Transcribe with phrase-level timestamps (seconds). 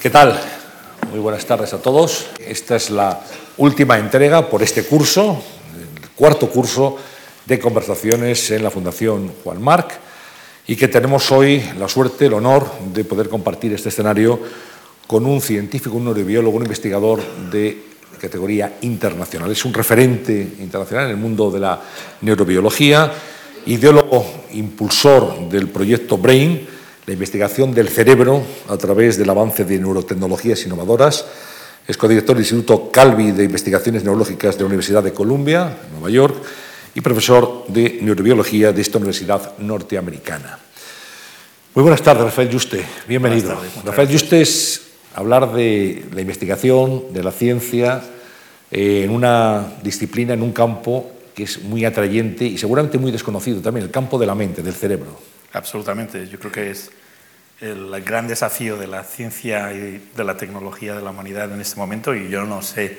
[0.00, 0.38] ¿Qué tal?
[1.10, 2.26] Muy buenas tardes a todos.
[2.38, 3.20] Esta es la
[3.56, 5.42] última entrega por este curso,
[5.76, 6.96] el cuarto curso
[7.44, 9.98] de conversaciones en la Fundación Juan Marc
[10.68, 14.38] y que tenemos hoy la suerte, el honor de poder compartir este escenario
[15.08, 17.20] con un científico, un neurobiólogo, un investigador
[17.50, 17.82] de
[18.20, 19.50] categoría internacional.
[19.50, 21.80] Es un referente internacional en el mundo de la
[22.20, 23.12] neurobiología,
[23.66, 26.77] ideólogo impulsor del proyecto BRAIN,
[27.08, 31.24] la investigación del cerebro a través del avance de neurotecnologías innovadoras.
[31.86, 36.36] Es codirector del Instituto Calvi de Investigaciones Neurológicas de la Universidad de Columbia, Nueva York,
[36.94, 40.58] y profesor de neurobiología de esta universidad norteamericana.
[41.74, 42.84] Muy buenas tardes, Rafael Juste.
[43.08, 43.58] Bienvenido.
[43.86, 44.82] Rafael Juste es
[45.14, 48.02] hablar de la investigación, de la ciencia,
[48.70, 53.62] eh, en una disciplina, en un campo que es muy atrayente y seguramente muy desconocido
[53.62, 55.16] también, el campo de la mente, del cerebro.
[55.54, 56.28] Absolutamente.
[56.28, 56.90] Yo creo que es
[57.60, 61.76] el gran desafío de la ciencia y de la tecnología de la humanidad en este
[61.76, 62.98] momento y yo no sé,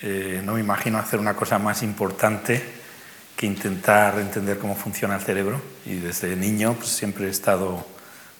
[0.00, 2.62] eh, no me imagino hacer una cosa más importante
[3.36, 5.60] que intentar entender cómo funciona el cerebro.
[5.86, 7.84] Y desde niño pues, siempre he estado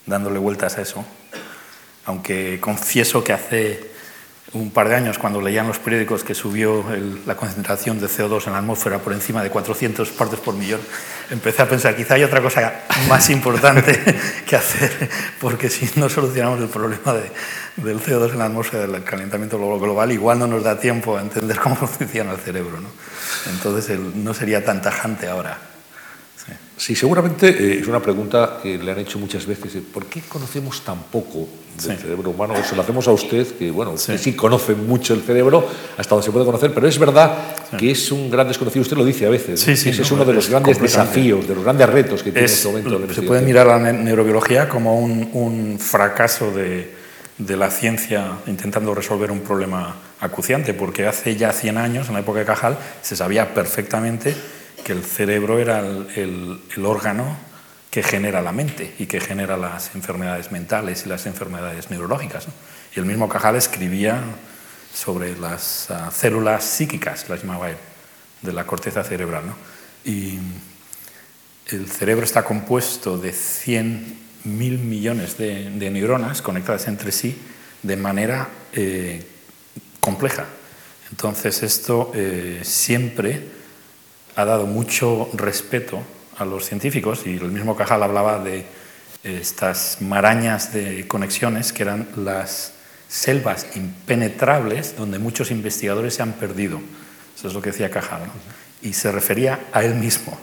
[0.07, 1.05] dándole vueltas a eso,
[2.05, 3.94] aunque confieso que hace
[4.55, 6.85] un par de años, cuando leían los periódicos que subió
[7.27, 10.81] la concentración de CO2 en la atmósfera por encima de 400 partes por millón,
[11.31, 14.01] empecé a pensar, quizá hay otra cosa más importante
[14.47, 17.15] que hacer, porque si no solucionamos el problema
[17.77, 21.59] del CO2 en la atmósfera, del calentamiento global, igual no nos da tiempo a entender
[21.59, 22.81] cómo funciona el cerebro.
[22.81, 22.89] ¿no?
[23.51, 25.74] Entonces no sería tan tajante ahora.
[26.77, 29.81] Sí, seguramente eh, es una pregunta que le han hecho muchas veces.
[29.93, 31.47] ¿Por qué conocemos tan poco
[31.87, 32.55] del cerebro humano?
[32.55, 34.33] O se lo hacemos a usted, que bueno, sí.
[34.33, 37.37] conoce mucho el cerebro, hasta donde se puede conocer, pero es verdad
[37.79, 38.83] que es un gran desconocido.
[38.83, 39.61] Usted lo dice a veces.
[39.61, 42.49] Sí, sí, Ese es uno de los grandes desafíos, de los grandes retos que tiene
[42.49, 43.15] en este momento.
[43.15, 46.93] se puede mirar la neurobiología como un, un fracaso de,
[47.39, 52.21] de la ciencia intentando resolver un problema acuciante, porque hace ya 100 años, en la
[52.21, 54.35] época de Cajal, se sabía perfectamente
[54.85, 57.37] que el cerebro era el, órgano
[57.91, 62.47] que genera la mente y que genera las enfermedades mentales y las enfermedades neurológicas.
[62.95, 64.23] Y el mismo Cajal escribía
[64.95, 67.77] sobre las ah, células psíquicas, las llamaba él,
[68.43, 69.45] de la corteza cerebral.
[70.05, 70.39] Y
[71.69, 77.37] el cerebro está compuesto de 100 mil millones de, neuronas conectadas entre sí
[77.83, 79.25] de manera eh,
[80.01, 80.47] compleja.
[81.11, 83.64] Entonces esto eh, siempre
[84.37, 86.01] ha dado mucho respeto
[86.39, 88.65] a los científicos y el mismo Cajal hablaba de
[89.23, 92.73] estas marañas de conexiones que eran las
[93.09, 96.81] selvas impenetrables donde muchos investigadores se han perdido.
[97.37, 98.23] Eso es lo que decía Cajal.
[98.83, 100.37] Y se refería a él mismo,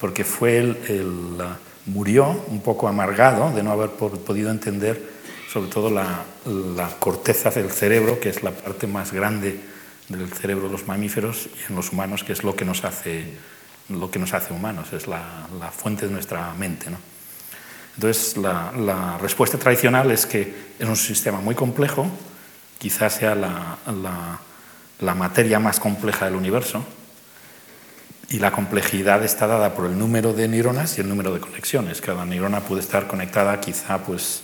[0.00, 1.36] porque fue él, el,
[1.86, 5.20] murió un poco amargado de no haber podido entender
[5.52, 6.22] sobre todo la,
[6.76, 9.58] la corteza del cerebro, que es la parte más grande
[10.10, 13.24] del cerebro de los mamíferos y en los humanos, que es lo que nos hace,
[13.88, 16.90] lo que nos hace humanos, es la, fuente de nuestra mente.
[16.90, 16.98] ¿no?
[17.96, 22.06] Entonces, la, respuesta tradicional es que es un sistema muy complejo,
[22.78, 23.78] quizás sea la,
[25.00, 26.84] la materia más compleja del universo,
[28.30, 32.00] y la complejidad está dada por el número de neuronas y el número de conexiones.
[32.00, 34.42] Cada neurona puede estar conectada quizá pues,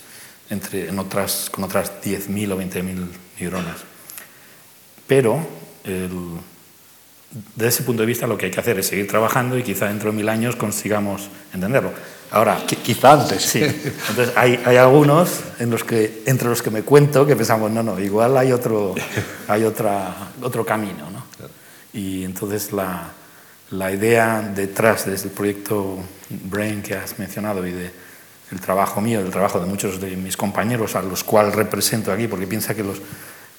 [0.49, 3.07] entre, en otras, con otras 10.000 o 20.000
[3.39, 3.96] neuronas.
[5.07, 5.45] Pero
[7.55, 9.87] desde ese punto de vista lo que hay que hacer es seguir trabajando y quizá
[9.87, 11.91] dentro de mil años consigamos entenderlo.
[12.31, 13.41] Ahora, quizá antes.
[13.41, 13.63] Sí.
[14.09, 17.83] Entonces hay, hay, algunos en los que, entre los que me cuento que pensamos, no,
[17.83, 18.95] no, igual hay otro,
[19.47, 21.09] hay otra, otro camino.
[21.09, 21.25] ¿no?
[21.93, 23.11] Y entonces la,
[23.71, 25.97] la idea detrás de este proyecto
[26.29, 28.07] Brain que has mencionado y de
[28.51, 32.27] el trabajo mío, del trabajo de muchos de mis compañeros a los cuales represento aquí,
[32.27, 33.01] porque piensa que los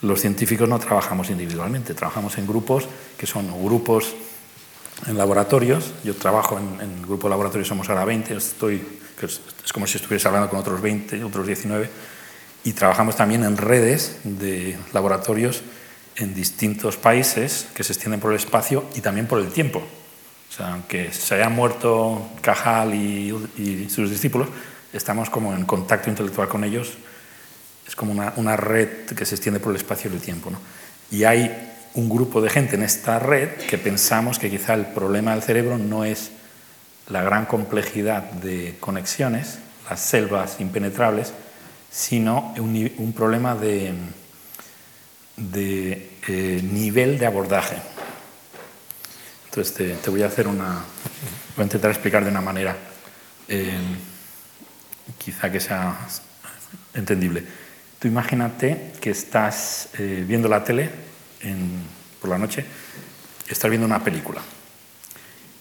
[0.02, 4.14] los científicos no trabajamos individualmente, trabajamos en grupos que son grupos
[5.06, 5.92] en laboratorios.
[6.04, 8.86] Yo trabajo en, el grupo de laboratorios, somos ahora 20, estoy,
[9.22, 11.90] es, como si estuviese hablando con otros 20, otros 19,
[12.64, 15.62] y trabajamos también en redes de laboratorios
[16.16, 19.80] en distintos países que se extienden por el espacio y también por el tiempo.
[19.80, 24.48] O sea, aunque se haya muerto Cajal y, y sus discípulos,
[24.92, 26.98] estamos como en contacto intelectual con ellos
[27.88, 30.50] es como una, red que se extiende por el espacio y el tiempo.
[31.10, 35.32] Y hay un grupo de gente en esta red que pensamos que quizá el problema
[35.32, 36.30] del cerebro no es
[37.08, 39.58] la gran complejidad de conexiones,
[39.88, 41.32] las selvas impenetrables,
[41.90, 43.94] sino un, problema de,
[45.38, 47.76] de eh, nivel de abordaje.
[49.46, 50.84] Entonces te, voy a hacer una,
[51.56, 52.76] voy a intentar explicar de una manera
[53.48, 53.78] eh,
[55.16, 55.96] quizá que sea
[56.92, 57.44] entendible.
[57.98, 60.88] Tú imagínate que estás eh, viendo la tele
[62.20, 62.64] por la noche,
[63.48, 64.40] estás viendo una película,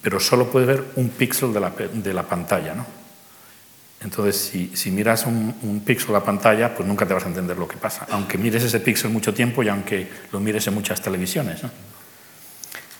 [0.00, 2.86] pero solo puedes ver un píxel de la, pantalla, ¿no?
[4.00, 7.66] Entonces, si, miras un, píxel a la pantalla, pues nunca te vas a entender lo
[7.66, 11.62] que pasa, aunque mires ese píxel mucho tiempo y aunque lo mires en muchas televisiones.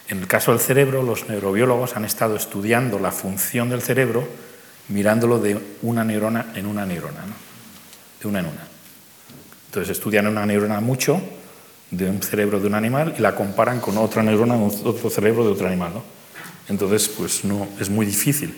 [0.09, 4.27] En el caso del cerebro, los neurobiólogos han estado estudiando la función del cerebro
[4.89, 7.21] mirándolo de una neurona en una neurona,
[8.21, 8.68] de una en una.
[9.79, 11.23] Entonces estudian una neurona mucho
[11.93, 15.45] de un cerebro de un animal y la comparan con otra neurona de otro cerebro
[15.45, 15.93] de otro animal.
[16.69, 18.57] Entonces, pues no, es muy difícil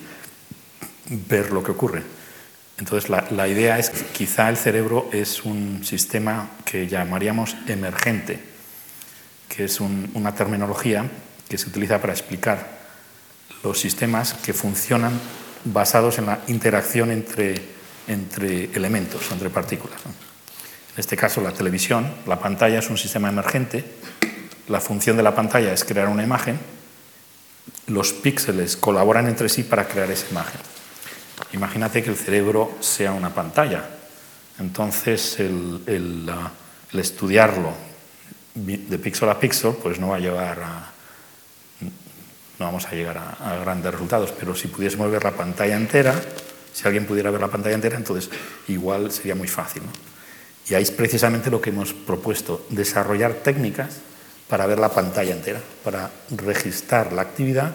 [1.28, 2.04] ver lo que ocurre.
[2.78, 8.42] Entonces, la, idea es que quizá el cerebro es un sistema que llamaríamos emergente,
[9.46, 11.04] que es una terminología
[11.50, 12.78] que se utiliza para explicar
[13.62, 15.20] los sistemas que funcionan
[15.66, 17.60] basados en la interacción entre,
[18.08, 20.00] entre elementos, entre partículas.
[20.94, 23.84] En este caso, la televisión, la pantalla es un sistema emergente,
[24.68, 26.58] la función de la pantalla es crear una imagen,
[27.86, 30.60] los píxeles colaboran entre sí para crear esa imagen.
[31.52, 33.84] Imagínate que el cerebro sea una pantalla.
[34.58, 36.30] Entonces, el,
[36.92, 37.72] estudiarlo
[38.54, 40.90] de píxel a píxel, pues no va a llevar a,
[42.60, 46.14] no vamos a llegar a, grandes resultados, pero si pudiésemos ver la pantalla entera,
[46.72, 48.30] si alguien pudiera ver la pantalla entera, entonces
[48.68, 49.82] igual sería muy fácil.
[50.68, 53.96] Y ahí es precisamente lo que hemos propuesto, desarrollar técnicas
[54.48, 57.72] para ver la pantalla entera, para registrar la actividad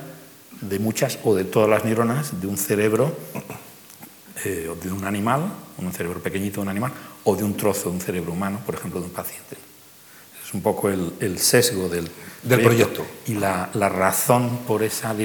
[0.61, 3.15] de muchas o de todas las neuronas de un cerebro
[4.43, 6.91] eh, de un animal, un cerebro pequeñito de un animal,
[7.23, 9.57] o de un trozo de un cerebro humano, por ejemplo, de un paciente.
[10.45, 12.09] Es un poco el, sesgo del,
[12.43, 13.05] del proyecto.
[13.25, 15.15] Y la, razón por esa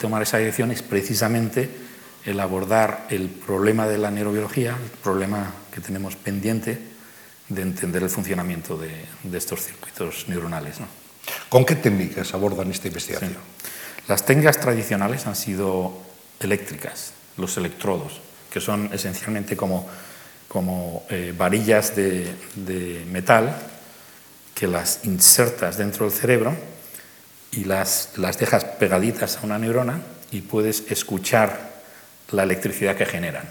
[0.00, 1.70] tomar esa dirección es precisamente
[2.24, 6.95] el abordar el problema de la neurobiología, el problema que tenemos pendiente
[7.48, 9.06] de entender el funcionamiento de,
[9.36, 10.76] estos circuitos neuronales.
[11.48, 13.36] ¿Con qué técnicas abordan esta investigación?
[14.08, 15.92] Las técnicas tradicionales han sido
[16.40, 18.20] eléctricas, los electrodos
[18.56, 19.86] que son esencialmente como,
[20.48, 23.54] como eh, varillas de, metal
[24.54, 26.56] que las insertas dentro del cerebro
[27.52, 30.00] y las, las dejas pegaditas a una neurona
[30.30, 31.82] y puedes escuchar
[32.30, 33.46] la electricidad que generan.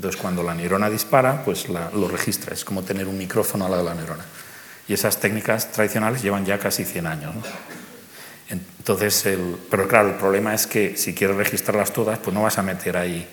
[0.00, 2.54] Entonces, cuando la neurona dispara, pues lo registra.
[2.54, 4.24] Es como tener un micrófono al lado de la neurona.
[4.88, 7.34] Y esas técnicas tradicionales llevan ya casi 100 años.
[8.48, 12.56] Entonces, el, pero claro, el problema es que si quieres registrarlas todas, pues no vas
[12.56, 13.28] a meter ahí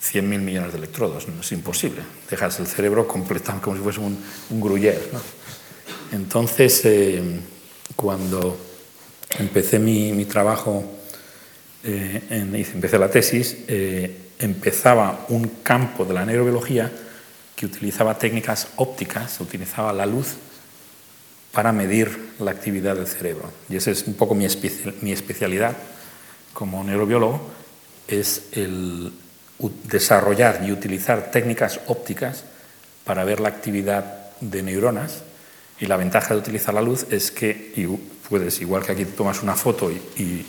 [0.00, 1.26] 100.000 millones de electrodos.
[1.26, 2.02] No es imposible.
[2.30, 4.16] Dejas el cerebro completamente como si fuese un,
[4.50, 5.02] un gruyère.
[6.12, 7.40] Entonces, eh,
[7.96, 8.56] cuando
[9.40, 10.84] empecé mi, trabajo,
[11.82, 16.90] eh, empecé la tesis, eh, empezaba un campo de la neurobiología
[17.56, 20.34] que utilizaba técnicas ópticas, utilizaba la luz
[21.52, 23.50] para medir la actividad del cerebro.
[23.68, 25.76] Y esa es un poco mi, especialidad
[26.52, 27.40] como neurobiólogo,
[28.08, 29.12] es el,
[29.84, 32.44] desarrollar y utilizar técnicas ópticas
[33.04, 35.22] para ver la actividad de neuronas
[35.80, 37.72] y la ventaja de utilizar la luz es que
[38.28, 40.46] puedes, igual que aquí tomas una foto y,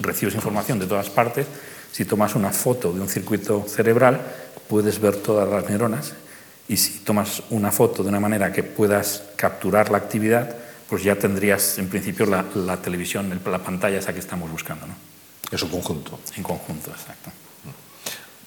[0.00, 1.46] recibes información de todas partes,
[1.94, 4.20] si tomas una foto de un circuito cerebral
[4.66, 6.12] puedes ver todas las neuronas
[6.66, 10.56] y si tomas una foto de una manera que puedas capturar la actividad,
[10.88, 12.42] pues ya tendrías en principio la,
[12.82, 14.88] televisión, la pantalla esa que estamos buscando.
[14.88, 14.94] ¿no?
[15.52, 16.18] Es un conjunto.
[16.36, 17.30] En conjunto, exacto.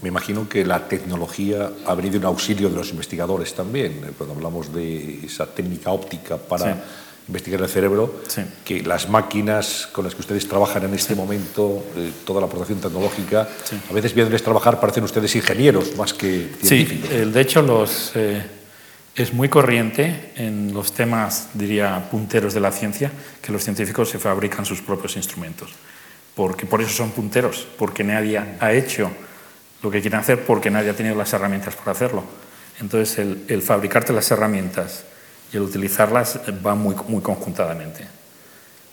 [0.01, 4.35] Me imagino que la tecnología ha venido en auxilio de los investigadores también, eh, cuando
[4.35, 6.83] hablamos de esa técnica óptica para
[7.27, 8.21] investigar el cerebro,
[8.63, 12.79] que las máquinas con las que ustedes trabajan en este momento, eh, toda la aportación
[12.79, 13.47] tecnológica,
[13.89, 17.09] a veces viéndoles trabajar parecen ustedes ingenieros más que científicos.
[17.09, 18.41] Sí, de hecho los, eh,
[19.15, 24.19] es muy corriente en los temas, diría, punteros de la ciencia, que los científicos se
[24.19, 25.71] fabrican sus propios instrumentos.
[26.35, 29.09] Porque, por eso son punteros, porque nadie ha hecho
[29.81, 32.23] lo que quieren hacer porque nadie ha tenido las herramientas para hacerlo.
[32.79, 33.17] Entonces,
[33.47, 35.03] el, fabricarte las herramientas
[35.51, 38.05] y el utilizarlas va muy, muy conjuntamente.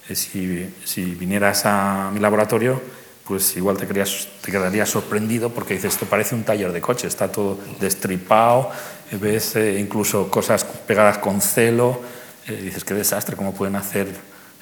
[0.09, 2.81] Eh, si, vinieras a mi laboratorio,
[3.27, 7.59] pues igual te, quedarías, sorprendido porque dices, esto parece un taller de coche, está todo
[7.81, 8.71] destripado,
[9.11, 12.01] eh, ves eh, incluso cosas pegadas con celo,
[12.47, 14.07] dices, qué desastre, ¿cómo pueden hacer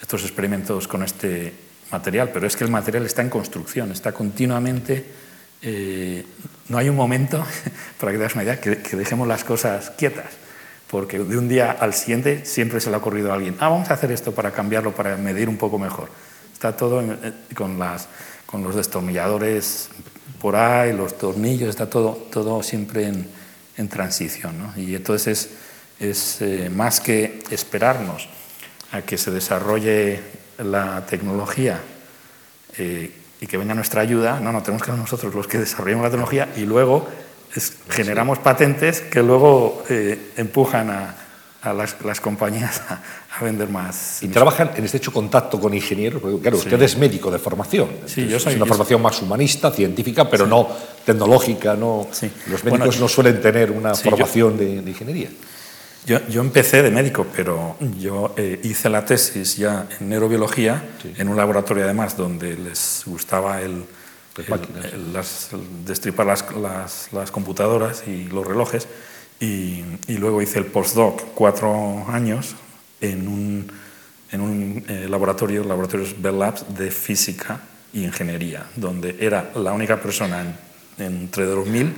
[0.00, 1.52] estos experimentos con este
[1.90, 2.30] material?
[2.32, 5.04] Pero es que el material está en construcción, está continuamente
[5.62, 6.26] eh,
[6.68, 7.44] no hay un momento,
[8.00, 10.26] para que te das una idea, que, dejemos las cosas quietas,
[10.92, 13.90] porque de un día al siguiente siempre se le ha ocurrido a alguien, ah, vamos
[13.90, 16.10] a hacer esto para cambiarlo, para medir un poco mejor.
[16.52, 19.88] Está todo eh, con, los destornilladores
[20.38, 24.58] por ahí, los tornillos, está todo, todo siempre en, transición.
[24.58, 24.72] ¿no?
[24.76, 25.50] Y entonces
[25.98, 28.28] es, es eh, más que esperarnos
[28.92, 30.20] a que se desarrolle
[30.58, 31.80] la tecnología
[32.76, 36.04] eh, y que venga nuestra ayuda, no, no, tenemos que ser nosotros los que desarrollemos
[36.04, 37.08] la tecnología y luego
[37.88, 44.22] generamos patentes que luego eh, empujan a, las, compañías a, vender más.
[44.22, 46.20] ¿Y trabajan en estrecho contacto con ingenieros?
[46.20, 47.88] Porque, claro, usted es médico de formación.
[48.06, 50.68] Sí, yo soy, es una formación más humanista, científica, pero no
[51.04, 51.74] tecnológica.
[51.74, 52.08] No,
[52.48, 55.28] Los médicos no suelen tener una formación de, ingeniería.
[56.04, 60.82] Yo, yo, empecé de médico, pero yo eh, hice la tesis ya en neurobiología,
[61.16, 63.84] en un laboratorio además donde les gustaba el,
[65.12, 65.50] las,
[65.84, 68.88] destripar las, las, computadoras y los relojes.
[69.40, 72.54] Y, y, luego hice el postdoc cuatro años
[73.00, 73.72] en un,
[74.30, 77.60] en un eh, laboratorio, laboratorios Bell Labs, de física
[77.92, 80.56] y ingeniería, donde era la única persona
[80.98, 81.94] en, entre 2000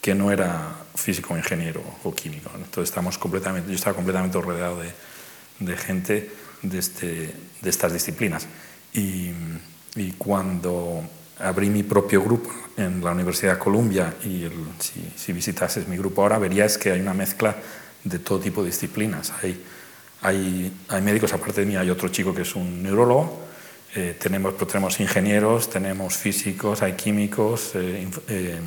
[0.00, 2.50] que no era físico, ingeniero o químico.
[2.54, 4.92] Entonces estamos completamente, yo estaba completamente rodeado de,
[5.60, 6.30] de gente
[6.62, 8.46] de, este, de estas disciplinas.
[8.92, 9.30] Y,
[9.94, 11.04] y cuando
[11.42, 14.46] abrí mi propio grupo en la Universidad de Columbia y
[14.78, 17.56] si, si, visitases mi grupo ahora verías que hay una mezcla
[18.04, 19.32] de todo tipo de disciplinas.
[19.42, 19.62] Hay,
[20.22, 23.48] hay, hay médicos, aparte de mí hay otro chico que es un neurólogo,
[23.94, 28.60] eh, tenemos, pues, tenemos ingenieros, tenemos físicos, hay químicos, eh, eh,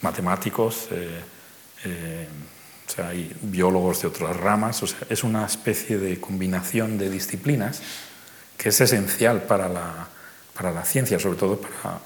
[0.00, 6.98] matemáticos, o sea, hay biólogos de otras ramas, o sea, es una especie de combinación
[6.98, 7.82] de disciplinas
[8.56, 10.08] que es esencial para la,
[10.56, 12.00] para la ciencia, sobre todo para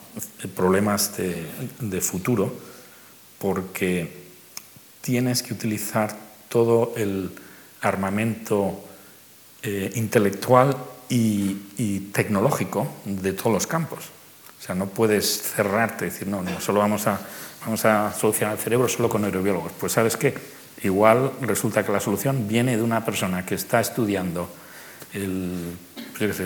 [0.55, 2.53] problemas de, futuro,
[3.39, 4.11] porque
[5.01, 6.17] tienes que utilizar
[6.49, 7.31] todo el
[7.81, 8.85] armamento
[9.63, 10.77] eh, intelectual
[11.09, 14.11] y, tecnológico de todos los campos.
[14.59, 17.21] O sea, no puedes cerrarte y decir, no, no, solo vamos a,
[17.65, 19.73] vamos a solucionar el cerebro solo con neurobiólogos.
[19.79, 20.35] Pues sabes qué,
[20.83, 24.51] igual resulta que la solución viene de una persona que está estudiando
[25.13, 25.77] el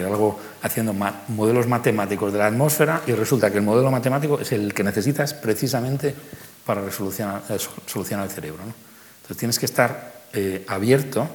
[0.07, 0.95] algo haciendo
[1.29, 5.35] modelos matemáticos de la atmósfera y resulta que el modelo matemático es el que necesitas
[5.35, 6.15] precisamente
[6.65, 8.63] para eh, solucionar el cerebro.
[8.63, 11.29] Entonces tienes que estar eh, abierto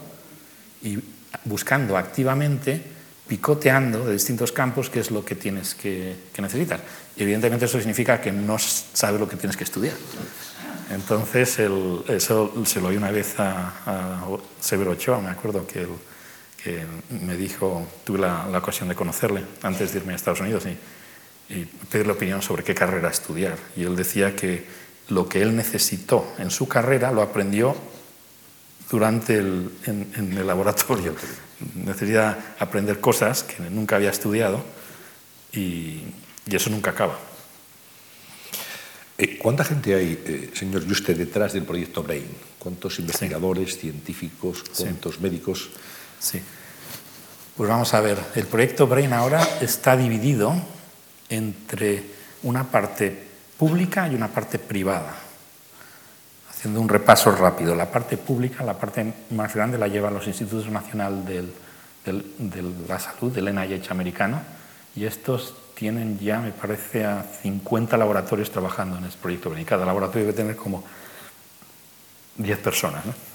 [0.81, 0.99] y
[1.43, 2.81] buscando activamente,
[3.27, 6.79] picoteando de distintos campos qué es lo que tienes que, necesitar.
[7.17, 9.95] Y evidentemente eso significa que no sabes lo que tienes que estudiar.
[10.91, 14.27] Entonces, eso se lo oí una vez a, a
[14.59, 15.89] Severo Ochoa, me acuerdo que el,
[16.63, 16.85] que
[17.25, 21.65] me dijo, tuve la, ocasión de conocerle antes de irme a Estados Unidos y, y,
[21.65, 23.57] pedirle opinión sobre qué carrera estudiar.
[23.75, 24.65] Y él decía que
[25.09, 27.75] lo que él necesitó en su carrera lo aprendió
[28.89, 31.15] durante el, en, el laboratorio.
[31.75, 34.63] Necesita aprender cosas que nunca había estudiado
[35.51, 36.03] y,
[36.45, 37.17] y eso nunca acaba.
[39.17, 42.25] Eh, ¿Cuánta gente hay, eh, señor Juste, detrás del proyecto BRAIN?
[42.57, 45.69] ¿Cuántos investigadores, científicos, cuántos médicos?
[46.19, 46.41] Sí.
[47.55, 50.53] Pues vamos a ver, el proyecto Brain ahora está dividido
[51.27, 52.03] entre
[52.43, 55.13] una parte pública y una parte privada.
[56.49, 60.69] Haciendo un repaso rápido, la parte pública, la parte más grande la llevan los Institutos
[60.69, 61.25] Nacionales
[62.05, 64.41] de la Salud, del NIH americano,
[64.95, 69.65] y estos tienen ya, me parece, a 50 laboratorios trabajando en este proyecto Brain.
[69.65, 70.83] Cada laboratorio debe tener como
[72.37, 73.05] 10 personas.
[73.05, 73.28] ¿no?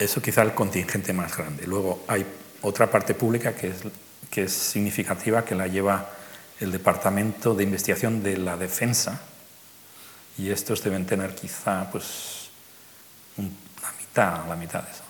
[0.00, 1.66] Eso quizá el contingente más grande.
[1.66, 2.24] Luego hay
[2.62, 3.74] otra parte pública que
[4.34, 6.08] es, significativa, que la lleva
[6.58, 9.20] el Departamento de Investigación de la Defensa,
[10.38, 12.48] y estos deben tener quizá pues,
[13.36, 15.02] la mitad, la mitad de eso.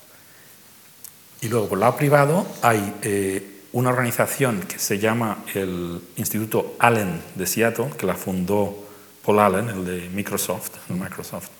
[1.43, 6.75] Y luego, por el lado privado, hay eh, una organización que se llama el Instituto
[6.81, 8.89] Allen de Seattle, que la fundó
[9.25, 11.60] Paul Allen, el de Microsoft, Microsoft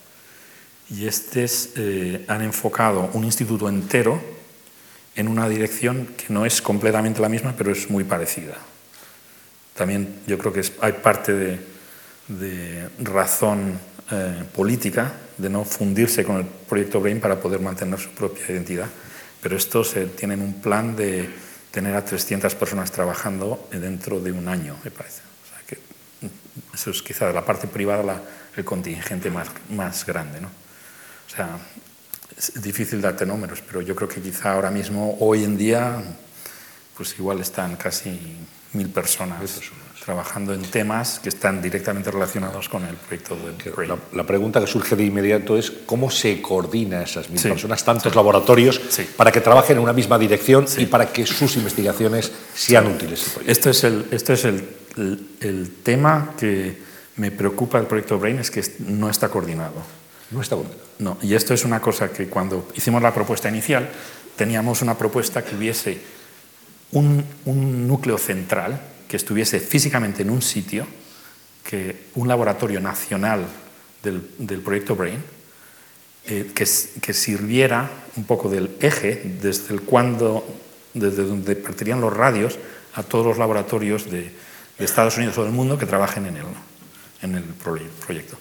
[0.91, 4.21] y estos eh, han enfocado un instituto entero
[5.15, 8.57] en una dirección que no es completamente la misma, pero es muy parecida.
[9.73, 11.59] También yo creo que hay parte
[12.27, 13.79] de, razón
[14.11, 18.87] eh, política de no fundirse con el proyecto Brain para poder mantener su propia identidad,
[19.41, 21.29] pero estos tienen un plan de
[21.71, 25.21] tener a 300 personas trabajando dentro de un año, me parece.
[25.65, 28.21] Que mm, eso es quizá de la parte privada
[28.55, 30.41] el contingente más, más grande.
[30.41, 30.49] ¿no?
[31.31, 31.57] O sea,
[32.37, 36.03] es difícil darte números, pero yo creo que quizá ahora mismo, hoy en día,
[36.97, 38.19] pues igual están casi
[38.73, 39.61] mil personas
[40.03, 44.65] trabajando en temas que están directamente relacionados con el proyecto de la, la, pregunta que
[44.65, 48.81] surge de inmediato es cómo se coordina esas mil personas, tantos laboratorios,
[49.15, 53.37] para que trabajen en una misma dirección y para que sus investigaciones sean útiles.
[53.45, 56.81] Esto es, el, esto es el, el, el tema que
[57.17, 60.00] me preocupa del proyecto Brain, es que no está coordinado
[60.31, 60.81] No está coordinado.
[60.99, 63.89] No, y esto es una cosa que cuando hicimos la propuesta inicial,
[64.35, 65.99] teníamos una propuesta que hubiese
[66.91, 70.85] un, un núcleo central, que estuviese físicamente en un sitio,
[71.63, 73.45] que un laboratorio nacional
[74.03, 75.23] del, del proyecto BRAIN,
[76.25, 76.65] eh, que,
[77.01, 80.45] que, sirviera un poco del eje desde, el cuando,
[80.93, 82.59] desde donde partirían los radios
[82.93, 84.31] a todos los laboratorios de,
[84.77, 86.71] de Estados Unidos o del mundo que trabajen en ¿no?
[87.21, 88.37] en el proyecto.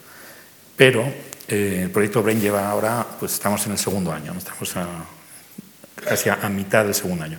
[0.76, 1.04] Pero
[1.50, 4.86] eh, el proyecto BRAIN lleva ahora, pues estamos en el segundo año, estamos a,
[6.04, 7.38] casi a, a, mitad del segundo año.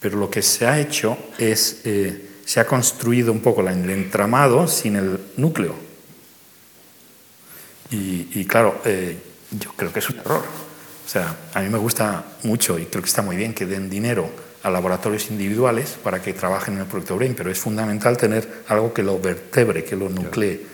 [0.00, 4.66] Pero lo que se ha hecho es, eh, se ha construido un poco el entramado
[4.66, 5.76] sin el núcleo.
[7.90, 9.16] Y, y claro, eh,
[9.52, 10.42] yo creo que es un error.
[11.06, 13.88] O sea, a mí me gusta mucho y creo que está muy bien que den
[13.88, 14.28] dinero
[14.64, 18.92] a laboratorios individuales para que trabajen en el proyecto BRAIN, pero es fundamental tener algo
[18.92, 20.73] que lo vertebre, que lo nuclee.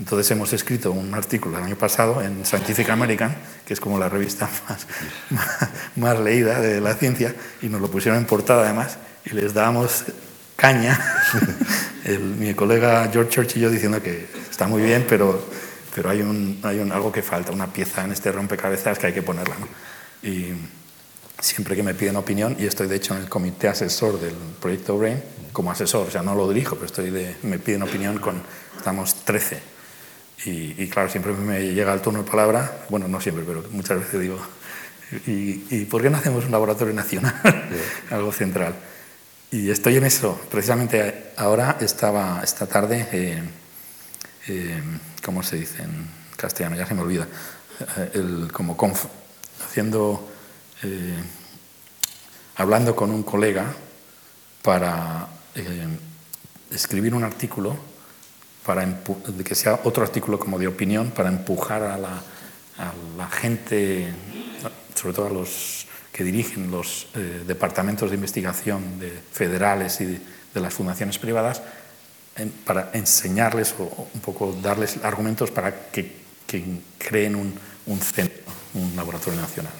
[0.00, 4.08] Entonces hemos escrito un artículo el año pasado en Scientific American, que es como la
[4.08, 4.86] revista más,
[5.30, 9.52] más, más leída de la ciencia, y nos lo pusieron en portada además, y les
[9.52, 10.04] dábamos
[10.56, 10.98] caña,
[12.04, 15.46] el, mi colega George Church y yo diciendo que está muy bien, pero,
[15.94, 19.12] pero hay, un, hay un, algo que falta, una pieza en este rompecabezas que hay
[19.12, 19.56] que ponerla.
[19.60, 19.68] ¿no?
[20.26, 20.54] Y
[21.40, 24.96] siempre que me piden opinión, y estoy de hecho en el comité asesor del proyecto
[24.96, 28.40] BRAIN, como asesor, o sea, no lo dirijo, pero estoy de, me piden opinión con,
[28.78, 29.79] estamos 13.
[30.46, 33.98] Y, y, claro, siempre me llega el turno de palabra, bueno, no siempre, pero muchas
[34.00, 34.38] veces digo,
[35.26, 37.34] ¿y, y por qué no hacemos un laboratorio nacional?
[38.10, 38.74] Algo central.
[39.52, 40.40] Y estoy en eso.
[40.50, 43.42] Precisamente ahora estaba, esta tarde, eh,
[44.46, 44.82] eh,
[45.24, 46.06] ¿cómo se dice en
[46.36, 46.76] castellano?
[46.76, 47.26] Ya se me olvida.
[47.96, 49.06] Eh, el, como conf,
[49.64, 50.28] haciendo,
[50.84, 51.18] eh,
[52.56, 53.74] hablando con un colega
[54.62, 55.26] para
[56.70, 57.76] escribir un artículo,
[58.70, 58.86] para
[59.44, 62.22] que sea otro artículo como de opinión, para empujar a la,
[62.78, 64.06] a la gente,
[64.94, 70.20] sobre todo a los que dirigen los eh, departamentos de investigación de federales y de,
[70.54, 71.62] de las fundaciones privadas,
[72.36, 76.14] en, para enseñarles o un poco darles argumentos para que,
[76.46, 76.62] que
[76.96, 77.52] creen un,
[77.86, 79.72] un centro, un laboratorio nacional.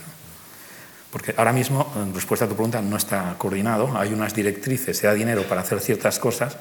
[1.13, 3.97] Porque ahora mismo, en respuesta a tu pregunta, no está coordinado.
[3.97, 6.57] Hay unas directrices, se da dinero para hacer ciertas cosas.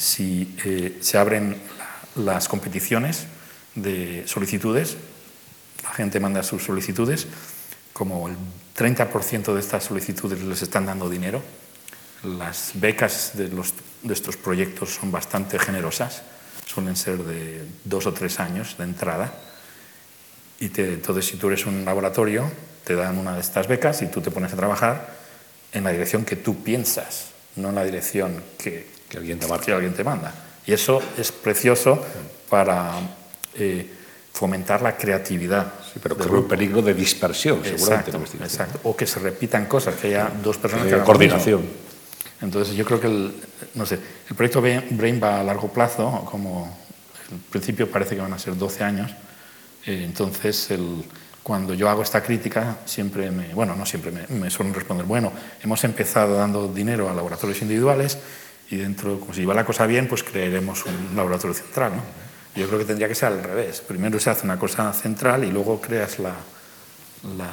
[0.00, 1.60] Si eh, se abren
[2.16, 3.26] las competiciones
[3.74, 4.96] de solicitudes,
[5.82, 7.26] la gente manda sus solicitudes,
[7.92, 8.36] como el
[8.74, 11.42] 30% de estas solicitudes les están dando dinero.
[12.24, 16.22] Las becas de, los, de estos proyectos son bastante generosas,
[16.64, 19.34] suelen ser de dos o tres años de entrada
[20.58, 22.50] y te, entonces, si tú eres un laboratorio,
[22.84, 25.14] te dan una de estas becas y tú te pones a trabajar
[25.72, 29.72] en la dirección que tú piensas, no en la dirección que, que, alguien, te que
[29.72, 30.32] alguien, te manda.
[30.66, 32.00] Y eso es precioso
[32.48, 32.92] para
[33.54, 33.90] eh,
[34.32, 35.74] fomentar la creatividad.
[35.92, 38.44] Sí, pero corre un peligro de dispersión, exacto, seguramente.
[38.44, 38.80] Exacto.
[38.84, 41.62] O que se repitan cosas, que haya dos personas que hagan coordinación.
[42.40, 43.34] Entonces, yo creo que el,
[43.74, 46.78] no sé, el proyecto Brain va a largo plazo, como
[47.30, 49.10] en principio parece que van a ser 12 años.
[49.84, 51.04] Eh, entonces, el,
[51.42, 55.32] cuando yo hago esta crítica, siempre me, bueno, no siempre me, me, suelen responder, bueno,
[55.62, 58.18] hemos empezado dando dinero a laboratorios individuales
[58.70, 61.92] y dentro, como si va la cosa bien, pues crearemos un laboratorio central.
[61.96, 62.02] ¿no?
[62.54, 63.80] Yo creo que tendría que ser al revés.
[63.80, 66.34] Primero se hace una cosa central y luego creas la,
[67.36, 67.50] la,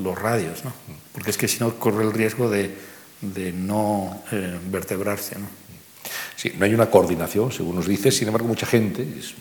[0.00, 0.72] los radios, ¿no?
[1.12, 2.76] porque es que si no corre el riesgo de,
[3.22, 5.38] de no eh, vertebrarse.
[5.38, 5.46] ¿no?
[6.36, 9.34] Sí, no hay una coordinación, según nos dice, sin embargo, mucha gente es,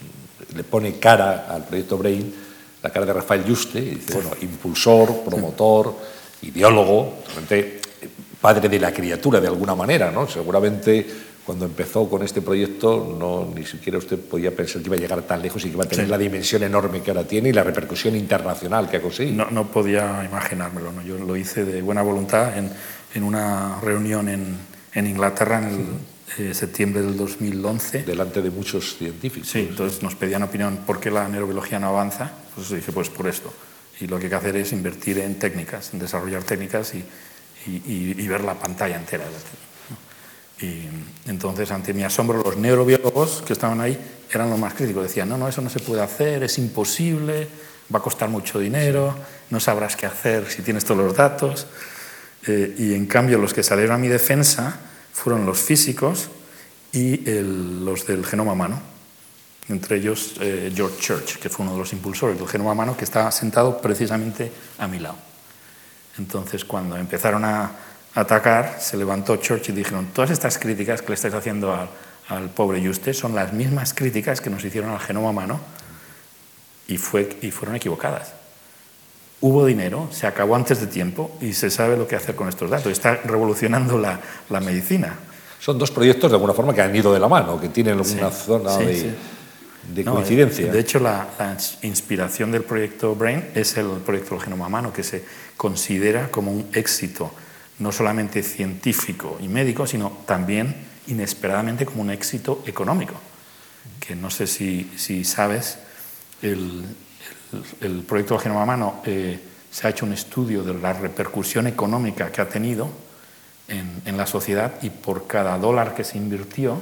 [0.55, 2.33] le pone cara al proyecto Brain,
[2.81, 5.93] la cara de Rafael Yuste, y dice, bueno, impulsor, promotor,
[6.41, 7.81] ideólogo, realmente
[8.45, 10.27] padre de la criatura de alguna manera, ¿no?
[10.27, 11.03] Seguramente
[11.43, 15.23] cuando empezó con este proyecto no ni siquiera usted podía pensar que iba a llegar
[15.23, 16.11] tan lejos y que iba a tener sí.
[16.11, 19.45] la dimensión enorme que ahora tiene y la repercusión internacional que ha conseguido.
[19.45, 21.01] No, no podía imaginármelo, ¿no?
[21.01, 22.69] Yo lo hice de buena voluntad en,
[23.15, 24.57] en una reunión en,
[24.93, 25.75] en Inglaterra en el,
[26.35, 28.03] sí eh, septiembre del 2011.
[28.03, 29.49] Delante de muchos científicos.
[29.49, 32.31] Sí, entonces nos pedían opinión por qué la neurobiología no avanza.
[32.53, 33.51] Pues dije, pues por esto.
[33.99, 37.03] Y lo que hay que hacer es invertir en técnicas, en desarrollar técnicas y,
[37.65, 39.25] y, ver la pantalla entera.
[40.61, 40.87] Y
[41.29, 43.99] entonces, ante mi asombro, los neurobiólogos que estaban ahí
[44.31, 45.03] eran los más críticos.
[45.03, 47.47] Decían, no, no, eso no se puede hacer, es imposible,
[47.93, 49.15] va a costar mucho dinero,
[49.49, 51.67] no sabrás qué hacer si tienes todos los datos.
[52.47, 54.79] Eh, y en cambio, los que salieron a mi defensa
[55.11, 56.29] fueron los físicos
[56.93, 58.81] y los del genoma humano,
[59.67, 63.03] entre ellos eh, George Church, que fue uno de los impulsores del genoma humano, que
[63.03, 65.34] estaba sentado precisamente a mi lado.
[66.17, 67.71] Entonces, cuando empezaron a
[68.13, 71.89] atacar, se levantó Church y dijeron, todas estas críticas que le estáis haciendo al,
[72.29, 75.59] al pobre Juste son las mismas críticas que nos hicieron al genoma humano
[76.87, 78.33] y, fue, y fueron equivocadas.
[79.41, 82.69] Hubo dinero, se acabó antes de tiempo y se sabe lo que hacer con estos
[82.69, 82.91] datos.
[82.91, 85.13] Está revolucionando la, la medicina.
[85.59, 88.31] Son dos proyectos de alguna forma que han ido de la mano, que tienen alguna
[88.31, 89.13] zona de,
[89.93, 90.71] de, coincidencia.
[90.71, 95.03] de hecho, la, la, inspiración del proyecto BRAIN es el proyecto del genoma humano, que
[95.03, 95.23] se
[95.57, 97.31] considera como un éxito
[97.79, 100.75] no solamente científico y médico, sino también
[101.07, 103.15] inesperadamente como un éxito económico.
[103.99, 105.77] Que no sé si, si sabes,
[106.41, 106.83] el,
[107.81, 111.67] el, el, proyecto del genoma humano eh, se ha hecho un estudio de la repercusión
[111.67, 112.89] económica que ha tenido
[113.67, 116.79] en, en, la sociedad y por cada dólar que se invirtió,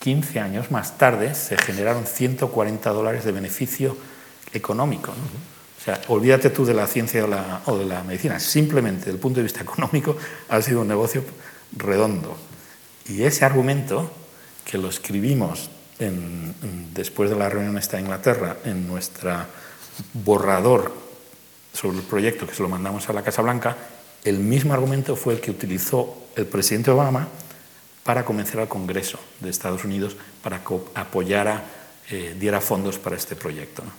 [0.00, 3.96] 15 años más tarde se generaron 140 dólares de beneficio
[4.52, 5.08] económico.
[5.08, 5.22] ¿no?
[5.80, 9.12] O sea, olvídate tú de la ciencia o, la, o de la medicina, simplemente desde
[9.12, 10.16] el punto de vista económico
[10.48, 11.22] ha sido un negocio
[11.76, 12.36] redondo.
[13.08, 14.10] Y ese argumento,
[14.64, 16.54] que lo escribimos en,
[16.94, 19.32] después de la reunión esta de Inglaterra en nuestro
[20.14, 20.94] borrador
[21.74, 23.76] sobre el proyecto que se lo mandamos a la Casa Blanca,
[24.24, 27.28] el mismo argumento fue el que utilizó el presidente Obama
[28.04, 31.64] para convencer al Congreso de Estados Unidos para que apoyara,
[32.10, 33.82] eh, diera fondos para este proyecto.
[33.84, 33.92] ¿no?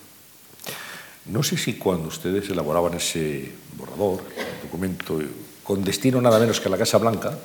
[1.25, 4.23] No sé si cuando ustedes elaboraban ese borrador,
[4.63, 5.19] documento,
[5.63, 7.37] con destino nada menos que a la Casa Blanca,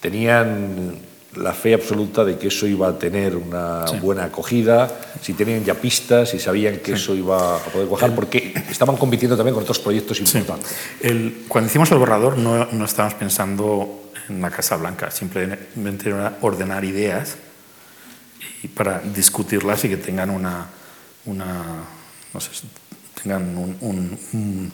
[0.00, 0.98] tenían
[1.36, 3.96] la fe absoluta de que eso iba a tener una sí.
[3.96, 4.88] buena acogida,
[5.20, 7.02] si tenían ya pistas, si sabían que sí.
[7.02, 10.70] eso iba a poder cuajar, el, porque estaban compitiendo también con otros proyectos importantes.
[10.70, 11.08] Sí.
[11.08, 16.38] El, cuando hicimos el borrador no, no, estábamos pensando en la Casa Blanca, simplemente era
[16.40, 17.36] ordenar ideas
[18.62, 20.66] y para discutirlas y que tengan una,
[21.26, 21.84] una
[22.32, 22.50] no sé,
[23.22, 24.72] tengan un, un, un,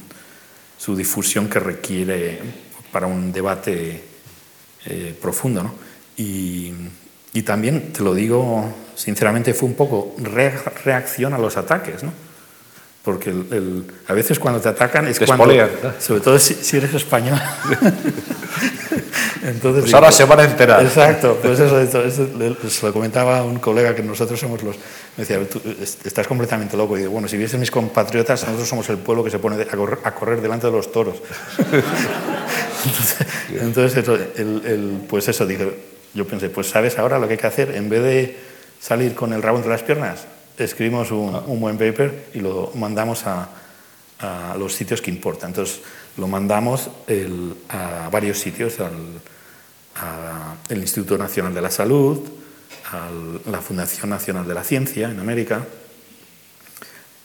[0.76, 2.40] su difusión que requiere
[2.92, 4.04] para un debate
[4.86, 5.62] eh, profundo.
[5.62, 5.74] ¿no?
[6.16, 6.72] Y,
[7.32, 10.50] y, también, te lo digo sinceramente, fue un poco re
[10.84, 12.02] reacción a los ataques.
[12.02, 12.12] ¿no?
[13.02, 15.44] Porque el, el, a veces cuando te atacan es te cuando...
[15.44, 16.00] Espolean, ¿no?
[16.00, 17.40] Sobre todo si, si eres español.
[19.42, 20.82] Entonces, pues ahora digo, se van a enterar.
[20.82, 22.26] Exacto, pues eso, eso, eso,
[22.68, 24.76] se lo comentaba a un colega que nosotros somos los.
[25.16, 25.60] Me decía, tú
[26.04, 26.96] estás completamente loco.
[26.96, 29.76] Y digo, bueno, si viesen mis compatriotas, nosotros somos el pueblo que se pone a
[29.76, 31.16] correr, a correr delante de los toros.
[32.84, 33.16] entonces,
[33.60, 35.74] entonces eso, el, el, pues eso, dije,
[36.12, 38.36] yo pensé, pues sabes ahora lo que hay que hacer, en vez de
[38.80, 40.26] salir con el rabo entre las piernas,
[40.58, 41.42] escribimos un, ah.
[41.46, 43.48] un buen paper y lo mandamos a,
[44.18, 45.50] a los sitios que importan.
[45.50, 45.80] Entonces,
[46.16, 48.92] lo mandamos el, a varios sitios, al
[50.00, 52.20] a Instituto Nacional de la Salud,
[52.92, 53.08] a
[53.50, 55.64] la Fundación Nacional de la Ciencia en América,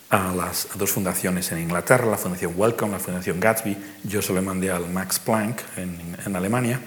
[0.10, 4.34] a las a dos fundaciones en Inglaterra, la Fundación Wellcome, la Fundación Gatsby, yo se
[4.34, 6.82] lo mandé al Max Planck en, en Alemania,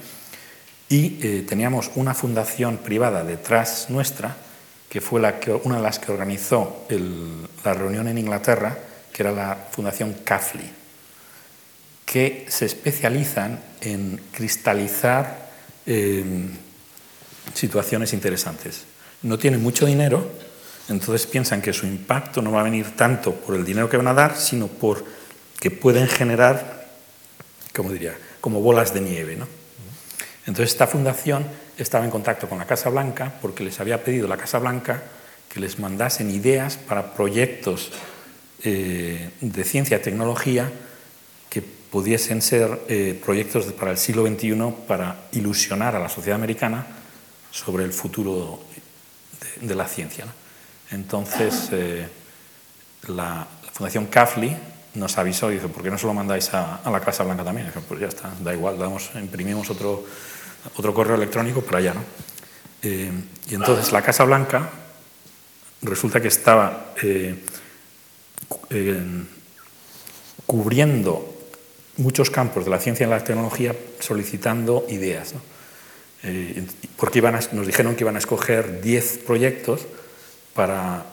[0.89, 4.37] y eh, teníamos una fundación privada detrás nuestra,
[4.89, 8.79] que fue la que, una de las que organizó el, la reunión en Inglaterra,
[9.13, 10.71] que era la Fundación CAFLI,
[12.07, 15.48] que se especializan en cristalizar
[15.91, 16.23] eh,
[17.55, 18.85] situaciones interesantes.
[19.23, 20.31] No tienen mucho dinero,
[20.91, 24.07] entonces piensan que su impacto no va a venir tanto por el dinero que van
[24.07, 25.03] a dar, sino por
[25.59, 26.89] que pueden generar,
[27.75, 29.37] como diría, como bolas de nieve.
[29.37, 29.49] ¿no?
[30.47, 31.47] Entonces esta fundación
[31.79, 35.03] estaba en contacto con la Casa Blanca porque les había pedido la Casa Blanca
[35.49, 37.91] que les mandasen ideas para proyectos
[38.63, 40.71] eh, de ciencia y tecnología
[41.91, 46.87] pudiesen ser eh, proyectos para el siglo XXI para ilusionar a la sociedad americana
[47.51, 48.61] sobre el futuro
[49.61, 50.27] de, de la ciencia.
[50.27, 50.33] ¿no?
[50.91, 52.09] Entonces, eh,
[53.09, 54.57] la, la, Fundación CAFLI
[54.95, 57.45] nos avisó y dice, ¿por qué no se lo mandáis a, a la Casa Blanca
[57.45, 57.69] también?
[57.69, 60.05] Dije, pues ya está, da igual, damos, imprimimos otro,
[60.77, 61.95] otro correo electrónico para allá.
[61.95, 62.01] ¿no?
[62.83, 63.13] Eh,
[63.49, 64.71] y entonces la Casa Blanca
[65.83, 67.37] resulta que estaba eh,
[70.47, 71.38] cubriendo
[71.99, 75.35] muchos campos de la ciencia y la tecnología solicitando ideas.
[75.35, 75.41] ¿no?
[76.23, 76.65] Eh,
[76.97, 79.87] porque iban a, nos dijeron que iban a escoger 10 proyectos
[80.55, 81.05] para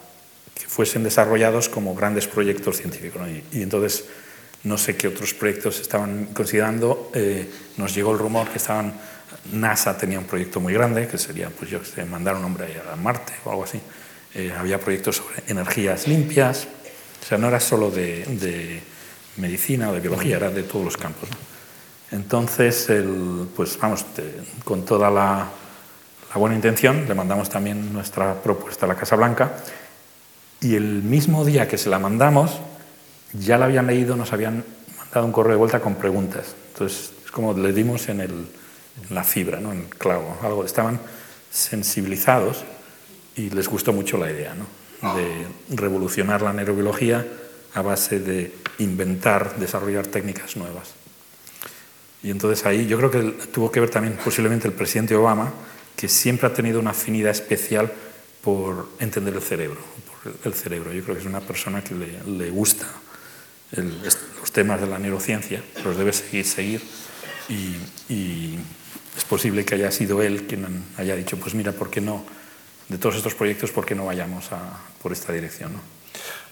[0.53, 3.21] que fuesen desarrollados como grandes proyectos científicos.
[3.21, 3.29] ¿no?
[3.29, 4.05] Y, y, entonces
[4.63, 7.11] no sé qué otros proyectos estaban considerando.
[7.13, 8.93] Eh, nos llegó el rumor que estaban.
[9.51, 12.95] NASA tenía un proyecto muy grande, que sería, pues yo sé, mandar un hombre a
[12.95, 13.79] Marte o algo así.
[14.33, 16.67] Eh, había proyectos sobre energías limpias.
[17.21, 18.81] O sea, no era solo de, de
[19.37, 21.29] medicina o de biología, era de todos los campos.
[21.29, 21.37] ¿no?
[22.17, 24.23] Entonces, el, pues vamos, te,
[24.63, 25.49] con toda la,
[26.29, 29.57] la, buena intención, le mandamos también nuestra propuesta a la Casa Blanca
[30.61, 32.59] y el mismo día que se la mandamos,
[33.33, 34.63] ya la habían leído, nos habían
[34.97, 36.55] mandado un correo de vuelta con preguntas.
[36.73, 39.71] Entonces, es como le dimos en, el, en la fibra, ¿no?
[39.71, 40.63] en el clavo, algo.
[40.63, 40.99] Estaban
[41.51, 42.63] sensibilizados
[43.35, 44.53] y les gustó mucho la idea.
[44.53, 44.85] ¿no?
[45.13, 47.25] de revolucionar la neurobiología
[47.75, 50.95] a base de inventar, desarrollar técnicas nuevas.
[52.23, 53.19] Y entonces ahí yo creo que
[53.51, 55.53] tuvo que ver también posiblemente el presidente Obama,
[55.95, 57.91] que siempre ha tenido una afinidad especial
[58.41, 59.79] por entender el cerebro.
[60.23, 60.93] Por el cerebro.
[60.93, 62.87] Yo creo que es una persona que le, gusta
[63.71, 66.81] los temas de la neurociencia, los debe seguir, seguir
[67.49, 68.57] y,
[69.17, 70.65] es posible que haya sido él quien
[70.97, 72.25] haya dicho, pues mira, ¿por qué no?
[72.89, 74.49] De todos estos proyectos, ¿por qué no vayamos
[75.01, 75.71] por esta dirección?
[75.71, 75.94] ¿no?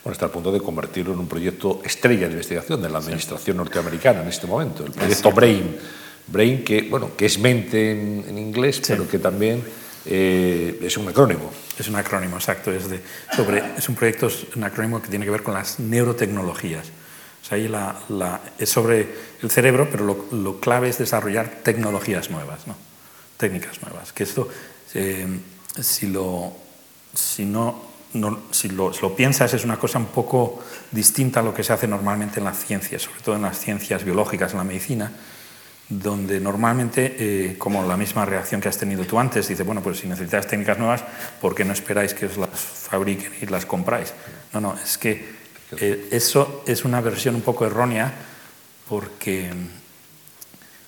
[0.03, 3.55] Bueno, está al punto de convertirlo en un proyecto estrella de investigación de la administración
[3.55, 5.77] norteamericana en este momento, el proyecto BRAIN.
[6.27, 9.63] BRAIN, que, bueno, que es mente en, inglés, pero que también
[10.05, 11.51] eh, es un acrónimo.
[11.79, 12.71] Es un acrónimo, exacto.
[12.71, 12.99] Es, de,
[13.33, 16.87] sobre, es un proyecto, un acrónimo que tiene que ver con las neurotecnologías.
[17.41, 19.07] O sea, ahí la, es sobre
[19.41, 22.75] el cerebro, pero lo, clave es desarrollar tecnologías nuevas, ¿no?
[23.37, 24.13] técnicas nuevas.
[24.13, 24.47] Que esto,
[24.93, 25.27] eh,
[25.81, 26.53] si, lo,
[27.13, 27.92] si, no,
[28.51, 30.59] si lo, lo, piensas, es una cosa un poco
[30.91, 34.03] distinta a lo que se hace normalmente en las ciencias, sobre todo en las ciencias
[34.03, 35.11] biológicas, en la medicina,
[35.89, 39.99] donde normalmente, eh, como la misma reacción que has tenido tú antes, dice, bueno, pues
[39.99, 41.03] si necesitáis técnicas nuevas,
[41.41, 44.13] ¿por qué no esperáis que os las fabriquen y las compráis?
[44.53, 45.43] No, no, es que
[45.77, 48.13] eh, eso es una versión un poco errónea
[48.87, 49.51] porque,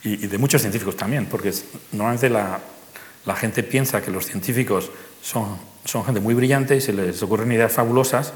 [0.04, 1.54] y, de muchos científicos también, porque
[1.92, 2.60] normalmente la,
[3.26, 7.52] la, gente piensa que los científicos son, son, gente muy brillante y se les ocurren
[7.52, 8.34] ideas fabulosas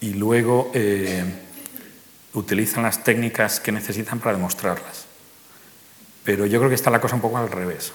[0.00, 1.24] y luego eh,
[2.34, 5.06] utilizan las técnicas que necesitan para demostrarlas.
[6.24, 7.92] Pero yo creo que está la cosa un poco al revés.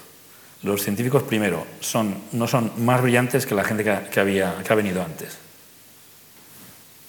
[0.64, 4.76] Los científicos, primero, son, no son más brillantes que la gente que, había, que ha
[4.76, 5.38] venido antes.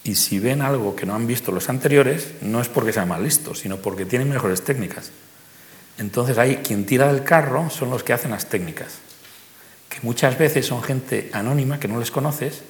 [0.04, 3.20] Y si ven algo que no han visto los anteriores, no es porque sean más
[3.20, 5.12] listos, sino porque tienen mejores técnicas.
[5.98, 8.98] Entonces ahí quien tira del carro son los que hacen las técnicas,
[9.92, 12.62] que muchas veces son gente anónima que no les conoces,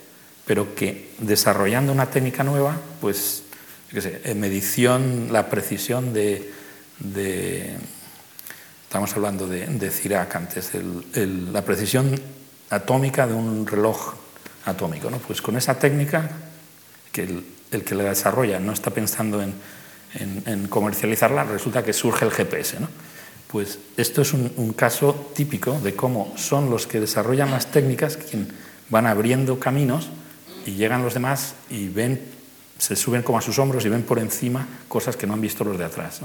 [0.44, 3.44] pero que desarrollando una técnica nueva, pues,
[3.90, 6.50] qué sé, en medición, la precisión de,
[8.82, 10.72] estamos hablando de, Cirac antes,
[11.14, 12.20] la precisión
[12.70, 14.14] atómica de un reloj
[14.64, 15.18] atómico, ¿no?
[15.18, 16.28] Pues con esa técnica
[17.12, 17.22] que
[17.70, 19.54] el, que la desarrolla no está pensando en,
[20.68, 22.80] comercializarla, resulta que surge el GPS.
[22.80, 22.88] ¿no?
[23.52, 28.48] Pues esto es un, caso típico de cómo son los que desarrollan las técnicas quienes
[28.88, 30.08] van abriendo caminos
[30.64, 32.18] y llegan los demás y ven,
[32.78, 35.64] se suben como a sus hombros y ven por encima cosas que no han visto
[35.64, 36.22] los de atrás.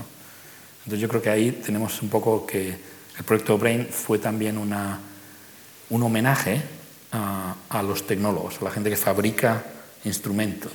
[0.79, 2.69] Entonces yo creo que ahí tenemos un poco que
[3.17, 4.97] el proyecto Brain fue también una,
[5.89, 6.61] un homenaje
[7.11, 9.65] a, los tecnólogos, a la gente que fabrica
[10.05, 10.71] instrumentos,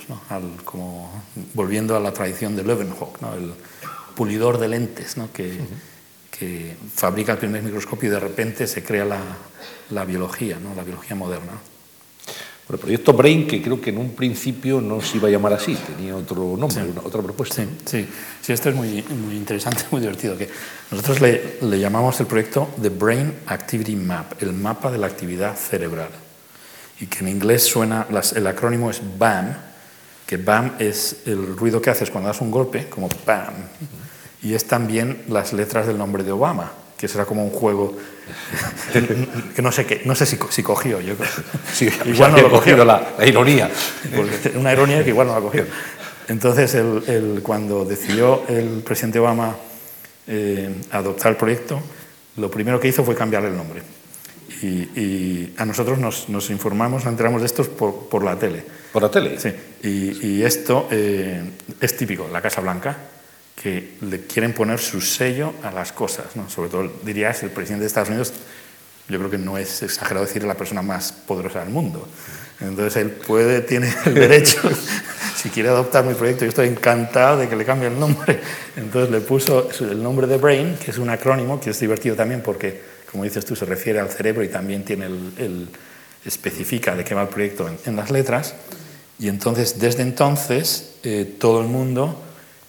[0.66, 1.22] como
[1.54, 3.54] volviendo a la tradición de Leeuwenhoek, el
[4.14, 5.58] pulidor de lentes que,
[6.36, 9.20] que, fabrica el primer microscopio y de repente se crea la,
[9.90, 10.74] la biología, ¿no?
[10.74, 11.52] la biología moderna.
[12.70, 15.74] el proyecto Brain, que creo que en un principio no se iba a llamar así,
[15.74, 17.56] tenía otro nombre, otra propuesta.
[17.56, 18.08] Sí, sí,
[18.40, 20.36] sí, esto es muy, muy interesante, muy divertido.
[20.36, 20.48] Que
[20.90, 25.54] nosotros le, le llamamos el proyecto The Brain Activity Map, el mapa de la actividad
[25.54, 26.10] cerebral
[27.02, 29.56] y que en inglés suena, el acrónimo es BAM,
[30.24, 33.54] que BAM es el ruido que haces cuando das un golpe, como BAM,
[34.42, 37.96] y es también las letras del nombre de Obama, que será como un juego
[39.54, 41.14] que no sé qué, no sé si, si cogió, yo
[41.72, 43.70] sí, igual no lo cogió la, ironía,
[44.54, 45.66] una ironía que igual no la cogió.
[46.28, 49.56] Entonces, el, cuando decidió el presidente Obama
[50.26, 51.80] eh, adoptar el proyecto,
[52.36, 53.82] lo primero que hizo fue cambiarle el nombre
[54.62, 58.64] y, a nosotros nos, informamos, nos enteramos de esto por, la tele.
[58.92, 59.38] ¿Por la tele?
[59.38, 59.52] Sí.
[59.82, 61.42] Y, esto eh,
[61.80, 62.96] es típico, la Casa Blanca,
[63.60, 66.36] que le quieren poner su sello a las cosas.
[66.36, 66.48] ¿no?
[66.48, 68.32] Sobre todo, dirías, el presidente de Estados Unidos,
[69.08, 72.08] yo creo que no es exagerado decir la persona más poderosa del mundo.
[72.60, 74.60] Entonces él puede, tiene el derecho,
[75.36, 78.40] si quiere adoptar mi proyecto, yo estoy encantado de que le cambie el nombre.
[78.76, 82.42] Entonces le puso el nombre de Brain, que es un acrónimo, que es divertido también
[82.42, 85.68] porque como dices tú, se refiere al cerebro y también tiene el,
[86.24, 88.54] especifica de qué va el proyecto en, las letras.
[89.18, 92.18] Y entonces, desde entonces, eh, todo el mundo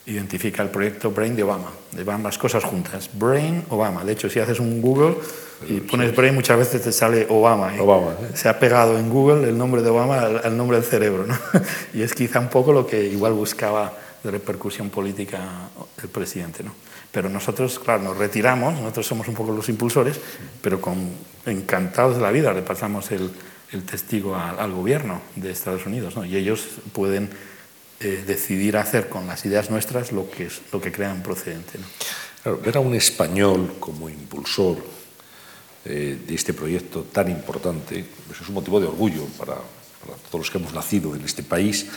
[0.05, 3.09] identifica el proyecto Brain de Obama, de ambas cosas juntas.
[3.13, 4.03] Brain, Obama.
[4.03, 5.15] De hecho, si haces un Google
[5.67, 7.75] y pones Brain, muchas veces te sale Obama.
[7.75, 7.79] ¿eh?
[7.79, 11.25] Obama Se ha pegado en Google el nombre de Obama al, nombre del cerebro.
[11.25, 11.37] ¿no?
[11.93, 15.69] y es quizá un poco lo que igual buscaba de repercusión política
[16.01, 16.63] el presidente.
[16.63, 16.73] ¿no?
[17.11, 20.19] Pero nosotros, claro, nos retiramos, nosotros somos un poco los impulsores,
[20.61, 21.11] pero con,
[21.45, 23.31] encantados de la vida le pasamos el,
[23.71, 26.25] el testigo al, gobierno de Estados Unidos, ¿no?
[26.25, 27.29] y ellos pueden
[28.03, 31.79] eh, decidir hacer con las ideas nuestras lo que, es, lo que crean procedente.
[32.41, 34.77] Claro, ver a un español como impulsor
[35.85, 40.45] eh, de este proyecto tan importante pues es un motivo de orgullo para, para todos
[40.45, 41.87] los que hemos nacido en este país,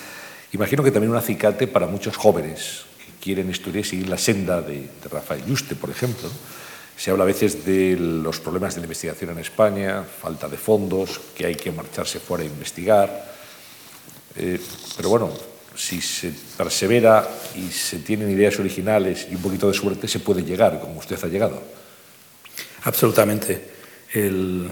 [0.52, 4.62] imagino que también un acicate para muchos jóvenes que quieren estudiar y seguir la senda
[4.62, 6.28] de, Rafael Yuste, por ejemplo.
[6.96, 11.20] Se habla a veces de los problemas de la investigación en España, falta de fondos,
[11.36, 13.34] que hay que marcharse fuera a investigar.
[14.34, 14.58] Eh,
[14.96, 15.30] pero bueno,
[15.76, 20.42] si se persevera y se tienen ideas originales y un poquito de suerte, se puede
[20.42, 21.62] llegar, como usted ha llegado.
[22.84, 23.70] Absolutamente.
[24.12, 24.70] El,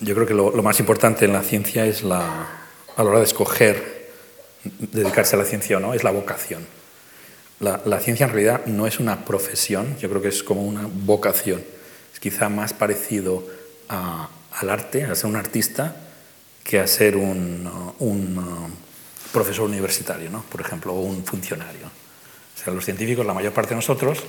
[0.00, 2.48] yo creo que lo, más importante en la ciencia es la,
[2.96, 4.00] a la hora de escoger
[4.64, 6.66] dedicarse a la ciencia o no, es la vocación.
[7.60, 10.86] La, la, ciencia en realidad no es una profesión, yo creo que es como una
[10.86, 11.62] vocación.
[12.12, 13.46] Es quizá más parecido
[13.88, 15.96] al arte, a ser un artista,
[16.64, 18.74] que a ser un, un
[19.32, 20.42] profesor universitario, ¿no?
[20.42, 21.86] por ejemplo, o un funcionario.
[21.86, 24.22] O sea, los científicos, la mayor parte de nosotros,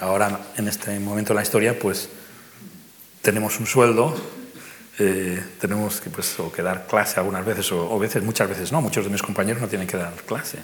[0.00, 2.08] ahora en este momento de la historia, pues
[3.22, 4.14] tenemos un sueldo
[5.00, 8.80] eh, tenemos que, pues, o que dar clase algunas veces, o, veces, muchas veces no.
[8.80, 10.58] Muchos de mis compañeros no tienen que dar clase.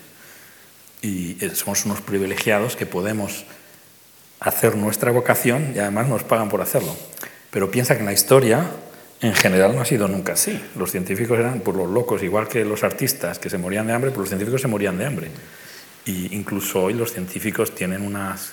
[1.03, 3.45] Y eh, somos unos privilegiados que podemos
[4.41, 6.97] hacer nuestra vocación y además nos pagan por hacerlo.
[7.51, 8.69] Pero piensa que en la historia,
[9.25, 10.61] en general, no ha sido nunca así.
[10.77, 14.11] Los científicos eran por los locos, igual que los artistas que se morían de hambre,
[14.11, 15.31] pues los científicos se morían de hambre.
[16.05, 18.53] Y incluso hoy los científicos tienen unas,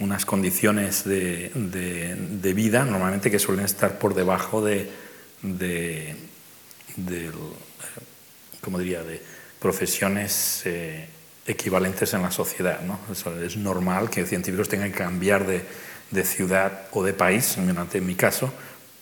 [0.00, 4.90] unas condiciones de, de, de vida normalmente que suelen estar por debajo de,
[5.42, 6.16] de,
[8.60, 9.22] como diría, de
[9.60, 11.06] profesiones eh,
[11.46, 12.80] equivalentes en la sociedad.
[12.80, 12.98] ¿no?
[13.44, 15.64] es normal que científicos tengan que cambiar de,
[16.10, 18.52] de ciudad o de país, en mi caso,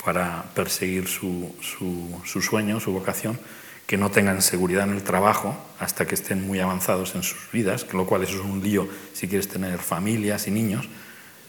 [0.04, 3.38] para perseguir su, su, su, sueño, su vocación,
[3.86, 7.86] que no tengan seguridad en el trabajo hasta que estén muy avanzados en sus vidas,
[7.92, 10.88] lo cual eso es un lío si quieres tener familias y niños.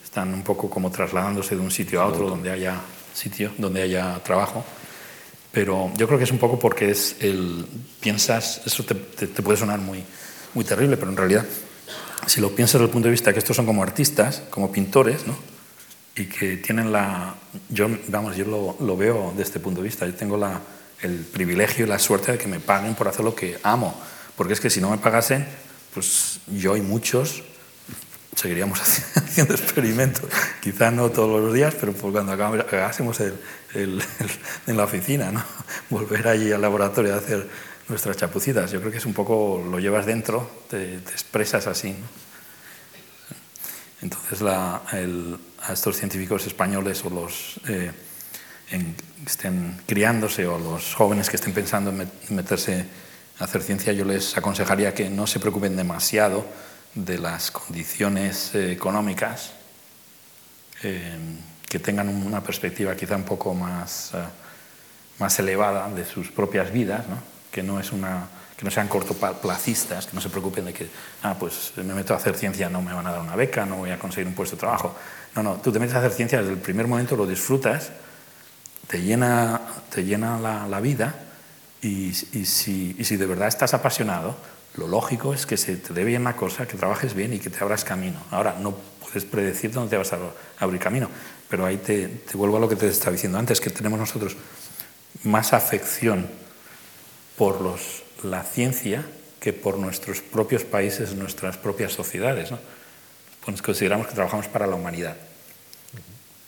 [0.04, 2.82] Están un poco como trasladándose de un sitio a otro donde haya
[3.14, 4.66] sitio, donde haya trabajo.
[5.52, 7.66] Pero yo creo que es un poco porque es el,
[8.00, 10.04] piensas, eso te, puede sonar muy,
[10.54, 11.46] muy terrible, pero en realidad,
[12.26, 15.28] si lo piensas desde el punto de vista que estos son como artistas, como pintores,
[15.28, 15.51] ¿no?
[16.16, 17.36] Y que tienen la...
[17.70, 20.62] Yo, vamos, yo lo, lo veo desde este punto de vista, yo tengo la,
[21.02, 24.00] el privilegio y la suerte de que me paguen por hacer lo que amo,
[24.36, 25.46] porque es que si no me pagasen,
[25.94, 27.44] pues yo y muchos
[28.36, 28.80] seguiríamos
[29.16, 30.30] haciendo experimentos,
[30.62, 33.40] quizás no todos los días, pero cuando hagásemos el,
[33.74, 35.44] en la oficina, ¿no?
[35.90, 37.48] volver allí al laboratorio a hacer
[37.88, 38.72] nuestras chapucitas.
[38.72, 41.96] Yo creo que es un poco, lo llevas dentro, te, expresas así.
[44.02, 44.82] Entonces la,
[45.64, 47.92] a estos científicos españoles o los eh,
[48.70, 48.78] que
[49.26, 52.86] estén criándose o los jóvenes que estén pensando en meterse
[53.40, 56.46] a hacer ciencia, yo les aconsejaría que no se preocupen demasiado
[56.96, 59.52] de las condiciones eh, económicas,
[60.84, 61.18] eh,
[61.68, 64.18] que tengan una perspectiva quizá un poco más, eh,
[65.20, 67.18] más elevada de sus propias vidas, ¿no?
[67.52, 70.90] que, no es una, que no sean cortoplacistas, que no se preocupen de que,
[71.24, 73.78] ah, pues me meto a hacer ciencia, no me van a dar una beca, no
[73.78, 74.96] voy a conseguir un puesto de trabajo.
[75.36, 77.92] No, no, tú te metes a hacer ciencia desde el primer momento, lo disfrutas,
[78.88, 79.62] te llena,
[79.94, 81.16] te llena la, vida
[81.82, 84.36] y, si, y si de verdad estás apasionado,
[84.76, 87.50] lo lógico es que se te dé bien la cosa, que trabajes bien y que
[87.50, 88.20] te abras camino.
[88.32, 90.20] Ahora, no puedes predecir dónde te vas a
[90.60, 91.10] abrir camino,
[91.50, 94.36] pero ahí te, te vuelvo a lo que te estaba diciendo antes, que tenemos nosotros
[95.24, 96.28] más afección
[97.38, 99.06] por los, la ciencia
[99.40, 102.52] que por nuestros propios países, nuestras propias sociedades.
[102.52, 102.60] ¿no?
[103.46, 105.18] Pues consideramos que trabajamos para la humanidad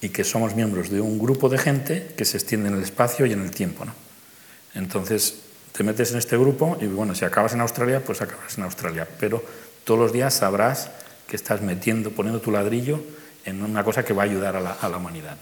[0.02, 3.26] y que somos miembros de un grupo de gente que se extiende en el espacio
[3.26, 3.86] y en el tiempo.
[3.86, 3.94] ¿no?
[4.76, 5.40] Entonces,
[5.72, 9.08] te metes en este grupo y bueno, si acabas en Australia, pues acabas en Australia,
[9.20, 9.44] pero
[9.84, 10.92] todos los días sabrás
[11.28, 13.02] que estás metiendo, poniendo tu ladrillo
[13.46, 15.38] en una cosa que va a ayudar a la, a la humanidad.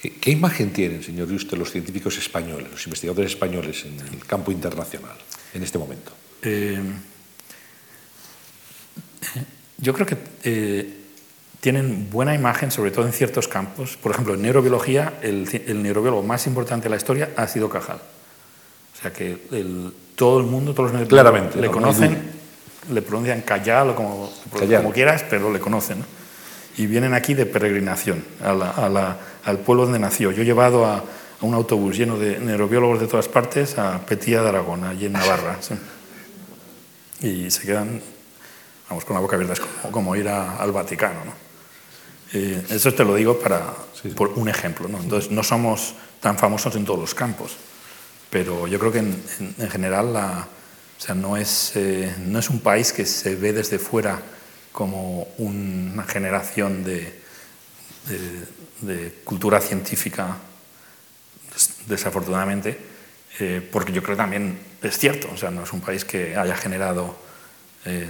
[0.00, 5.16] ¿Qué, imagen tienen, señor Juste, los científicos españoles, los investigadores españoles en el campo internacional
[5.54, 6.12] en este momento?
[6.42, 6.80] Eh,
[9.78, 10.94] yo creo que eh,
[11.60, 13.96] tienen buena imagen, sobre todo en ciertos campos.
[13.96, 17.98] Por ejemplo, en neurobiología, el, el neurobiólogo más importante de la historia ha sido Cajal.
[17.98, 22.18] O sea que el, todo el mundo, todos los Claramente, le conocen,
[22.90, 26.04] le pronuncian Callal o como, como quieras, pero le conocen.
[26.78, 30.32] Y vienen aquí de peregrinación a la, a la, al pueblo donde nació.
[30.32, 31.02] Yo he llevado a, a,
[31.42, 35.58] un autobús lleno de neurobiólogos de todas partes a Petía de Aragón, allí en Navarra.
[35.60, 35.74] ¿sí?
[37.20, 38.00] Y se quedan,
[38.88, 41.24] vamos, con la boca abierta, es como, como ir a, al Vaticano.
[41.24, 41.32] ¿no?
[42.32, 44.14] Eso te lo digo para, sí, sí.
[44.14, 44.88] por un ejemplo.
[44.88, 44.98] ¿no?
[44.98, 47.56] Entonces, no somos tan famosos en todos los campos
[48.30, 50.46] pero yo creo que en, en, en general la,
[50.98, 54.20] o sea, no, es, eh, no es un país que se ve desde fuera
[54.72, 57.22] como una generación de,
[58.08, 60.36] de, de cultura científica,
[61.86, 62.78] desafortunadamente.
[63.38, 66.36] eh, porque yo creo que también es cierto, o sea, no es un país que
[66.36, 67.16] haya generado
[67.84, 68.08] eh,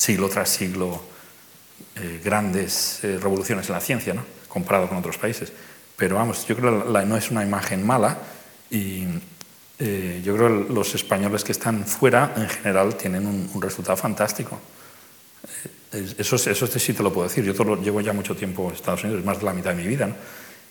[0.00, 1.02] siglo tras siglo
[1.96, 4.24] eh, grandes revoluciones en la ciencia, ¿no?
[4.48, 5.52] comparado con otros países.
[5.96, 8.18] Pero vamos, yo creo que no es una imagen mala
[8.70, 9.04] y
[9.78, 14.58] yo creo que los españoles que están fuera en general tienen un, resultado fantástico.
[15.92, 17.44] Eso, eso sí te lo puedo decir.
[17.44, 19.86] Yo todo, llevo ya mucho tiempo en Estados Unidos, más de la mitad de mi
[19.86, 20.06] vida.
[20.06, 20.14] ¿no?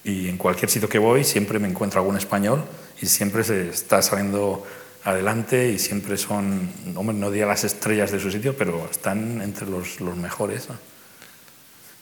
[0.03, 2.63] Y en cualquier sitio que voy siempre me encuentro algún español
[3.01, 4.65] y siempre se está saliendo
[5.03, 9.67] adelante y siempre son, hombre, no diría las estrellas de su sitio, pero están entre
[9.67, 10.67] los, mejores.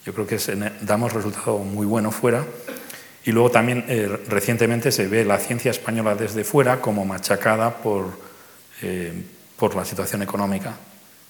[0.04, 0.38] Yo creo que
[0.82, 2.44] damos resultado muy bueno fuera.
[3.24, 8.18] Y luego también eh, recientemente se ve la ciencia española desde fuera como machacada por,
[8.80, 9.12] eh,
[9.56, 10.76] por la situación económica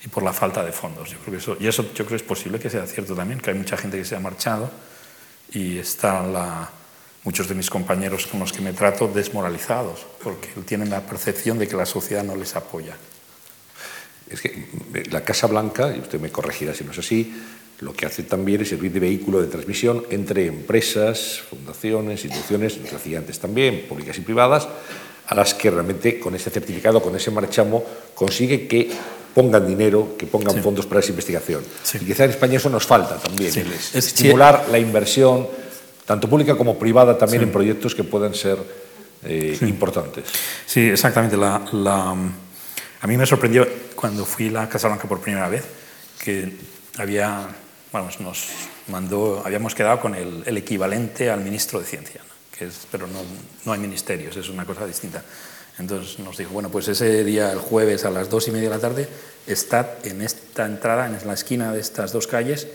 [0.04, 1.10] y por la falta de fondos.
[1.10, 3.40] Yo creo que eso, y eso yo creo que es posible que sea cierto también,
[3.40, 4.70] que hay mucha gente que se ha marchado
[5.50, 6.70] y está la,
[7.28, 11.68] muchos de mis compañeros con los que me trato desmoralizados, porque tienen la percepción de
[11.68, 12.96] que la sociedad no les apoya.
[14.30, 17.34] Es que eh, la Casa Blanca, y usted me corregirá si no es así,
[17.80, 22.78] lo que hace también es servir de vehículo de transmisión entre empresas, fundaciones, instituciones,
[23.14, 24.66] antes también, públicas y privadas,
[25.26, 28.90] a las que realmente con ese certificado, con ese marchamo, consigue que
[29.34, 31.62] pongan dinero, que pongan fondos para esa investigación.
[32.00, 33.52] Y quizá en España eso nos falta también,
[33.92, 35.67] estimular la inversión,
[36.08, 38.56] tanto pública como privada, también en proyectos que puedan ser
[39.24, 40.24] eh, importantes.
[40.64, 41.36] Sí, exactamente.
[41.36, 42.16] La,
[43.00, 45.64] a mí me sorprendió cuando fui a la Casa Blanca por primera vez
[46.18, 46.56] que
[46.96, 47.46] había,
[47.92, 48.48] bueno, nos
[48.88, 52.22] mandó, habíamos quedado con el, equivalente al ministro de Ciencia,
[52.56, 53.20] que es, pero no,
[53.66, 55.22] no hay ministerios, es una cosa distinta.
[55.78, 58.76] Entonces nos dijo, bueno, pues ese día, el jueves a las dos y media de
[58.76, 59.06] la tarde,
[59.46, 62.66] estad en esta entrada, en la esquina de estas dos calles,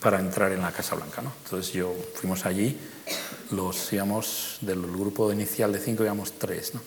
[0.00, 1.22] para entrar en la Casa Blanca.
[1.22, 1.32] ¿no?
[1.44, 2.78] Entonces yo fuimos allí,
[3.50, 6.80] los íbamos, del grupo inicial de cinco íbamos tres, ¿no?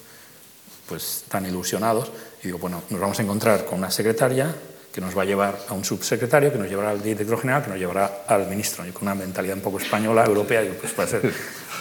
[0.87, 4.53] pues tan ilusionados, y digo, bueno, nos vamos a encontrar con una secretaria
[4.91, 7.69] que nos va a llevar a un subsecretario, que nos llevará al director general, que
[7.69, 11.07] nos llevará al ministro, y con una mentalidad un poco española, europea, digo, pues puede
[11.07, 11.33] ser.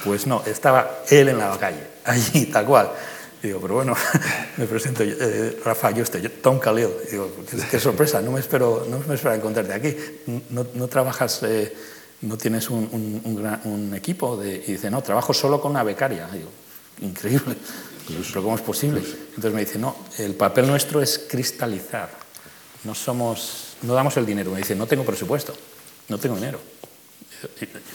[0.05, 2.91] Pues no, estaba él en la calle, allí, tal cual.
[3.43, 3.95] Digo, pero bueno,
[4.57, 6.89] me presento, eh, Rafa yo estoy Tom Khalil.
[7.11, 7.31] Digo,
[7.71, 9.97] qué, sorpresa, no me espero, no me espero encontrarte aquí.
[10.51, 11.73] No, no trabajas, eh,
[12.23, 14.37] no tienes un, un, un, equipo.
[14.37, 16.29] De, y dice, no, trabajo solo con una becaria.
[16.33, 16.51] Digo,
[17.01, 17.57] increíble,
[18.07, 19.01] pero ¿cómo es posible?
[19.01, 22.11] Entonces me dice, no, el papel nuestro es cristalizar.
[22.85, 24.51] No somos, no damos el dinero.
[24.51, 25.55] Me dice, no tengo presupuesto,
[26.09, 26.59] no tengo dinero.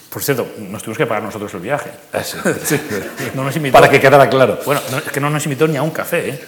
[0.09, 1.89] Por cierto, nos tuvimos que pagar nosotros el viaje.
[2.13, 2.21] Ah,
[3.71, 4.59] Para que quedara claro.
[4.65, 6.39] Bueno, es que no nos invitó ni a un café, ¿eh?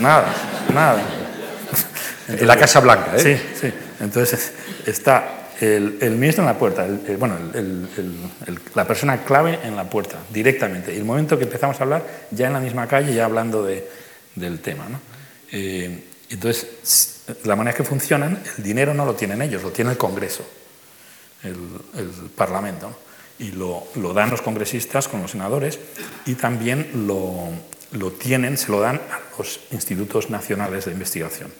[0.00, 0.32] Nada,
[0.72, 1.02] nada.
[2.28, 3.20] en la Casa Blanca, ¿eh?
[3.20, 3.72] Sí, sí.
[4.00, 4.52] Entonces
[4.86, 6.86] está el, ministro en la puerta,
[7.18, 7.36] bueno,
[8.74, 10.94] la persona clave en la puerta, directamente.
[10.94, 14.60] Y el momento que empezamos a hablar, ya en la misma calle, ya hablando del
[14.60, 14.88] tema.
[14.88, 15.00] ¿no?
[15.52, 19.98] Eh, entonces, la manera que funcionan, el dinero no lo tienen ellos, lo tiene el
[19.98, 20.59] Congreso
[21.42, 22.90] el, Parlamento.
[23.38, 25.78] Y lo, lo, dan los congresistas con los senadores
[26.26, 27.48] y también lo,
[27.92, 31.50] lo, tienen, se lo dan a los institutos nacionales de investigación,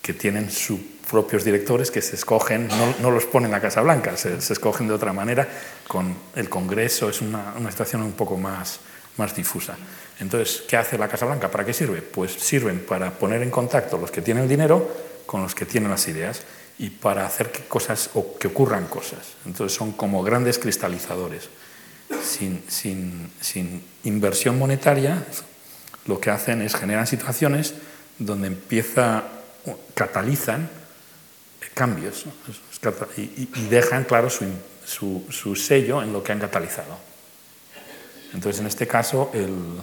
[0.00, 0.78] que tienen sus
[1.10, 4.86] propios directores que se escogen, no, no los ponen en la Casa Blanca, se, escogen
[4.86, 5.48] de otra manera,
[5.88, 8.78] con el Congreso es una, una situación un poco más,
[9.16, 9.76] más difusa.
[10.20, 11.50] Entonces, ¿qué hace la Casa Blanca?
[11.50, 12.02] ¿Para qué sirve?
[12.02, 14.88] Pues sirven para poner en contacto los que tienen el dinero
[15.26, 16.42] con los que tienen las ideas
[16.78, 19.34] y para hacer que cosas o que ocurran cosas.
[19.46, 21.48] Entonces son como grandes cristalizadores.
[22.22, 25.24] Sin, sin, sin inversión monetaria,
[26.06, 27.74] lo que hacen es generar situaciones
[28.18, 29.24] donde empieza,
[29.94, 30.68] catalizan
[31.72, 32.26] cambios
[33.16, 34.44] y, dejan claro su,
[34.84, 36.96] su, su, sello en lo que han catalizado.
[38.32, 39.80] Entonces, en este caso, el,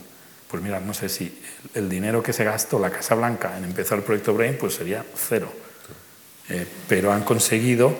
[0.47, 1.41] pues mira, no sé si
[1.73, 5.03] el dinero que se gastó la Casa Blanca en empezar el proyecto Brain, pues sería
[5.15, 5.51] cero
[6.49, 7.95] eh, pero han conseguido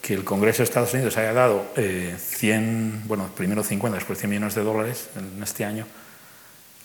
[0.00, 4.30] que el Congreso de Estados Unidos haya dado 100, eh, bueno, primero 50, después 100
[4.30, 5.86] millones de dólares en este año,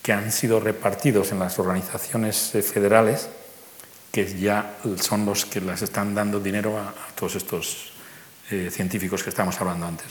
[0.02, 3.28] que han sido repartidos en las organizaciones eh, federales,
[4.12, 7.92] que ya son los que les están dando dinero a, todos estos
[8.70, 10.06] científicos que estamos hablando antes.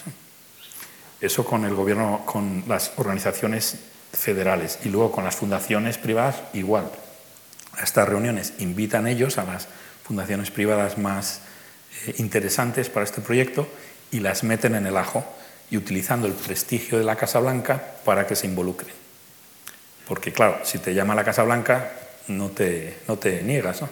[1.20, 3.78] Eso con el gobierno, con las organizaciones
[4.14, 6.92] federales y luego con las fundaciones privadas igual.
[7.74, 9.68] A estas reuniones invitan ellos a las
[10.08, 11.42] fundaciones privadas más
[12.06, 13.68] eh, interesantes para este proyecto
[14.12, 15.26] y las meten en el ajo
[15.70, 18.94] y utilizando el prestigio de la Casa Blanca para que se involucren.
[20.08, 21.92] Porque claro, si te llama la Casa Blanca,
[22.28, 23.82] no te, no te niegas.
[23.82, 23.90] ¿no?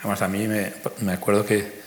[0.00, 1.82] Además, a mí me, me acuerdo que,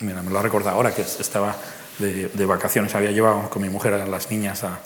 [0.00, 1.56] mira, me lo ha recordado ahora, que estaba
[1.98, 4.78] de, de, vacaciones, había llevado con mi mujer a las niñas a,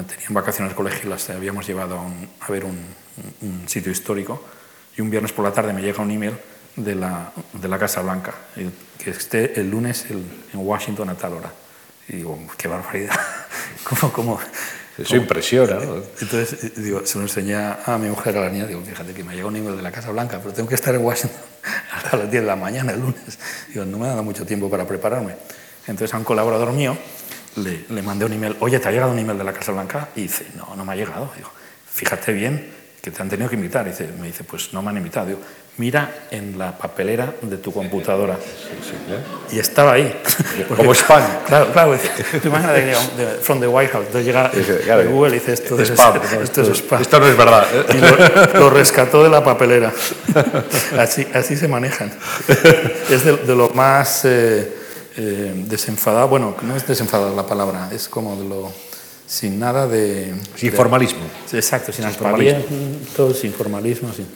[0.00, 2.00] tenían vacaciones colegio, las habíamos llevado
[2.40, 2.82] a, ver un,
[3.66, 4.42] sitio histórico
[4.96, 6.34] y un viernes por la tarde me llega un email
[6.76, 8.34] de la, de la Casa Blanca,
[8.98, 11.52] que esté el lunes en Washington a tal hora.
[12.08, 13.18] Y digo, qué barbaridad.
[13.84, 14.40] ¿Cómo, cómo,
[14.98, 15.78] Eso impresiona.
[16.20, 19.24] Entonces, eh, digo, se lo enseñé a mi mujer, a la niña, digo, fíjate que
[19.24, 21.40] me llega un email de la Casa Blanca, pero tengo que estar en Washington
[21.92, 23.38] hasta las 10 de la mañana el lunes.
[23.68, 25.36] Digo, no me ha dado mucho tiempo para prepararme.
[25.86, 26.96] Entonces a un colaborador mío
[27.56, 30.08] le, le, mandé un email, oye, ¿te ha llegado un email de la Casa Blanca?
[30.16, 31.32] Y dice, no, no me ha llegado.
[31.36, 31.50] Digo,
[31.90, 33.86] fíjate bien que te han tenido que invitar.
[33.86, 35.26] Y dice, me dice, pues no me han invitado.
[35.26, 35.40] Digo,
[35.78, 38.38] mira en la papelera de tu computadora.
[39.50, 40.14] Y estaba ahí.
[40.76, 41.22] Como spam.
[41.46, 41.98] Claro, claro.
[42.42, 42.94] Tú imagínate que
[43.42, 44.50] from the White House, entonces llega
[44.84, 47.02] claro, Google y dice, esto es, spam, esto, es spam.
[47.02, 47.66] Esto no es verdad.
[47.94, 49.92] Y lo, rescató de la papelera.
[50.98, 52.12] Así, así se manejan.
[53.10, 54.24] Es de, de lo más...
[54.24, 54.82] Eh,
[55.14, 58.72] eh, desenfadado, bueno, no es desenfadada la palabra, es como de lo
[59.26, 60.32] sin nada de...
[60.56, 61.20] Sin formalismo.
[61.52, 63.34] Exacto, sin formalismo.
[63.34, 64.26] sin formalismo, sin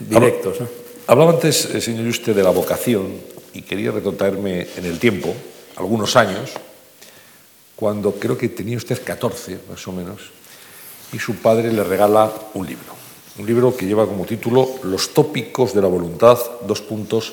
[0.00, 0.58] directos.
[1.06, 3.12] Hablaba antes, eh, señor usted, de la vocación
[3.52, 5.34] y quería retrotraerme en el tiempo,
[5.76, 6.50] algunos años,
[7.74, 10.30] cuando creo que tenía usted 14, más o menos,
[11.12, 13.00] y su padre le regala un libro.
[13.38, 17.32] Un libro que lleva como título Los tópicos de la voluntad, dos puntos,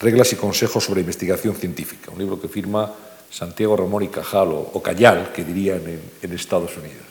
[0.00, 2.90] Reglas y consejos sobre investigación científica, un libro que firma
[3.30, 5.82] Santiago Ramón y Cajal o, Cayal, que dirían
[6.22, 7.09] en, Estados Unidos.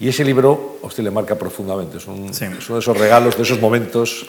[0.00, 4.26] Y ese libro a usted le marca profundamente, son, son esos regalos, de esos momentos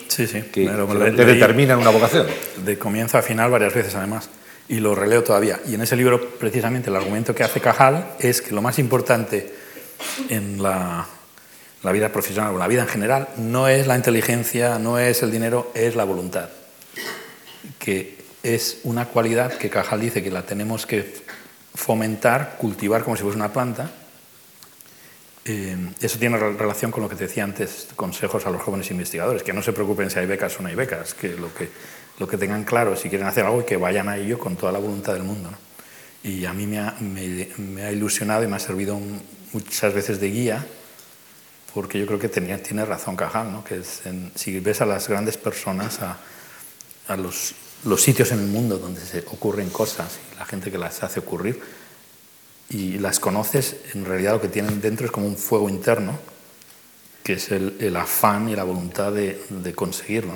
[0.52, 2.26] que, determinan una vocación.
[2.64, 4.30] De comienzo a final varias veces además,
[4.68, 5.60] y lo releo todavía.
[5.66, 9.52] Y en ese libro precisamente el argumento que hace Cajal es que lo más importante
[10.28, 11.06] en la,
[11.82, 15.32] la vida profesional o la vida en general no es la inteligencia, no es el
[15.32, 16.48] dinero, es la voluntad
[17.78, 21.14] que es una cualidad que Cajal dice que la tenemos que
[21.74, 23.90] fomentar, cultivar como si fuese una planta.
[25.48, 29.44] Eh, eso tiene relación con lo que te decía antes, consejos a los jóvenes investigadores,
[29.44, 31.70] que no se preocupen si hay becas o no hay becas, que lo que,
[32.18, 34.80] lo que tengan claro si quieren hacer algo que vayan a ello con toda la
[34.80, 35.50] voluntad del mundo.
[36.24, 38.98] Y a mí me ha, me, ha, ilusionado y me ha servido
[39.52, 40.66] muchas veces de guía,
[41.72, 43.62] porque yo creo que tenía, tiene razón Cajal, ¿no?
[43.62, 43.82] que
[44.34, 46.18] si ves a las grandes personas, a,
[47.06, 50.78] a los los sitios en el mundo donde se ocurren cosas y la gente que
[50.78, 51.60] las hace ocurrir
[52.70, 56.18] y las conoces, en realidad lo que tienen dentro es como un fuego interno,
[57.22, 60.34] que es el, afán y la voluntad de, conseguirlo.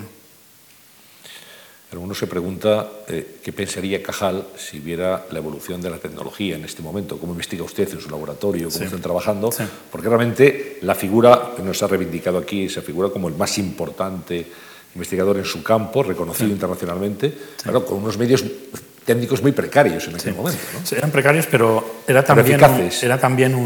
[1.92, 6.64] Alguno se pregunta eh, qué pensaría Cajal si viera la evolución de la tecnología en
[6.64, 9.50] este momento, cómo investiga usted en su laboratorio, cómo están trabajando,
[9.90, 14.46] porque realmente la figura que nos ha reivindicado aquí, esa figura como el más importante
[14.94, 18.44] investigador en su campo, reconocido internacionalmente, claro, con unos medios
[19.10, 20.62] técnicos muy precarios en aquel momento.
[20.72, 20.96] ¿no?
[20.96, 22.60] eran precarios, pero era también,
[23.02, 23.56] era también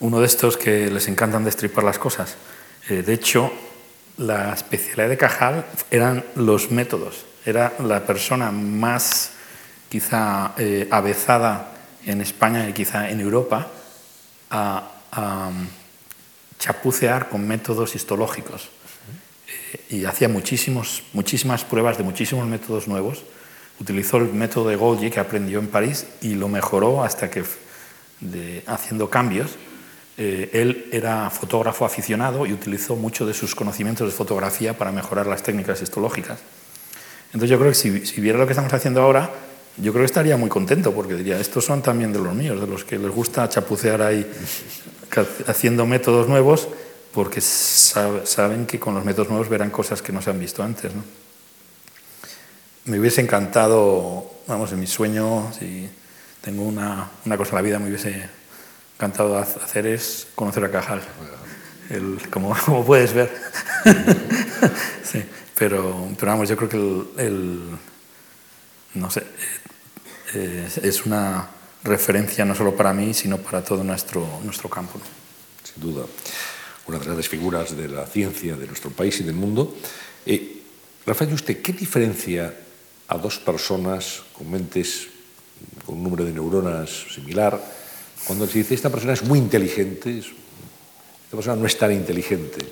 [0.00, 2.36] uno de estos que les encantan destripar las cosas.
[2.88, 3.52] Eh, de hecho,
[4.16, 7.26] la especialidad de Cajal eran los métodos.
[7.44, 9.32] Era la persona más
[9.90, 11.74] quizá eh, avezada
[12.06, 13.68] en España y quizá en Europa
[14.48, 15.50] a, a
[16.58, 18.70] chapucear con métodos histológicos
[19.90, 23.24] y hacía muchísimos, muchísimas pruebas de muchísimos métodos nuevos.
[23.82, 27.42] Utilizó el método de Golgi que aprendió en París y lo mejoró hasta que,
[28.68, 29.56] haciendo cambios,
[30.16, 35.26] eh, él era fotógrafo aficionado y utilizó mucho de sus conocimientos de fotografía para mejorar
[35.26, 36.38] las técnicas histológicas.
[37.32, 39.28] Entonces yo creo que si, si viera lo que estamos haciendo ahora,
[39.76, 42.68] yo creo que estaría muy contento porque diría, estos son también de los míos, de
[42.68, 44.24] los que les gusta chapucear ahí
[45.48, 46.68] haciendo métodos nuevos
[47.12, 50.94] porque saben que con los métodos nuevos verán cosas que no se han visto antes.
[50.94, 51.02] ¿no?
[52.84, 55.88] Me hubiese encantado, vamos, en mi sueño, si
[56.40, 58.28] tengo una, una cosa en la vida, me hubiese
[58.96, 61.02] encantado hacer es conocer a Cajal,
[62.30, 62.54] como,
[62.84, 63.30] puedes ver.
[65.04, 65.22] sí,
[65.56, 67.60] pero, pero, vamos, yo creo que el,
[68.94, 69.22] no sé,
[70.34, 71.48] eh, es una
[71.84, 75.00] referencia no solo para mí, sino para todo nuestro, nuestro campo.
[75.62, 76.04] Sin duda
[76.86, 79.76] una de las grandes figuras de la ciencia de nuestro país y del mundo.
[80.26, 80.62] Eh,
[81.06, 82.52] Rafael, ¿usted qué diferencia
[83.12, 85.08] a dos personas con mentes,
[85.84, 87.60] con un número de neuronas similar,
[88.26, 92.64] cuando se dice esta persona es muy inteligente, esta persona no es tan inteligente?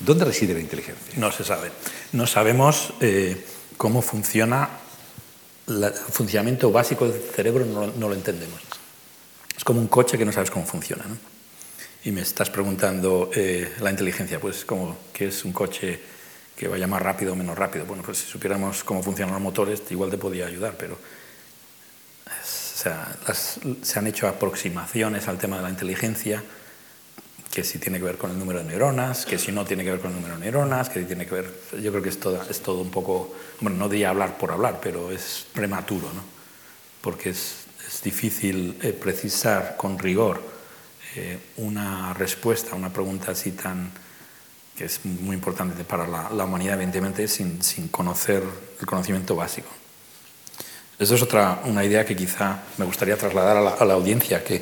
[0.00, 1.14] ¿Dónde reside la inteligencia?
[1.16, 1.70] No se sabe.
[2.12, 3.38] No sabemos eh,
[3.76, 4.68] cómo funciona,
[5.68, 8.58] el funcionamiento básico del cerebro no, no, lo entendemos.
[9.56, 11.04] Es como un coche que no sabes cómo funciona.
[11.06, 11.16] ¿no?
[12.04, 16.00] y me estás preguntando eh, la inteligencia, pues como que es un coche
[16.62, 17.84] que vaya más rápido o menos rápido.
[17.86, 20.96] Bueno, pues si supiéramos cómo funcionan los motores, igual te podía ayudar, pero
[22.72, 26.40] se han hecho aproximaciones al tema de la inteligencia,
[27.52, 29.90] que si tiene que ver con el número de neuronas, que si no tiene que
[29.90, 31.52] ver con el número de neuronas, que si tiene que ver...
[31.82, 33.34] Yo creo que es todo, es todo un poco...
[33.60, 36.22] Bueno, no diría hablar por hablar, pero es prematuro, ¿no?
[37.00, 40.40] Porque es, es difícil eh, precisar con rigor
[41.16, 43.90] eh, una respuesta a una pregunta así tan
[44.82, 48.42] que es muy importante para la, la humanidad, evidentemente, sin, sin, conocer
[48.80, 49.68] el conocimiento básico.
[50.98, 54.42] Eso es otra, una idea que quizá me gustaría trasladar a la, a la audiencia,
[54.42, 54.60] que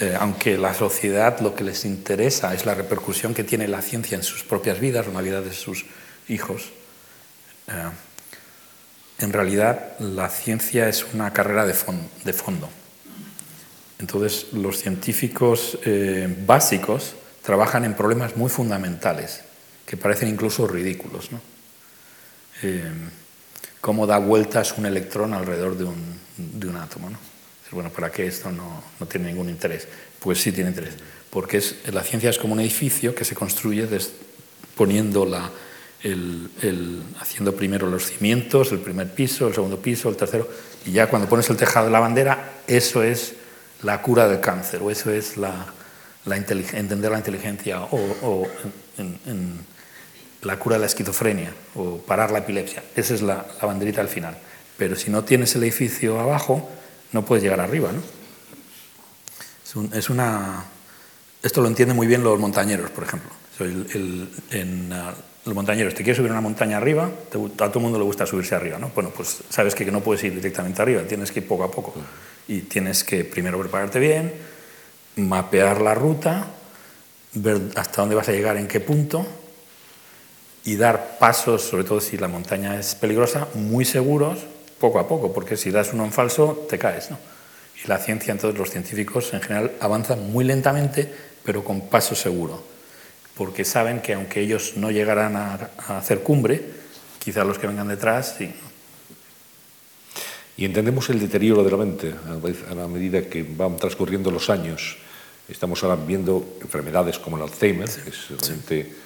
[0.00, 4.16] eh, aunque la sociedad lo que les interesa es la repercusión que tiene la ciencia
[4.16, 5.86] en sus propias vidas en la vida de sus
[6.26, 6.72] hijos,
[7.68, 7.90] eh,
[9.20, 11.76] en realidad la ciencia es una carrera de,
[12.24, 12.68] de fondo.
[14.00, 19.44] Entonces los científicos eh, básicos trabajan en problemas muy fundamentales
[19.90, 21.32] que parecen incluso ridículos.
[21.32, 21.40] ¿no?
[23.80, 27.10] cómo da vueltas un electrón alrededor de un, de un átomo.
[27.10, 27.18] ¿no?
[27.72, 29.88] bueno, ¿para qué esto no, no, tiene ningún interés?
[30.20, 30.94] Pues sí tiene interés,
[31.28, 33.88] porque es, la ciencia es como un edificio que se construye
[34.76, 35.50] poniendo la,
[36.04, 40.48] el, el, haciendo primero los cimientos, el primer piso, el segundo piso, el tercero,
[40.86, 43.34] y ya cuando pones el tejado de la bandera, eso es
[43.82, 45.66] la cura del cáncer, o eso es la,
[46.26, 48.46] la entender la inteligencia, o,
[50.42, 52.82] la cura de la esquizofrenia, o parar la epilepsia.
[52.96, 54.36] Esa es la, banderita al final.
[54.76, 56.68] Pero si no tienes el edificio abajo,
[57.12, 57.92] no puedes llegar arriba.
[57.92, 58.00] ¿no?
[59.64, 60.64] Es, un, es, una...
[61.42, 63.30] Esto lo entienden muy bien los montañeros, por ejemplo.
[63.60, 65.12] El, el, uh,
[65.44, 68.54] los montañeros, te quieres subir una montaña arriba, a todo el mundo le gusta subirse
[68.54, 68.78] arriba.
[68.78, 68.90] ¿no?
[68.94, 71.94] Bueno, pues sabes que no puedes ir directamente arriba, tienes que ir poco a poco.
[72.48, 74.32] Y tienes que primero prepararte bien,
[75.16, 76.46] mapear la ruta,
[77.34, 79.26] ver hasta dónde vas a llegar, en qué punto,
[80.64, 84.38] y dar pasos, sobre todo si la montaña es peligrosa, muy seguros
[84.78, 87.10] poco a poco, porque si das uno en falso, te caes.
[87.10, 87.18] ¿no?
[87.82, 91.12] Y la ciencia, entonces los científicos en general avanzan muy lentamente,
[91.44, 92.62] pero con paso seguro,
[93.36, 96.62] porque saben que aunque ellos no llegarán a, a hacer cumbre,
[97.18, 98.52] quizás los que vengan detrás sí.
[100.56, 102.14] Y entendemos el deterioro de la mente
[102.70, 104.98] a la medida que van transcurriendo los años.
[105.48, 108.84] Estamos ahora viendo enfermedades como el Alzheimer, sí, que es realmente...
[108.84, 108.96] Sí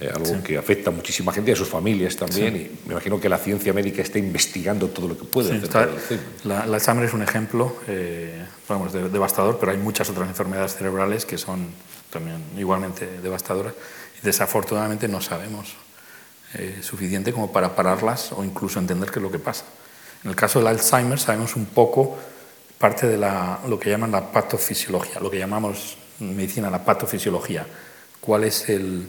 [0.00, 0.40] eh, algo sí.
[0.42, 2.54] que afecta a muchísima gente y a sus familias también.
[2.54, 2.60] Sí.
[2.84, 5.50] Y me imagino que la ciencia médica está investigando todo lo que puede.
[5.50, 5.88] Sí, está,
[6.44, 10.74] la, la Alzheimer es un ejemplo, eh, vamos, de, devastador, pero hay muchas otras enfermedades
[10.74, 11.68] cerebrales que son
[12.10, 13.74] también igualmente devastadoras.
[14.22, 15.74] Y desafortunadamente no sabemos
[16.54, 19.66] eh, suficiente como para pararlas o incluso entender qué es lo que pasa.
[20.24, 22.18] En el caso del Alzheimer sabemos un poco
[22.78, 27.66] parte de la, lo que llaman la patofisiología, lo que llamamos en medicina la patofisiología.
[28.20, 29.06] ¿Cuál es el,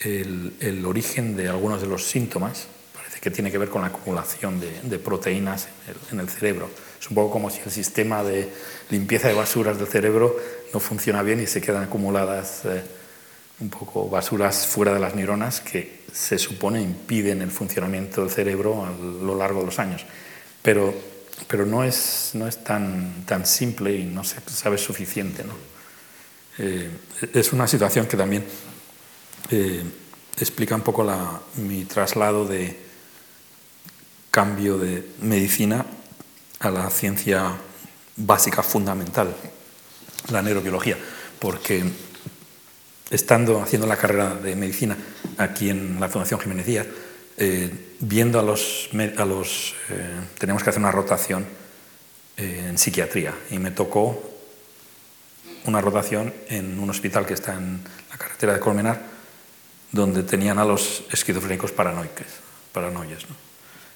[0.00, 3.88] el, el, origen de algunos de los síntomas parece que tiene que ver con la
[3.88, 6.68] acumulación de, de proteínas en el, en el, cerebro.
[7.00, 8.48] Es un poco como si el sistema de
[8.90, 10.36] limpieza de basuras del cerebro
[10.72, 12.82] no funciona bien y se quedan acumuladas eh,
[13.60, 18.84] un poco basuras fuera de las neuronas que se supone impiden el funcionamiento del cerebro
[18.84, 20.04] a lo largo de los años.
[20.62, 20.94] Pero,
[21.46, 25.44] pero no, es, no es tan, tan simple y no se sabe suficiente.
[25.44, 25.54] ¿no?
[26.58, 26.90] Eh,
[27.32, 28.44] es una situación que también
[29.50, 29.82] eh,
[30.38, 32.78] explica un poco la, mi traslado de
[34.30, 35.86] cambio de medicina
[36.60, 37.56] a la ciencia
[38.16, 39.34] básica fundamental,
[40.30, 40.96] la neurobiología,
[41.38, 41.84] porque
[43.10, 44.96] estando haciendo la carrera de medicina
[45.38, 46.86] aquí en la Fundación Jiménez Díaz,
[47.38, 47.70] eh,
[48.00, 51.46] viendo a los, a los eh, tenemos que hacer una rotación
[52.36, 53.34] eh, en psiquiatría.
[53.50, 54.22] Y me tocó
[55.64, 57.80] una rotación en un hospital que está en
[58.10, 59.15] la carretera de Colmenar
[59.92, 62.26] donde tenían a los esquizofrénicos paranoicos,
[62.72, 63.46] paranoias, ¿no?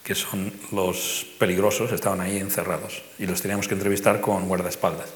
[0.03, 5.09] que son los peligrosos, estaban ahí encerrados y los teníamos que entrevistar con guardaespaldas.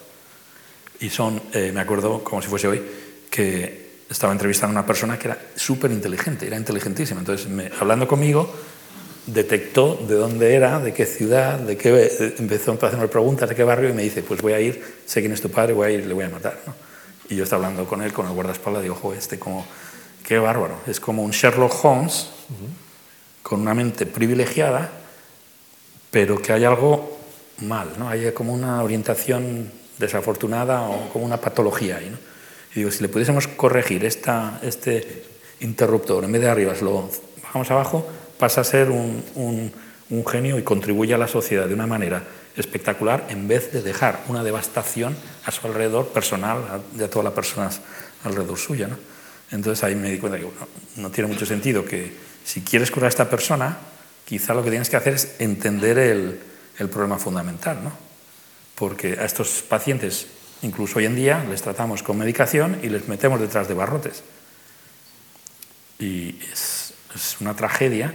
[1.01, 2.83] Y son, eh, me acuerdo como si fuese hoy,
[3.31, 7.21] que estaba entrevistando a una persona que era súper inteligente, era inteligentísima.
[7.21, 8.55] Entonces, me, hablando conmigo,
[9.27, 13.65] detectó de dónde era, de qué ciudad, de qué, empezó a hacerme preguntas de qué
[13.65, 15.91] barrio y me dice, pues voy a ir, sé quién es tu padre, voy a
[15.91, 16.61] ir le voy a matar.
[17.29, 19.67] Y yo estaba hablando con él, con el guardaespaldas, digo, ojo, este como
[20.25, 20.79] Qué bárbaro.
[20.87, 22.31] Es como un Sherlock Holmes
[23.43, 24.91] con una mente privilegiada,
[26.11, 27.19] pero que hay algo
[27.61, 28.09] mal, ¿no?
[28.09, 32.17] Hay como una orientación desafortunada o como una patología ahí, ¿no?
[32.73, 35.25] Y digo, si le pudiésemos corregir esta, este
[35.61, 37.11] interruptor, en vez de arriba, lo
[37.43, 38.09] bajamos abajo,
[38.39, 39.73] pasa a ser un, un,
[40.09, 42.25] un genio y contribuye a la sociedad de una manera
[42.57, 45.15] espectacular en vez de dejar una devastación
[45.45, 47.81] a su alrededor personal, de todas las personas
[48.25, 48.89] alrededor suya.
[48.89, 48.97] ¿no?
[49.55, 52.13] Entonces ahí me di cuenta que bueno, no tiene mucho sentido que
[52.45, 53.79] si quieres curar a esta persona,
[54.25, 56.41] quizá lo que tienes que hacer es entender el,
[56.79, 57.93] el problema fundamental, ¿no?
[58.75, 60.27] porque a estos pacientes,
[60.63, 64.25] incluso hoy en día, les tratamos con medicación y les metemos detrás de barrotes.
[66.01, 66.95] Y es,
[67.41, 68.13] una tragedia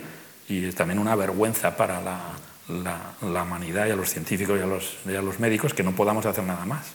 [0.49, 5.15] y también una vergüenza para la, humanidad y a los científicos y a los, y
[5.15, 6.87] a los médicos que no podamos hacer nada más.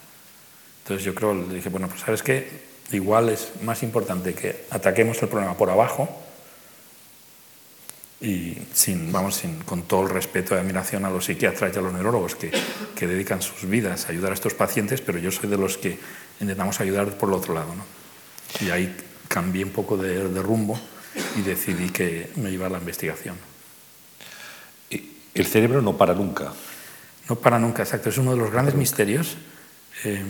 [0.82, 5.22] Entonces yo creo, le dije, bueno, pues sabes qué, igual es más importante que ataquemos
[5.22, 6.09] el problema por abajo
[8.20, 11.82] y sin, vamos, sin, con todo el respeto y admiración a los psiquiatras y a
[11.82, 12.51] los neurólogos que,
[12.95, 15.99] que, dedican sus vidas a ayudar a estos pacientes, pero yo soy de los que
[16.41, 17.74] intentamos ayudar por el otro lado.
[17.74, 17.85] ¿no?
[18.66, 18.97] Y ahí
[19.28, 20.78] cambié un poco de, de, rumbo
[21.37, 23.37] y decidí que me iba a la investigación.
[25.35, 26.53] El cerebro no para nunca.
[27.28, 28.09] No para nunca, exacto.
[28.09, 29.37] Es uno de los grandes misterios.
[30.05, 30.22] Eh,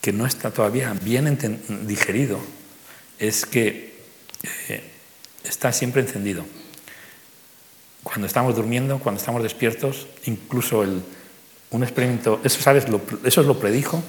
[0.00, 1.38] que no está todavía bien
[1.86, 2.38] digerido
[3.18, 4.02] es que
[4.68, 4.90] eh,
[5.44, 6.44] está siempre encendido.
[8.02, 11.02] Cuando estamos durmiendo, cuando estamos despiertos, incluso el,
[11.70, 12.86] un experimento, eso, ¿sabes?
[13.24, 14.02] eso lo predijo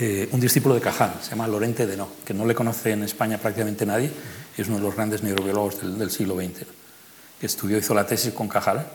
[0.00, 3.02] eh, un discípulo de Cajal, se llama Lorente de No, que no le conoce en
[3.02, 4.10] España prácticamente nadie,
[4.56, 6.64] es uno de los grandes neurobiólogos del, siglo XX,
[7.38, 8.86] que estudió, hizo la tesis con Cajal,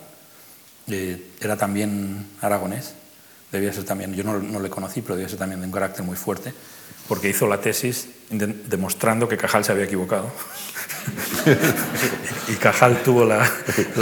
[0.87, 2.95] eh, era también aragonés,
[3.51, 6.15] debía ser también, yo no, le conocí, pero debía ser también de un carácter muy
[6.15, 6.53] fuerte,
[7.07, 10.31] porque hizo la tesis demostrando que Cajal se había equivocado.
[12.49, 13.49] y Cajal tuvo la,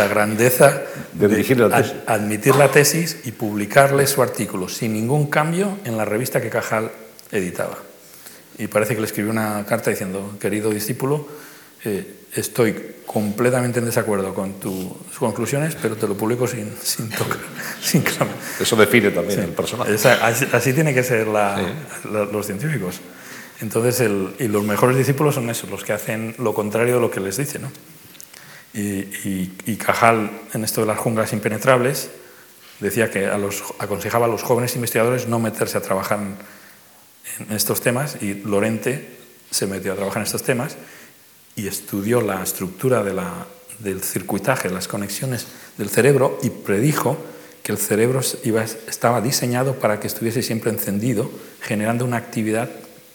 [0.08, 0.82] grandeza
[1.14, 1.96] de, dirigir la tesis.
[2.08, 6.92] admitir la tesis y publicarle su artículo sin ningún cambio en la revista que Cajal
[7.32, 7.78] editaba.
[8.58, 11.28] Y parece que le escribió una carta diciendo, querido discípulo,
[11.86, 17.40] eh, estoy completamente en desacuerdo con tus conclusiones, pero te lo publico sin, sin tocar,
[17.82, 18.04] sin
[18.60, 19.94] Eso define también el personaje.
[19.94, 23.00] así, tiene que ser los científicos.
[23.62, 24.02] Entonces,
[24.40, 27.38] y los mejores discípulos son esos, los que hacen lo contrario de lo que les
[27.38, 27.60] dice.
[27.60, 27.72] ¿no?
[28.74, 32.10] Y, y, Cajal, en esto de las junglas impenetrables,
[32.82, 36.20] decía que a los, aconsejaba a los jóvenes investigadores no meterse a trabajar
[37.40, 39.16] en estos temas, y Lorente
[39.52, 40.76] se metió a trabajar en estos temas
[41.56, 43.04] y estudió la estructura
[43.80, 45.48] del circuitaje, las conexiones
[45.78, 47.18] del cerebro y predijo
[47.64, 48.22] que el cerebro
[48.88, 51.32] estaba diseñado para que estuviese siempre encendido,
[51.62, 52.70] generando una actividad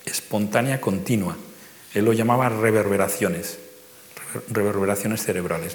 [0.04, 1.36] espontánea continua.
[1.94, 3.58] Él lo llamaba reverberaciones,
[4.50, 5.74] reverberaciones cerebrales.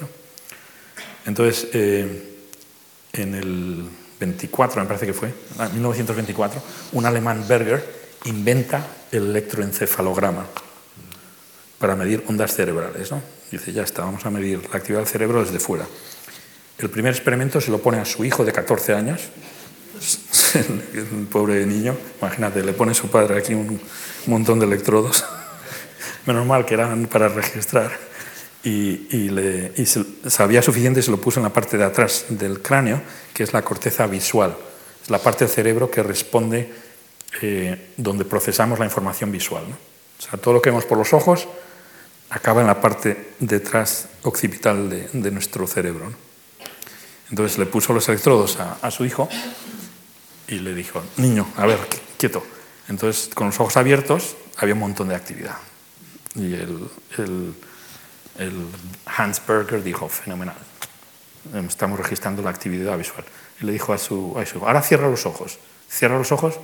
[1.25, 2.35] Entonces, eh,
[3.13, 3.85] en el
[4.19, 6.61] 24, me parece que fue, en 1924,
[6.93, 10.45] un alemán Berger inventa el electroencefalograma
[11.77, 13.11] para medir ondas cerebrales.
[13.11, 13.21] ¿no?
[13.51, 15.85] Dice, ya está, vamos a medir la actividad del cerebro desde fuera.
[16.77, 19.21] El primer experimento se lo pone a su hijo de 14 años,
[20.93, 23.79] el pobre niño, imagínate, le pone su padre aquí un
[24.27, 25.23] montón de electrodos,
[26.25, 27.91] menos mal que eran para registrar,
[28.65, 29.29] y,
[30.27, 33.01] sabía suficiente y se lo puso en la parte de atrás del cráneo,
[33.33, 34.55] que es la corteza visual,
[35.03, 36.73] es la parte del cerebro que responde
[37.41, 39.63] eh, donde procesamos la información visual.
[40.19, 41.47] O sea, todo lo que vemos por los ojos
[42.29, 46.11] acaba en la parte detrás occipital de, nuestro cerebro.
[47.29, 49.29] Entonces le puso los electrodos a, su hijo
[50.47, 51.79] y le dijo, niño, a ver,
[52.17, 52.43] quieto.
[52.87, 55.55] Entonces, con los ojos abiertos había un montón de actividad.
[56.35, 57.55] Y el,
[59.05, 60.57] Hans Berger dijo, fenomenal,
[61.67, 63.23] estamos registrando la actividad visual.
[63.61, 65.57] Y le dijo a su, a su hijo, ahora cierra los ojos.
[65.89, 66.59] Cierra los ojos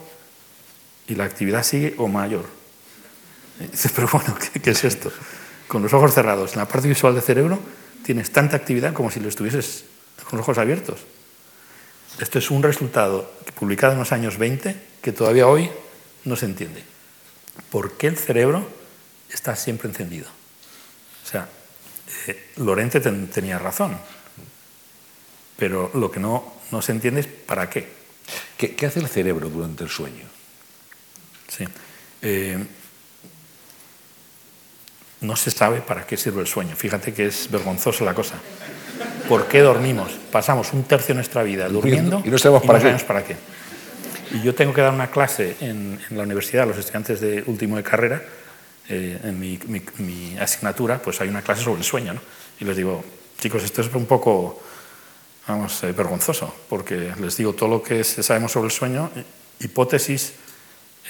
[1.08, 2.61] y la actividad sigue o mayor.
[3.60, 5.12] Y dice, pero bueno, ¿qué es esto?
[5.72, 7.58] con los ojos cerrados, en la parte visual del cerebro,
[8.04, 9.86] tienes tanta actividad como si lo estuvieses
[10.30, 11.00] con los ojos abiertos.
[12.20, 15.70] Esto es un resultado publicado en los años 20 que todavía hoy
[16.26, 16.84] no se entiende.
[17.70, 18.68] ¿Por qué el cerebro
[19.30, 20.28] está siempre encendido?
[21.24, 21.48] O sea,
[22.28, 23.98] eh, Lorente tenía razón,
[25.56, 27.88] pero lo que no, no, se entiende es para qué.
[28.58, 28.76] qué.
[28.76, 30.26] ¿Qué hace el cerebro durante el sueño?
[31.48, 31.64] Sí.
[32.24, 32.62] Eh,
[35.22, 36.76] no se sabe para qué sirve el sueño.
[36.76, 38.36] Fíjate que es vergonzosa la cosa.
[39.30, 40.12] ¿Por qué dormimos?
[40.32, 43.04] Pasamos un tercio de nuestra vida durmiendo y no sabemos, para, qué.
[43.06, 43.36] para qué.
[44.34, 47.78] Y yo tengo que dar una clase en, la universidad a los estudiantes de último
[47.78, 48.22] de carrera.
[48.90, 52.14] Eh, en mi, asignatura, pues hay una clase sobre el sueño.
[52.14, 52.22] ¿no?
[52.60, 53.04] Y les digo,
[53.38, 54.62] chicos, esto es un poco,
[55.48, 59.12] vamos, eh, vergonzoso, porque les digo todo lo que sabemos sobre el sueño,
[59.60, 60.34] hipótesis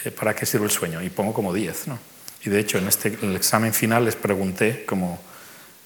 [0.04, 1.88] eh, para qué sirve el sueño, y pongo como 10.
[1.88, 2.00] ¿no?
[2.44, 5.20] Y de hecho, en este, el examen final les pregunté, como,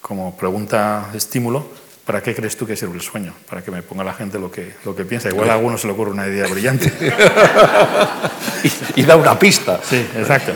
[0.02, 1.68] como pregunta estímulo,
[2.06, 3.34] ¿para qué crees tú que sirve el sueño?
[3.50, 5.30] Para que me ponga la gente lo que, lo que piensa.
[5.30, 6.86] Igual a alguno se le ocurre una idea brillante.
[8.96, 9.82] y, da una pista.
[9.84, 10.54] Sí, exacto.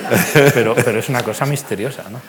[0.54, 2.06] Pero, pero es una cosa misteriosa.
[2.10, 2.22] ¿no?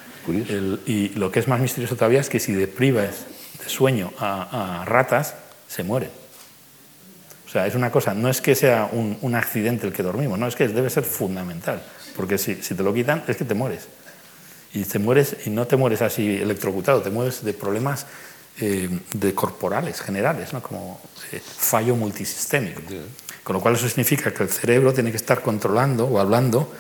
[0.87, 3.27] y lo que es más misterioso todavía es que si deprivas
[3.63, 5.35] de sueño a, a ratas,
[5.69, 6.11] se mueren.
[7.47, 10.39] O sea, es una cosa, no es que sea un, un accidente el que dormimos,
[10.39, 11.83] no, es que debe ser fundamental,
[12.21, 13.85] porque si, si te lo quitan es que te mueres.
[14.75, 18.05] Y te mueres, y no te mueres así electrocutado, te mueres de problemas
[18.61, 20.61] eh, de corporales, generales, ¿no?
[20.61, 21.01] como
[21.33, 22.83] eh, fallo multisistémico.
[23.43, 26.71] Con lo cual eso significa que el cerebro tiene que estar controlando o hablando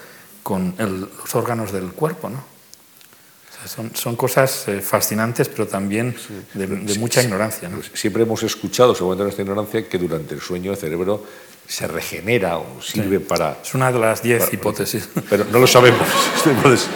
[0.43, 2.28] con el, los órganos del cuerpo.
[2.28, 2.36] ¿no?
[2.36, 6.14] O sea, son, son, cosas eh, fascinantes, pero también
[6.53, 7.70] de, de mucha ignorancia.
[7.70, 7.80] ¿no?
[7.95, 11.24] Siempre hemos escuchado, según nuestra ignorancia, que durante el sueño el cerebro
[11.71, 13.25] se regenera o sirve sí.
[13.29, 13.59] para...
[13.62, 15.09] Es una de las diez para, hipótesis.
[15.31, 16.01] Pero no lo sabemos.
[16.45, 16.89] Entonces,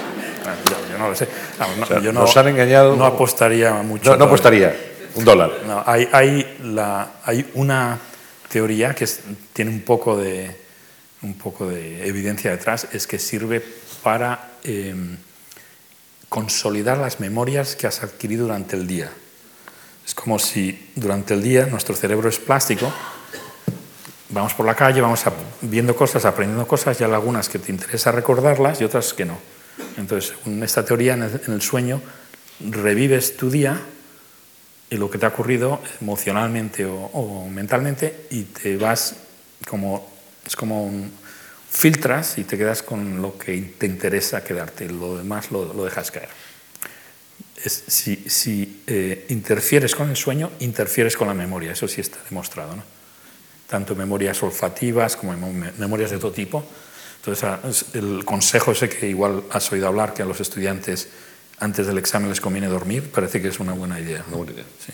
[0.68, 1.29] yo, yo, no lo sé.
[1.61, 2.97] No, no, o sea, yo no, nos han engañado.
[2.97, 4.11] No apostaría mucho.
[4.11, 4.75] No, no apostaría.
[5.14, 5.53] Un dólar.
[5.64, 8.01] No, hay, hay, la, hay una
[8.49, 9.20] teoría que es,
[9.53, 10.57] tiene un poco, de,
[11.22, 13.62] un poco de evidencia detrás, es que sirve
[14.03, 14.93] para eh,
[16.29, 19.12] consolidar las memorias que has adquirido durante el día.
[20.05, 22.93] Es como si durante el día nuestro cerebro es plástico,
[24.35, 25.24] vamos por la calle, vamos
[25.62, 29.39] viendo cosas, aprendiendo cosas, y hay algunas que te interesa recordarlas y otras que no.
[29.97, 32.03] Entonces, en esta teoría, en el, sueño,
[32.61, 33.80] revives tu día
[34.91, 39.16] y lo que te ha ocurrido emocionalmente o, mentalmente y te vas
[39.66, 40.12] como
[40.47, 41.11] es como un,
[41.70, 46.28] filtras y te quedas con lo que te interesa quedarte lo demás lo, dejas caer
[47.57, 52.93] si eh, interfieres con el sueño interfieres con la memoria eso sí está demostrado ¿no?
[53.69, 55.33] Tanto memorias olfativas como
[55.79, 56.65] memorias de todo tipo
[57.25, 61.09] entonces el consejo ese que igual has oído hablar que a los estudiantes
[61.59, 64.23] antes del examen les conviene dormir, parece que es una buena idea.
[64.29, 64.65] Una buena idea.
[64.85, 64.93] Sí.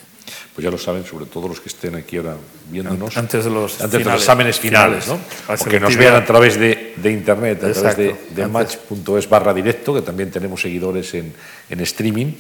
[0.55, 2.37] Pues ya lo saben, sobre todo los que estén aquí ahora
[2.69, 3.17] viéndonos.
[3.17, 5.55] Antes de los, antes finales, de los exámenes finales, finales ¿no?
[5.55, 7.97] O que nos vean a través de, de internet, a Exacto.
[7.97, 11.33] través de, de match.es barra directo, que también tenemos seguidores en,
[11.69, 12.35] en streaming.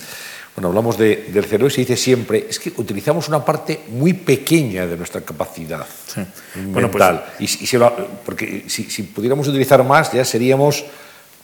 [0.56, 4.12] Bueno, hablamos de, del cerebro y se dice siempre, es que utilizamos una parte muy
[4.12, 6.20] pequeña de nuestra capacidad sí.
[6.56, 6.72] mental.
[6.72, 7.04] Bueno, pues,
[7.38, 7.94] y, y se lo,
[8.24, 10.84] porque si, si pudiéramos utilizar más, ya seríamos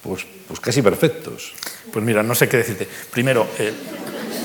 [0.03, 1.53] pues, pues casi perfectos.
[1.93, 2.89] Pues mira, no sé qué decirte.
[3.11, 3.75] Primero, el,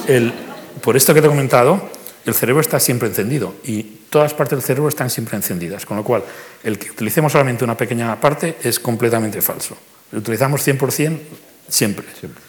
[0.08, 0.34] el,
[0.82, 1.90] por esto que te he comentado,
[2.26, 6.04] el cerebro está siempre encendido y todas partes del cerebro están siempre encendidas, con lo
[6.04, 6.24] cual
[6.64, 9.78] el que utilicemos solamente una pequeña parte es completamente falso.
[10.12, 11.20] Lo utilizamos 100%
[11.68, 12.06] siempre.
[12.20, 12.42] siempre.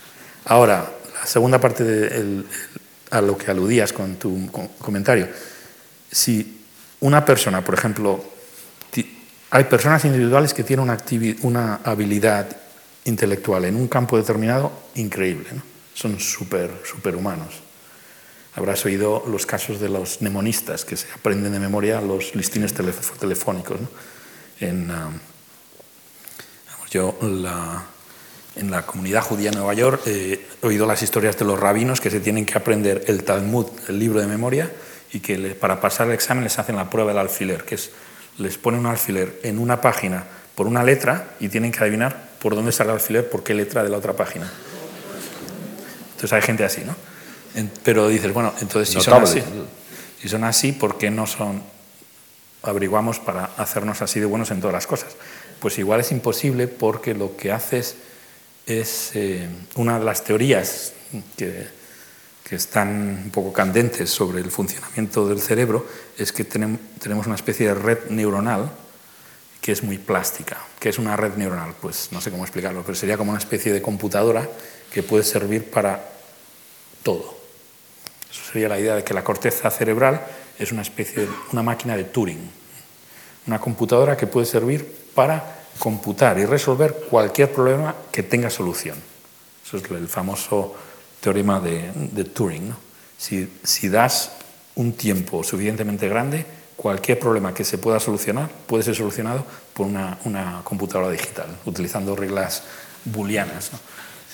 [0.44, 0.90] Ahora,
[1.22, 2.44] la segunda parte de
[3.10, 5.28] a lo que aludías con tu comentario,
[6.10, 6.64] si
[6.98, 8.24] una persona, por ejemplo,
[9.50, 10.98] hay personas individuales que tienen una,
[11.42, 12.56] una habilidad
[13.04, 15.48] intelectual en un campo determinado increíble.
[15.52, 15.62] ¿no?
[15.94, 17.60] Son super, superhumanos.
[18.56, 23.80] Habrás oído los casos de los mnemonistas que se aprenden de memoria los listines telefónicos.
[23.80, 23.88] ¿no?
[24.58, 25.18] En, um,
[26.90, 27.91] yo la,
[28.56, 32.00] en la comunidad judía de Nueva York eh, he oído las historias de los rabinos
[32.00, 34.70] que se tienen que aprender el Talmud, el libro de memoria,
[35.12, 37.90] y que le, para pasar el examen les hacen la prueba del alfiler, que es
[38.38, 40.24] les ponen un alfiler en una página
[40.54, 43.82] por una letra y tienen que adivinar por dónde sale el alfiler, por qué letra
[43.82, 44.50] de la otra página.
[46.12, 46.94] Entonces hay gente así, ¿no?
[47.84, 49.42] Pero dices, bueno, entonces si son así,
[50.20, 51.62] si son así, ¿por qué no son
[52.62, 55.16] averiguamos para hacernos así de buenos en todas las cosas?
[55.60, 57.96] Pues igual es imposible porque lo que haces
[58.66, 60.92] es eh, una de las teorías
[61.36, 61.66] que,
[62.44, 65.86] que, están un poco candentes sobre el funcionamiento del cerebro,
[66.16, 66.80] es que tenemos,
[67.26, 68.70] una especie de red neuronal
[69.60, 70.58] que es muy plástica.
[70.80, 71.74] ¿Qué es una red neuronal?
[71.80, 74.48] Pues no sé cómo explicarlo, pero sería como una especie de computadora
[74.92, 76.12] que puede servir para
[77.02, 77.36] todo.
[78.30, 80.24] Eso sería la idea de que la corteza cerebral
[80.58, 82.50] es una especie de una máquina de Turing,
[83.46, 88.96] una computadora que puede servir para computar y resolver cualquier problema que tenga solución.
[89.64, 90.74] Eso es el famoso
[91.20, 92.68] teorema de, de Turing.
[92.68, 92.76] ¿no?
[93.16, 94.32] Si, si das
[94.74, 96.44] un tiempo suficientemente grande,
[96.76, 102.16] cualquier problema que se pueda solucionar puede ser solucionado por una, una computadora digital, utilizando
[102.16, 102.64] reglas
[103.04, 103.72] booleanas.
[103.72, 103.78] ¿no?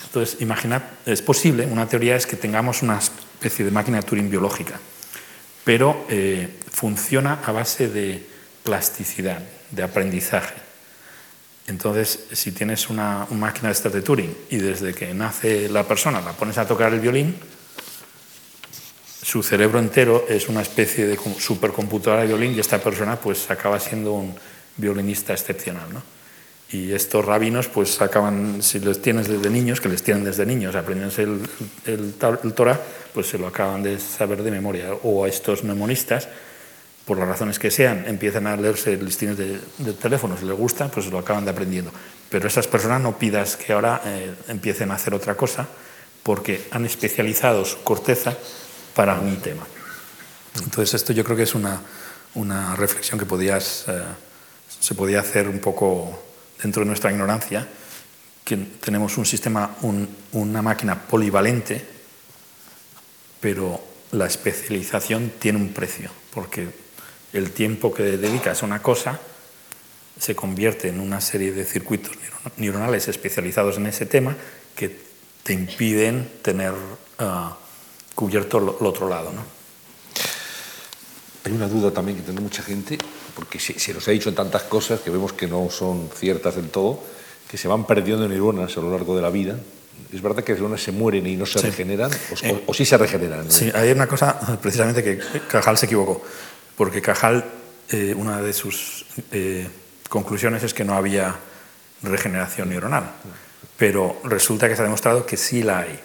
[0.05, 4.29] Entonces, imaginad, es posible, una teoría es que tengamos una especie de máquina de Turing
[4.29, 4.79] biológica,
[5.63, 8.25] pero eh, funciona a base de
[8.63, 10.68] plasticidad, de aprendizaje.
[11.69, 16.19] Entonces, si tienes una, máquina de estas de Turing y desde que nace la persona
[16.19, 17.35] la pones a tocar el violín,
[19.21, 23.79] su cerebro entero es una especie de supercomputadora de violín y esta persona pues acaba
[23.79, 24.35] siendo un
[24.77, 25.93] violinista excepcional.
[25.93, 26.01] ¿no?
[26.71, 30.75] Y estos rabinos pues acaban, si los tienes desde niños, que les tienen desde niños,
[30.75, 31.27] aprendiéndose
[31.85, 32.13] el,
[32.55, 32.81] Torah,
[33.13, 34.93] pues se lo acaban de saber de memoria.
[35.03, 36.29] O a estos memonistas,
[37.09, 41.07] por las razones que sean, empiezan a leerse listines de, de teléfonos, les gusta, pues
[41.07, 41.91] lo acaban de aprendiendo.
[42.29, 45.67] Pero esas personas no pidas que ahora eh, empiecen a hacer otra cosa,
[46.21, 48.37] porque han especializado su corteza
[48.93, 49.65] para un tema.
[50.63, 51.81] Entonces esto yo creo que es una,
[52.35, 54.03] una reflexión que podías, eh,
[54.79, 56.13] se podía hacer un poco
[56.61, 57.67] dentro de nuestra ignorancia,
[58.45, 59.77] que tenemos un sistema,
[60.33, 61.83] una máquina polivalente,
[63.41, 63.81] pero
[64.11, 66.88] la especialización tiene un precio, porque
[67.33, 69.19] el tiempo que dedicas a una cosa
[70.19, 72.11] se convierte en una serie de circuitos
[72.57, 74.35] neuronales especializados en ese tema
[74.75, 74.95] que
[75.43, 77.53] te impiden tener uh,
[78.15, 79.31] cubierto el otro lado.
[79.31, 79.41] ¿no?
[81.45, 82.97] Hay una duda también que tiene mucha gente,
[83.35, 86.55] porque se, se, nos ha dicho en tantas cosas que vemos que no son ciertas
[86.55, 87.01] del todo,
[87.49, 89.57] que se van perdiendo neuronas a lo largo de la vida.
[90.13, 91.65] ¿Es verdad que las neuronas se mueren y no se sí.
[91.65, 92.11] regeneran?
[92.11, 93.45] O, eh, o, sí se regeneran?
[93.45, 93.51] ¿no?
[93.51, 96.21] Sí, hay una cosa precisamente que Cajal se equivocó,
[96.79, 97.43] porque Cajal,
[97.89, 99.67] eh, una de sus eh,
[100.07, 101.35] conclusiones es que no había
[102.03, 103.11] regeneración neuronal,
[103.75, 105.99] pero resulta que se ha demostrado que sí la hay,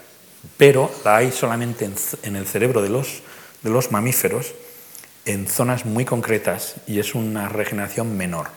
[0.57, 1.95] pero la hay solamente en,
[2.25, 3.23] en el cerebro de los,
[3.63, 4.53] de los mamíferos
[5.27, 8.49] en zonas muy concretas y es una regeneración menor.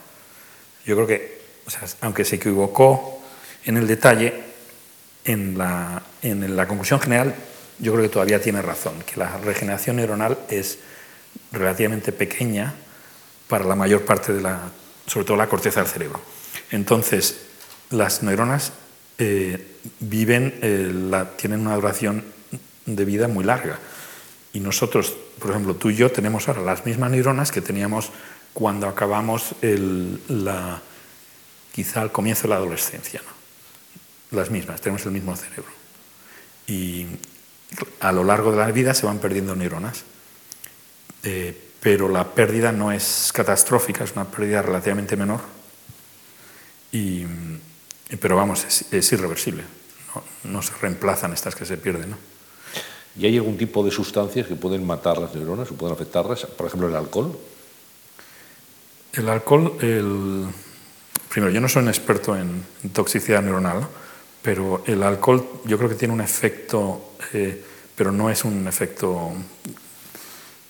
[0.88, 3.22] Yo creo que, o sea, aunque se equivocó
[3.63, 4.34] en el detalle,
[5.24, 7.36] en la, en la conclusión general
[7.78, 10.80] yo creo que todavía tiene razón, que la regeneración neuronal es
[11.52, 12.74] relativamente pequeña
[13.48, 14.72] para la mayor parte de la,
[15.06, 16.22] sobre todo la corteza del cerebro.
[16.72, 17.48] Entonces,
[17.89, 18.74] las neuronas
[19.18, 22.24] eh, viven, eh, tienen una duración
[22.86, 23.80] de vida muy larga.
[24.54, 28.12] Y nosotros, por ejemplo, tú y yo tenemos ahora las mismas neuronas que teníamos
[28.54, 30.82] cuando acabamos el, la,
[31.74, 33.22] quizá al comienzo de la adolescencia.
[33.24, 34.38] ¿no?
[34.38, 35.72] Las mismas, tenemos el mismo cerebro.
[36.66, 37.06] Y
[38.00, 40.04] a lo largo de la vida se van perdiendo neuronas.
[41.30, 45.41] Eh, pero la pérdida no es catastrófica, es una pérdida relativamente menor.
[46.93, 47.25] Y,
[48.21, 49.63] pero vamos, es, es irreversible.
[50.15, 52.11] No, no, se reemplazan estas que se pierden.
[52.11, 52.17] ¿no?
[53.17, 56.45] ¿Y hay algún tipo de sustancias que pueden matar las neuronas o pueden afectarlas?
[56.45, 57.38] Por ejemplo, el alcohol.
[59.11, 60.45] El alcohol, el...
[61.28, 63.89] primero, yo no soy un experto en, en toxicidad neuronal, ¿no?
[64.41, 67.61] pero el alcohol yo creo que tiene un efecto, eh,
[67.95, 69.34] pero no es un efecto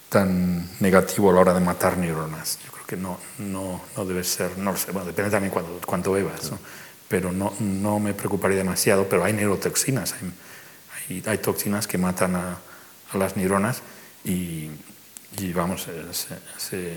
[0.09, 2.59] tan negativo a la hora de matar neuronas.
[2.65, 5.79] Yo creo que no, no, no debe ser, no lo sé, bueno, depende también cuánto,
[5.85, 6.59] cuánto bebas, ¿no?
[7.07, 10.15] pero no, no me preocuparía demasiado, pero hay neurotoxinas,
[11.25, 12.57] hay, toxinas que matan a,
[13.13, 13.81] las neuronas
[14.25, 14.69] y,
[15.37, 15.87] y vamos,
[16.57, 16.95] se,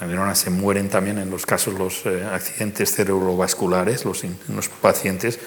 [0.00, 5.38] las neuronas se mueren también en los casos, los eh, accidentes cerebrovasculares, los, los pacientes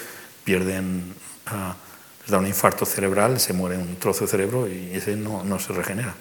[0.46, 1.14] pierden,
[1.52, 1.74] uh,
[2.22, 5.60] les da un infarto cerebral, se muere un trozo de cerebro y ese no, no
[5.60, 6.16] se regenera.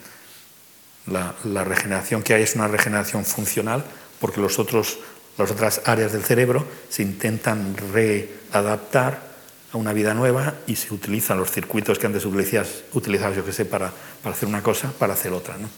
[1.06, 3.84] La, la, regeneración que hay es una regeneración funcional
[4.20, 4.98] porque los otros,
[5.38, 9.20] las otras áreas del cerebro se intentan readaptar
[9.72, 13.52] a una vida nueva y se utilizan los circuitos que antes utilizabas, utilizabas yo que
[13.52, 13.92] sé, para,
[14.22, 15.56] para, hacer una cosa, para hacer otra.
[15.58, 15.68] ¿no?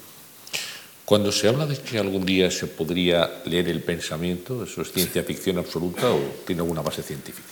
[1.05, 5.23] Cuando se habla de que algún día se podría leer el pensamiento, ¿eso es ciencia
[5.23, 7.49] ficción absoluta o tiene alguna base científica?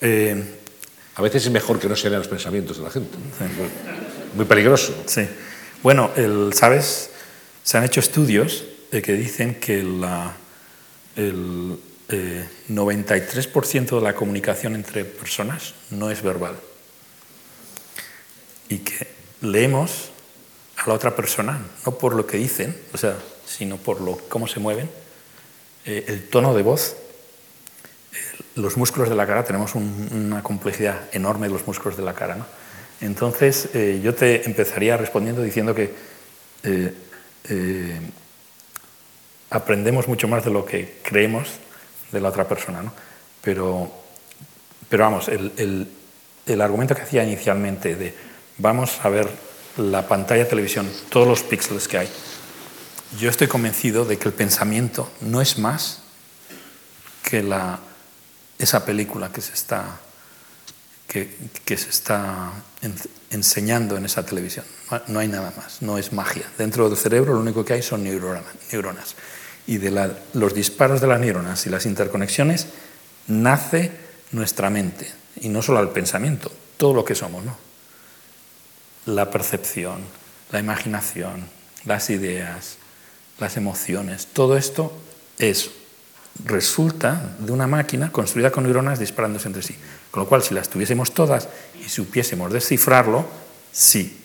[0.00, 0.42] Eh,
[1.14, 3.16] a veces es mejor que no se lean los pensamientos de la gente.
[3.38, 3.44] Sí.
[4.34, 4.94] Muy peligroso.
[5.06, 5.22] Sí.
[5.82, 7.10] Bueno, el, ¿sabes?
[7.62, 10.02] Se han hecho estudios eh, que dicen que el
[12.08, 16.56] eh, 93% de la comunicación entre personas no es verbal.
[18.68, 19.06] Y que
[19.40, 20.10] leemos
[20.78, 23.16] a la otra persona, no por lo que dicen, o sea,
[23.46, 24.90] sino por lo, cómo se mueven,
[25.84, 26.96] eh, el tono de voz.
[28.56, 32.14] los músculos de la cara, tenemos un, una complejidad enorme de los músculos de la
[32.14, 32.46] cara, ¿no?
[33.00, 35.94] Entonces, eh, yo te empezaría respondiendo diciendo que
[36.64, 36.94] eh,
[37.48, 38.00] eh,
[39.50, 41.48] aprendemos mucho más de lo que creemos
[42.10, 42.92] de la otra persona, ¿no?
[43.40, 43.90] Pero,
[44.88, 45.86] pero vamos, el,
[46.46, 48.14] el, argumento que hacía inicialmente de
[48.56, 49.28] vamos a ver
[49.76, 52.08] la pantalla televisión, todos los píxeles que hay,
[53.18, 56.02] yo estoy convencido de que el pensamiento no es más
[57.22, 57.78] que la,
[58.58, 60.00] esa película que se está
[61.08, 62.52] que, se está
[62.82, 62.94] en,
[63.30, 64.64] enseñando en esa televisión.
[65.08, 66.44] No hay nada más, no es magia.
[66.56, 69.16] Dentro del cerebro lo único que hay son neuronas.
[69.66, 72.68] Y de los disparos de las neuronas y las interconexiones
[73.26, 73.90] nace
[74.32, 75.10] nuestra mente.
[75.40, 77.42] Y no solo el pensamiento, todo lo que somos.
[77.44, 77.56] ¿no?
[79.06, 80.00] La percepción,
[80.52, 81.48] la imaginación,
[81.84, 82.76] las ideas,
[83.38, 84.92] las emociones, todo esto
[85.38, 85.70] es
[86.44, 89.76] resulta de una máquina construida con neuronas disparándose entre sí.
[90.10, 91.48] Con lo cual, si las tuviésemos todas
[91.84, 93.26] y supiésemos descifrarlo,
[93.72, 94.20] sí,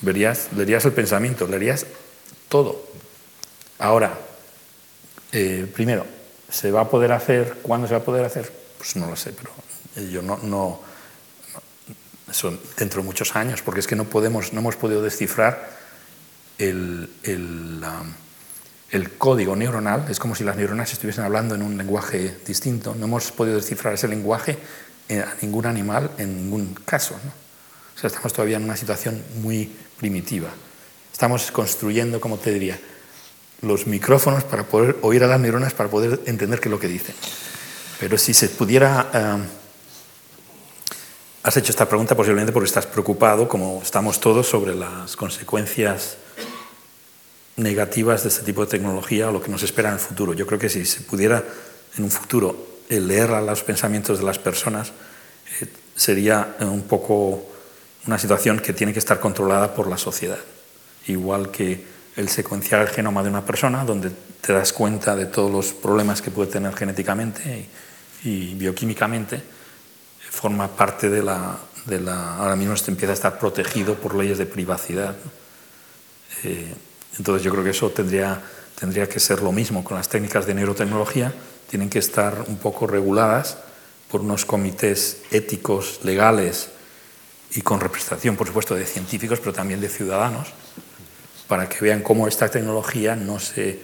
[0.00, 1.86] verías, leerías el pensamiento, leerías
[2.48, 2.84] todo.
[3.78, 4.18] Ahora,
[5.32, 6.06] eh, primero,
[6.50, 7.58] ¿se va a poder hacer?
[7.62, 8.52] ¿Cuándo se va a poder hacer?
[8.78, 9.50] Pues no lo sé, pero
[10.10, 10.80] yo no, no
[12.76, 15.70] dentro de muchos años, porque es que no podemos, no hemos podido descifrar
[16.58, 17.82] el, el,
[18.94, 22.94] el código neuronal, es como si las neuronas estuviesen hablando en un lenguaje distinto.
[22.94, 24.56] No hemos podido descifrar ese lenguaje
[25.10, 27.16] a ningún animal en ningún caso.
[27.16, 29.68] O sea, estamos todavía en una situación muy
[29.98, 30.48] primitiva.
[31.12, 32.78] Estamos construyendo, como te diría,
[33.62, 36.88] los micrófonos para poder oír a las neuronas para poder entender qué es lo que
[36.88, 37.16] dicen.
[37.98, 39.10] Pero si se pudiera...
[39.12, 39.44] Eh,
[41.42, 46.16] has hecho esta pregunta posiblemente porque estás preocupado, como estamos todos, sobre las consecuencias
[47.56, 50.34] negativas de este tipo de tecnología o lo que nos espera en el futuro.
[50.34, 51.42] Yo creo que si se pudiera
[51.96, 54.92] en un futuro leer los pensamientos de las personas,
[55.60, 57.50] eh, sería un poco
[58.06, 60.38] una situación que tiene que estar controlada por la sociedad.
[61.06, 61.84] Igual que
[62.16, 66.20] el secuenciar el genoma de una persona, donde te das cuenta de todos los problemas
[66.20, 67.68] que puede tener genéticamente
[68.24, 69.42] y, bioquímicamente,
[70.30, 74.38] forma parte de la, de la, Ahora mismo se empieza a estar protegido por leyes
[74.38, 75.16] de privacidad.
[76.42, 76.74] Eh,
[77.18, 78.42] entonces yo creo que eso tendría,
[78.78, 81.32] tendría que ser lo mismo con las técnicas de neurotecnología,
[81.68, 83.58] tienen que estar un poco reguladas
[84.10, 86.68] por unos comités éticos, legales
[87.54, 90.48] y con representación, por supuesto, de científicos, pero también de ciudadanos,
[91.48, 93.80] para que vean cómo esta tecnología no se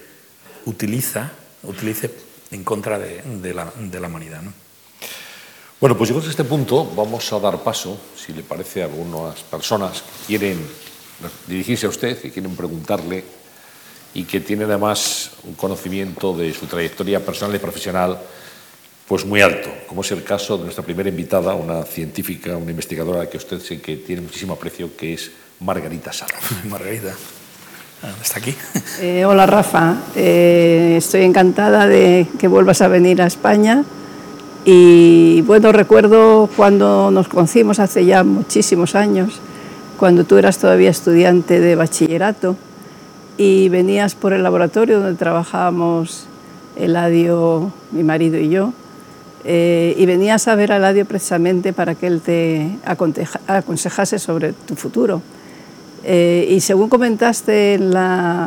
[0.66, 1.30] utiliza,
[1.62, 2.10] utilice
[2.50, 3.72] en contra de, la,
[4.06, 4.42] humanidad.
[4.42, 4.52] ¿no?
[5.80, 9.40] Bueno, pues llegados a este punto vamos a dar paso, si le parece a algunas
[9.42, 10.66] personas que quieren
[11.46, 13.24] dirigirse a usted, y quieren preguntarle
[14.14, 18.18] y que tienen además un conocimiento de su trayectoria personal y profesional
[19.06, 23.28] pues muy alto, como es el caso de nuestra primera invitada, una científica, una investigadora
[23.28, 26.34] que usted sé que tiene muchísimo aprecio, que es Margarita Sala.
[26.68, 27.14] Margarita.
[28.22, 28.54] ¿Está aquí?
[29.00, 33.84] Eh, hola Rafa, eh, estoy encantada de que vuelvas a venir a España
[34.64, 39.40] y bueno, recuerdo cuando nos conocimos hace ya muchísimos años,
[40.00, 42.56] cuando tú eras todavía estudiante de bachillerato
[43.36, 46.24] y venías por el laboratorio donde trabajábamos
[46.74, 48.72] Eladio, mi marido y yo,
[49.44, 54.74] eh, y venías a ver a Eladio precisamente para que él te aconsejase sobre tu
[54.74, 55.20] futuro.
[56.02, 57.78] Eh, y según comentaste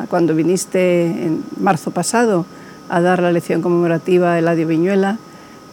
[0.09, 2.47] cuando viniste en marzo pasado
[2.89, 5.19] a dar la lección conmemorativa a Eladio Viñuela,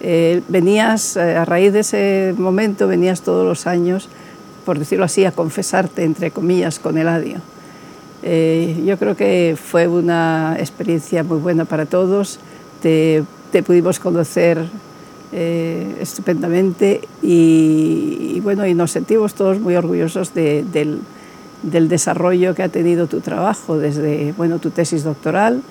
[0.03, 4.11] eh, venías, a raíz de ese momento, venías todos los años,
[4.64, 7.38] por decirlo así, a confesarte, entre comillas, con Eladio.
[8.22, 12.38] yo creo que fue una experiencia muy buena para todos,
[12.82, 13.24] te,
[13.66, 14.64] pudimos conocer
[15.32, 21.00] estupendamente y, bueno, y nos sentimos todos muy orgullosos del
[21.62, 25.62] del desarrollo que ha tenido tu trabajo desde bueno, tu tesis doctoral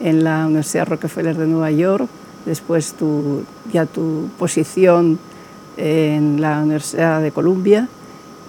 [0.00, 2.08] en la Universidad Rockefeller de Nueva York,
[2.46, 5.18] después tu, ya tu posición
[5.76, 7.88] en la Universidad de Columbia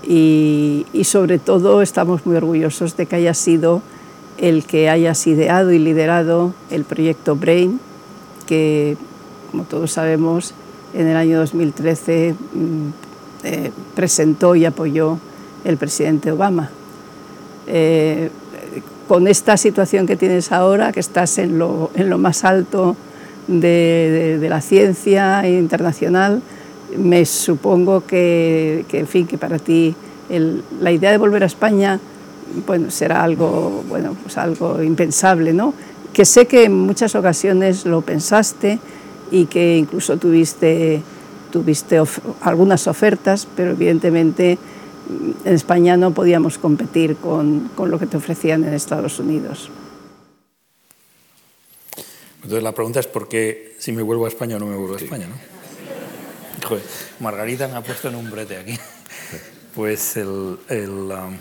[0.08, 3.82] y, sobre todo estamos muy orgullosos de que hayas sido
[4.38, 7.80] el que hayas ideado y liderado el proyecto BRAIN,
[8.48, 8.96] que
[9.52, 10.54] como todos sabemos
[10.94, 12.90] en el año 2013 mm,
[13.44, 15.18] eh, presentó y apoyó
[15.66, 16.70] el presidente Obama.
[17.68, 18.30] Eh,
[19.08, 22.96] con esta situación que tienes ahora, que estás en lo, en lo más alto
[23.48, 26.44] de, de, la ciencia internacional,
[26.98, 29.96] me supongo que, que, en fin, que para ti
[30.30, 32.00] el, la idea de volver a España
[32.66, 35.74] bueno, será algo, bueno, pues algo impensable, ¿no?
[36.14, 38.80] Que sé que en muchas ocasiones lo pensaste
[39.32, 41.02] y que incluso tuviste,
[41.52, 44.58] tuviste of algunas ofertas, pero evidentemente
[45.46, 49.70] en España no podíamos competir con, con, lo que te ofrecían en Estados Unidos.
[52.38, 54.96] Entonces la pregunta es por qué si me vuelvo a España o no me vuelvo
[54.96, 55.59] a España, ¿no?
[57.20, 58.78] Margarita me ha puesto en un brete aquí.
[59.76, 61.38] Pues el, um,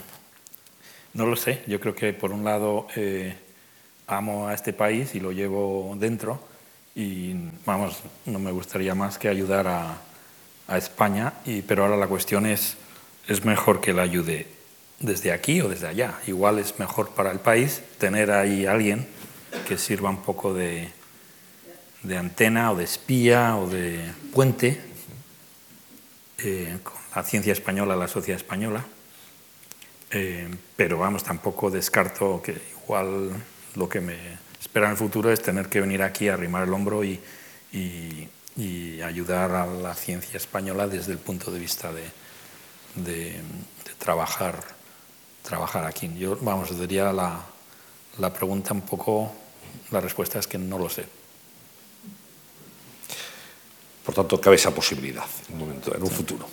[1.14, 3.34] no lo sé, yo creo que por un lado eh,
[4.06, 6.40] amo a este país y lo llevo dentro
[6.94, 7.34] y
[7.64, 9.98] vamos, no me gustaría más que ayudar a,
[10.66, 12.76] a España, y, pero ahora la cuestión es
[13.28, 14.46] es mejor que la ayude
[14.98, 16.14] desde aquí o desde allá.
[16.26, 19.06] Igual es mejor para el país tener ahí alguien
[19.68, 20.88] que sirva un poco de,
[22.02, 24.80] de antena o de espía o de puente
[26.38, 28.84] eh, con la ciencia española, la sociedad española.
[30.10, 33.30] Eh, pero vamos, tampoco descarto que igual
[33.74, 34.16] lo que me
[34.60, 37.20] espera en el futuro es tener que venir aquí a arrimar el hombro y,
[39.04, 42.04] ayudar a la ciencia española desde el punto de vista de,
[42.96, 43.40] de,
[43.98, 44.62] trabajar,
[45.42, 46.10] trabajar aquí.
[46.18, 47.40] Yo, vamos, diría la,
[48.18, 49.32] la pregunta un poco,
[49.90, 51.17] la respuesta es que no lo sé.
[54.08, 56.48] Por tanto, cabe esa posibilidad en un, momento, en un futuro.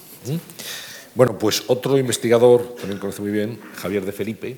[1.16, 4.58] Bueno, pues otro investigador, también conoce muy bien, Javier de Felipe,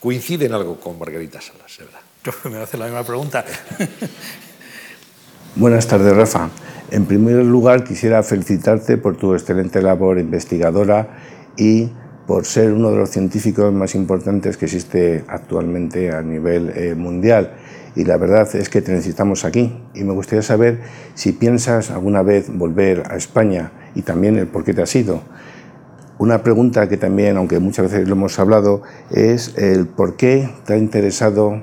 [0.00, 2.00] coincide en algo con Margarita Salas, verdad.
[2.50, 3.44] Me hace la misma pregunta.
[5.56, 6.48] Buenas tardes, Rafa.
[6.90, 11.18] En primer lugar, quisiera felicitarte por tu excelente labor investigadora
[11.58, 11.90] y
[12.26, 17.58] por ser uno de los científicos más importantes que existe actualmente a nivel eh, mundial.
[17.98, 19.76] Y la verdad es que te necesitamos aquí.
[19.92, 20.78] Y me gustaría saber
[21.14, 25.20] si piensas alguna vez volver a España y también el por qué te has ido.
[26.16, 30.74] Una pregunta que también, aunque muchas veces lo hemos hablado, es el por qué te
[30.74, 31.60] ha interesado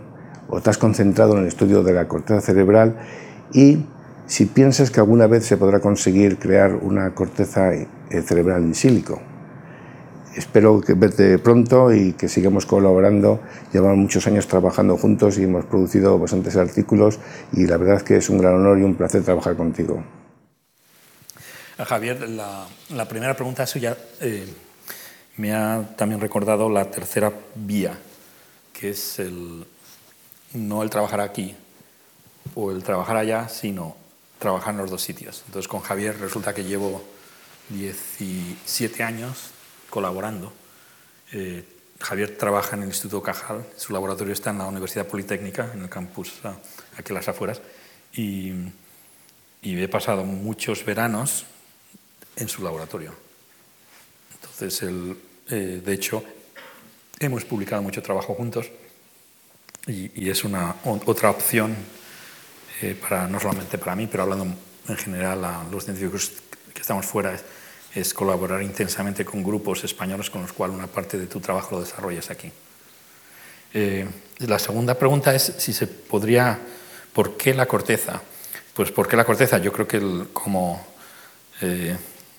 [0.49, 2.97] o te has concentrado en el estudio de la corteza cerebral
[3.53, 3.85] y
[4.25, 7.87] si piensas que alguna vez se podrá conseguir crear una corteza eh,
[8.25, 9.21] cerebral en sílico.
[10.35, 13.39] Espero verte pronto y que sigamos colaborando.
[13.71, 17.19] Llevamos muchos años trabajando juntos y hemos producido bastantes artículos
[17.53, 20.03] y la verdad es que es un gran honor y un placer trabajar contigo.
[21.77, 24.45] Javier, la, primera pregunta suya eh,
[25.37, 27.97] me ha también recordado la tercera vía,
[28.73, 29.65] que es el,
[30.53, 31.55] no el trabajar aquí
[32.55, 33.95] o el trabajar allá, sino
[34.37, 35.43] trabajar en los dos sitios.
[35.47, 37.01] Entonces con Javier resulta que llevo
[37.69, 39.54] 17 años
[39.95, 40.51] colaborando.
[41.31, 41.63] Eh,
[42.01, 45.89] Javier trabaja en el Instituto Cajal, su laboratorio está en la Universidad Politécnica, en el
[45.89, 46.33] campus
[46.97, 47.61] aquí en las afueras,
[48.11, 48.51] y,
[49.61, 51.45] y he pasado muchos veranos
[52.35, 53.13] en su laboratorio.
[54.33, 54.83] Entonces,
[55.49, 56.25] eh, de hecho,
[57.19, 58.69] hemos publicado mucho trabajo juntos
[59.87, 61.73] y, es una otra opción
[62.81, 64.47] eh, para no solamente para mí, pero hablando
[64.89, 66.33] en general a los científicos
[66.73, 67.39] que estamos fuera,
[67.95, 71.81] es, colaborar intensamente con grupos españoles con los cuales una parte de tu trabajo lo
[71.81, 72.51] desarrollas aquí.
[73.73, 74.07] Eh,
[74.39, 76.59] la segunda pregunta es si se podría,
[77.13, 78.21] ¿por qué la corteza?
[78.73, 79.57] Pues ¿por qué la corteza?
[79.57, 80.85] Yo creo que como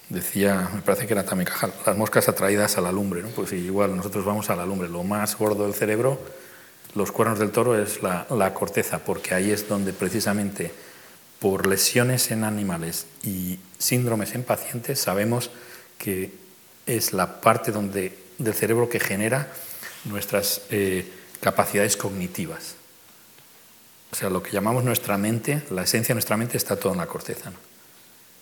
[0.08, 3.28] decía, me parece que era también Cajal, las moscas atraídas a la lumbre, ¿no?
[3.28, 6.20] pues igual nosotros vamos a la lumbre, lo más gordo del cerebro,
[6.94, 10.72] los cuernos del toro es la, corteza, porque ahí es donde precisamente
[11.38, 15.50] por lesiones en animales y síndromes en pacientes sabemos
[15.98, 16.32] que
[16.86, 19.52] es la parte donde, del cerebro que genera
[20.04, 21.10] nuestras eh,
[21.40, 22.76] capacidades cognitivas.
[24.12, 26.98] O sea, lo que llamamos nuestra mente, la esencia de nuestra mente está todo en
[26.98, 27.52] la corteza.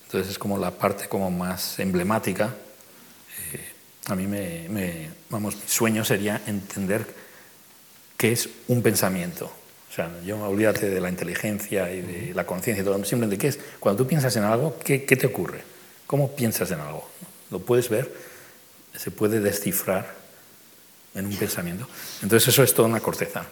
[0.06, 2.54] Entonces es como la parte como más emblemática.
[3.52, 3.72] Eh,
[4.06, 7.06] a mí me, vamos, mi sueño sería entender
[8.16, 9.50] qué es un pensamiento.
[9.94, 13.46] O sea, yo olvídate de la inteligencia y de la conciencia y todo, simplemente qué
[13.46, 13.60] es.
[13.78, 15.62] Cuando tú piensas en algo, ¿qué, ¿qué te ocurre?
[16.08, 17.08] ¿Cómo piensas en algo?
[17.52, 18.12] ¿Lo puedes ver?
[18.96, 20.12] ¿Se puede descifrar
[21.14, 21.86] en un pensamiento?
[22.22, 23.44] Entonces eso es toda una corteza.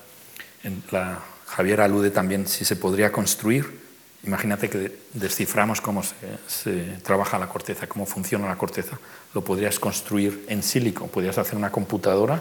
[0.64, 3.82] En la, Javier alude también si se podría construir
[4.24, 6.02] Imagínate que desciframos cómo
[6.46, 8.96] se, trabaja la corteza, cómo funciona la corteza.
[9.34, 12.40] Lo podrías construir en sílico, podrías hacer una computadora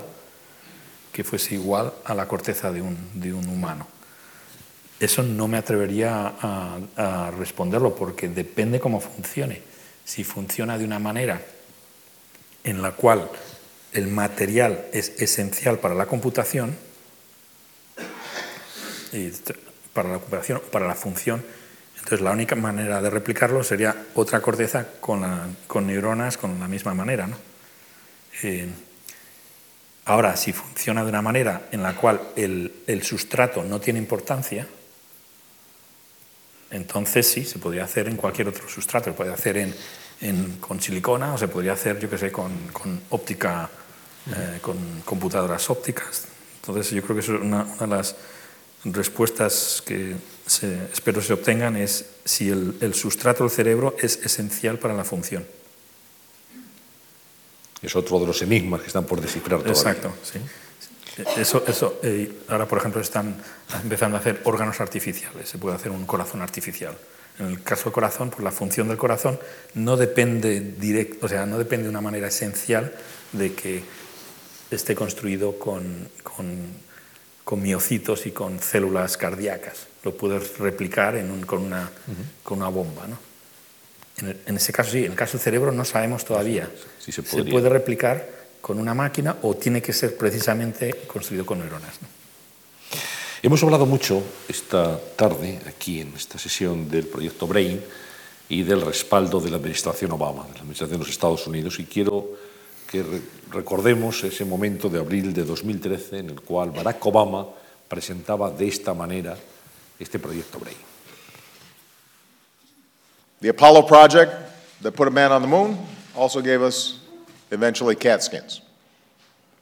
[1.11, 3.87] que fuese igual a la corteza de un, de un humano.
[4.99, 9.61] Eso no me atrevería a, responderlo porque depende cómo funcione.
[10.05, 11.41] Si funciona de una manera
[12.63, 13.29] en la cual
[13.93, 16.77] el material es esencial para la computación,
[19.11, 19.31] y
[19.93, 21.43] para la computación, para la función,
[22.01, 25.23] entonces, la única manera de replicarlo sería otra corteza con,
[25.85, 27.29] neuronas con la misma manera.
[28.43, 28.67] Eh,
[30.05, 34.67] ahora, si funciona de una manera en la cual el, sustrato no tiene importancia,
[36.69, 39.05] entonces sí, se podría hacer en cualquier otro sustrato.
[39.05, 39.73] Se puede hacer
[40.59, 42.51] con silicona o se podría hacer, yo qué sé, con,
[43.09, 43.69] óptica,
[44.27, 46.25] eh, con computadoras ópticas.
[46.61, 48.15] Entonces, yo creo que eso es una de las
[48.85, 50.15] respuestas que
[50.93, 55.45] espero se obtengan es si el, sustrato del cerebro es esencial para la función.
[57.81, 59.79] Es otro de los enigmas que están por descifrar todavía.
[59.79, 60.39] Exacto, sí.
[61.37, 63.35] Eso, eso, eh, ahora, por ejemplo, están
[63.83, 65.49] empezando a hacer órganos artificiales.
[65.49, 66.97] Se puede hacer un corazón artificial.
[67.37, 69.39] En el caso del corazón, pues la función del corazón
[69.73, 72.93] no depende directo, o sea, no depende de una manera esencial
[73.33, 73.83] de que
[74.71, 76.07] esté construido con
[77.51, 79.87] con miocitos y con células cardíacas.
[80.03, 81.91] Lo puedes replicar con, una,
[82.43, 83.07] con una bomba.
[83.07, 83.17] ¿no?
[84.21, 86.69] En, ese caso sí, en el caso del cerebro no sabemos todavía.
[86.99, 91.99] si se, puede replicar con una máquina o tiene que ser precisamente construido con neuronas.
[93.41, 97.81] Hemos hablado mucho esta tarde, aquí en esta sesión del proyecto BRAIN
[98.49, 101.85] y del respaldo de la administración Obama, de la administración de los Estados Unidos, y
[101.85, 102.37] quiero
[102.85, 103.03] que
[103.49, 107.47] recordemos ese momento de abril de 2013 en el cual Barack Obama
[107.87, 109.35] presentaba de esta manera
[109.97, 110.90] este proyecto Brain.
[113.41, 114.33] The Apollo project
[114.81, 115.77] that put a man on the moon
[116.15, 116.99] also gave us
[117.51, 118.61] eventually cat skins.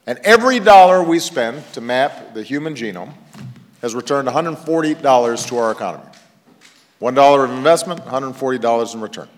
[0.06, 3.14] And every dollar we spend to map the human genome
[3.82, 6.04] has returned $140 to our economy.
[7.02, 9.30] $1 of investment, $140 in return.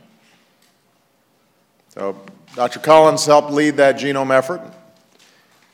[1.89, 2.19] So
[2.55, 2.79] Dr.
[2.79, 4.61] Collins helped lead that genome effort,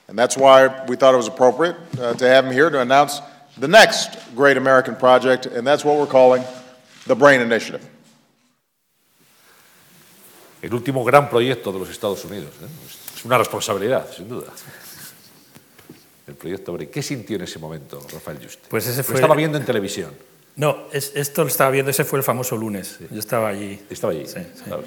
[0.09, 3.21] and that's why we thought it was appropriate uh, to have him here to announce
[3.57, 6.43] the next great American project, and that's what we're calling
[7.05, 7.87] the BRAIN Initiative.
[10.61, 12.51] El último gran proyecto de los Estados Unidos.
[12.61, 12.65] ¿eh?
[13.15, 14.47] Es una responsabilidad, sin duda.
[16.27, 16.77] El proyecto.
[16.91, 18.59] ¿Qué sintió en ese momento, Rafael Juste?
[18.69, 19.15] Pues ese Lo fue...
[19.15, 20.11] estaba viendo en televisión.
[20.55, 22.97] No, es- esto lo estaba viendo, ese fue el famoso lunes.
[23.11, 23.79] Yo estaba allí.
[23.89, 24.25] Estaba allí.
[24.27, 24.63] Sí, sí.
[24.65, 24.83] claro.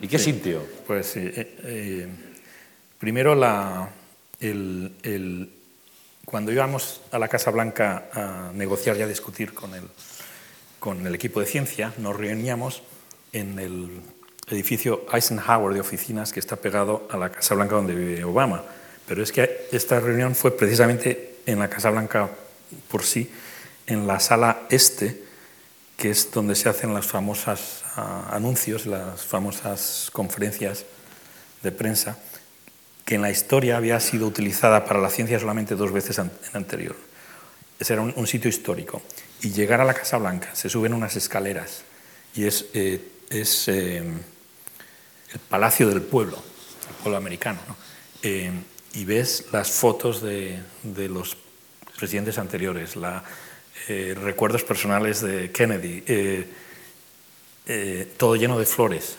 [0.00, 0.62] ¿Y qué sintió?
[0.86, 1.20] Pues sí.
[1.20, 2.08] eh, eh,
[2.98, 3.90] primero, la,
[4.40, 5.50] el, el-
[6.24, 9.82] cuando íbamos a la Casa Blanca a negociar y a discutir con el,
[10.78, 12.82] con el equipo de ciencia, nos reuníamos
[13.32, 14.00] en el
[14.50, 18.64] edificio Eisenhower de oficinas que está pegado a la Casa Blanca donde vive Obama.
[19.06, 22.30] Pero es que esta reunión fue precisamente en la Casa Blanca
[22.88, 23.30] por sí,
[23.86, 25.22] en la sala este,
[25.96, 30.84] que es donde se hacen las famosas ah, anuncios, las famosas conferencias
[31.62, 32.18] de prensa,
[33.04, 36.96] que en la historia había sido utilizada para la ciencia solamente dos veces en anterior.
[37.80, 39.02] Ese era un, sitio histórico.
[39.40, 41.82] Y llegar a la Casa Blanca, se suben unas escaleras
[42.34, 43.00] y es, eh,
[43.30, 44.02] eh,
[45.32, 46.36] el Palacio del Pueblo,
[46.88, 47.76] el pueblo americano, ¿no?
[48.22, 48.50] Eh,
[48.94, 51.36] y ves las fotos de, de los
[51.96, 53.22] presidentes anteriores, la,
[53.88, 56.46] eh, recuerdos personales de Kennedy, eh,
[58.16, 59.16] todo lleno de flores,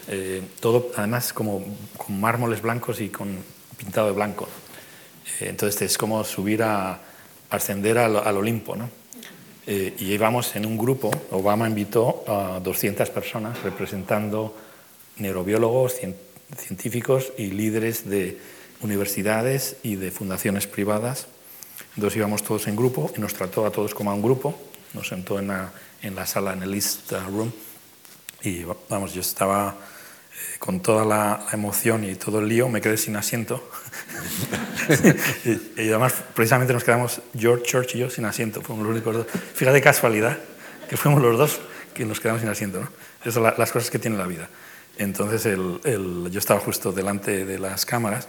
[0.59, 1.63] todo además como
[1.95, 3.37] con mármoles blancos y con
[3.77, 4.49] pintado de blanco.
[5.39, 6.99] Entonces es como subir a
[7.49, 8.89] ascender al, al Olimpo, ¿no?
[9.65, 14.53] Y íbamos en un grupo, Obama invitó a 200 personas representando
[15.21, 16.15] neurobiólogos, cien-
[16.57, 18.37] científicos y líderes de
[18.81, 21.27] universidades y de fundaciones privadas.
[21.95, 24.59] Entonces íbamos todos en grupo y nos trató a todos como a un grupo,
[24.93, 25.71] nos sentó en la,
[26.01, 27.51] en la sala, en el East Room,
[28.43, 32.69] y va- vamos, yo estaba eh, con toda la, la emoción y todo el lío,
[32.69, 33.69] me quedé sin asiento.
[35.45, 38.61] y, y además, precisamente nos quedamos, George Church y yo, sin asiento.
[38.61, 39.27] Fuimos los únicos dos.
[39.53, 40.37] Fíjate casualidad,
[40.89, 41.59] que fuimos los dos
[41.93, 42.79] que nos quedamos sin asiento.
[42.81, 42.89] ¿no?
[43.21, 44.49] Esas son la- las cosas que tiene la vida.
[45.01, 48.27] Entonces, el- el- yo estaba justo delante de las cámaras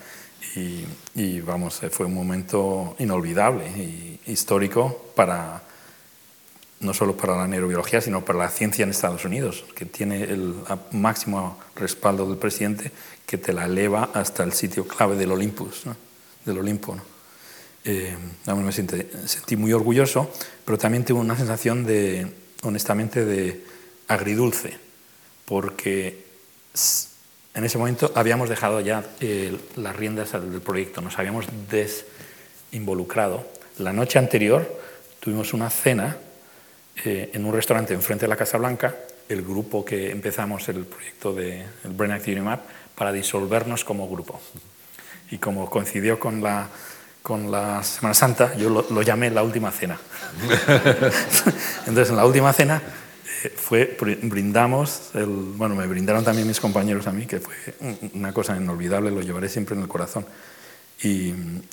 [0.57, 0.85] y,
[1.15, 5.63] y, vamos, eh, fue un momento inolvidable y histórico para,
[6.81, 10.55] no solo para la neurobiología, sino para la ciencia en Estados Unidos, que tiene el
[10.93, 12.91] máximo respaldo del presidente
[13.27, 15.95] que te la eleva hasta el sitio clave del Olympus, ¿no?
[16.47, 16.95] del Olimpo.
[16.97, 17.03] ¿no?
[17.85, 18.17] Eh,
[18.47, 18.97] me sentí,
[19.27, 20.31] sentí muy orgulloso,
[20.65, 22.33] pero también tuve una sensación de,
[22.63, 23.63] honestamente, de
[24.09, 24.79] agridulce,
[25.45, 26.32] porque
[27.55, 33.47] en ese momento habíamos dejado ya eh, las riendas del proyecto, nos habíamos desinvolucrado.
[33.79, 34.81] La noche anterior
[35.21, 36.17] tuvimos una cena
[37.05, 38.95] eh, en un restaurante enfrente de la Casa Blanca,
[39.29, 42.61] el grupo que empezamos el proyecto del de, Brain Activity Map,
[42.95, 44.41] para disolvernos como grupo.
[45.31, 46.69] Y como coincidió con la,
[47.83, 49.99] Semana Santa, yo lo, lo llamé la última cena.
[51.87, 52.83] Entonces, en la última cena
[53.51, 57.55] fue, brindamos, el, bueno, me brindaron también mis compañeros a mí, que fue
[58.15, 60.27] una cosa inolvidable, lo llevaré siempre en el corazón.
[61.03, 61.33] Y,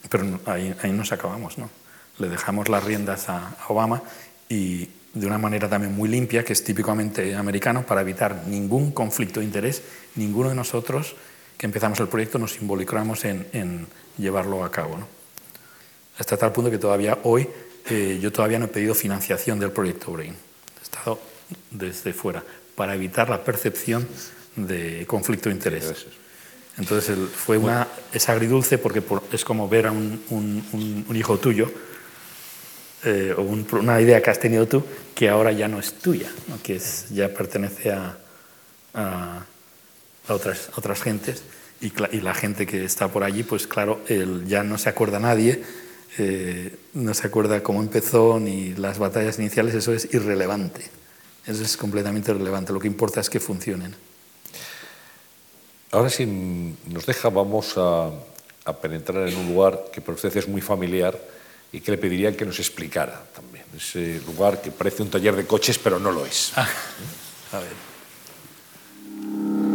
[0.10, 1.70] pero ahí, ahí nos acabamos, ¿no?
[2.18, 4.02] Le dejamos las riendas a, a Obama
[4.50, 9.40] y de una manera también muy limpia, que es típicamente americano, para evitar ningún conflicto
[9.40, 9.82] de interés,
[10.16, 11.16] ninguno de nosotros
[11.60, 13.86] que empezamos el proyecto nos involucramos en, en
[14.18, 14.98] llevarlo a cabo.
[14.98, 15.08] ¿no?
[16.18, 17.50] Hasta tal punto que todavía hoy
[17.90, 20.34] eh, yo todavía no he pedido financiación del proyecto Brain.
[20.80, 21.20] He estado
[21.72, 22.44] desde fuera
[22.76, 24.08] para evitar la percepción
[24.56, 26.06] de conflicto de interés.
[26.78, 31.38] Entonces fue una, es agridulce porque por, es como ver a un, un, un, hijo
[31.38, 31.70] tuyo
[33.04, 36.32] eh, o un, una idea que has tenido tú que ahora ya no es tuya,
[36.48, 36.62] ¿no?
[36.64, 38.18] que es, ya pertenece a,
[38.94, 39.46] a,
[40.28, 41.44] a otras, a otras gentes
[41.82, 45.20] y, y, la gente que está por allí, pues claro, él ya no se acuerda
[45.20, 45.62] nadie,
[46.18, 50.82] eh, no se acuerda cómo empezó ni las batallas iniciales, eso es irrelevante,
[51.52, 53.96] eso es completamente irrelevante, lo que importa es que funcionen.
[55.92, 58.12] Ahora si nos deja vamos a,
[58.66, 61.20] a penetrar en un lugar que para usted es muy familiar,
[61.72, 63.66] y que le pedirían que nos explicara también.
[63.76, 66.52] Ese lugar que parece un taller de coches, pero no lo es.
[66.56, 66.68] Ah,
[67.54, 69.69] a ver.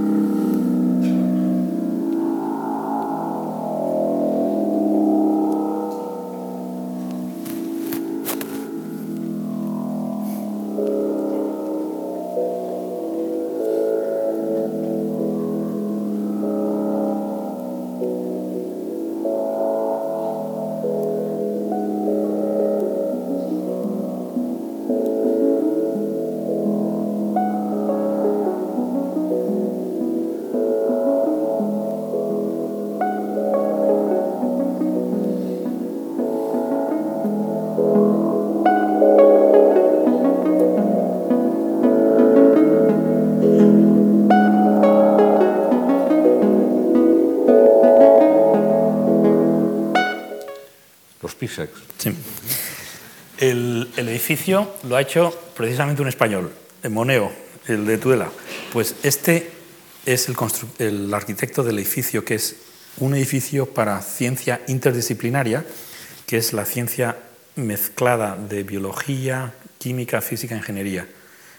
[51.99, 52.11] Sí.
[53.39, 56.53] El, el, edificio lo ha hecho precisamente un español,
[56.83, 57.33] el Moneo,
[57.67, 58.31] el de Tuela.
[58.73, 59.51] Pues este
[60.07, 60.37] es el,
[60.79, 62.57] el arquitecto del edificio, que es
[62.99, 65.65] un edificio para ciencia interdisciplinaria,
[66.27, 67.17] que es la ciencia
[67.57, 71.07] mezclada de biología, química, física, ingeniería.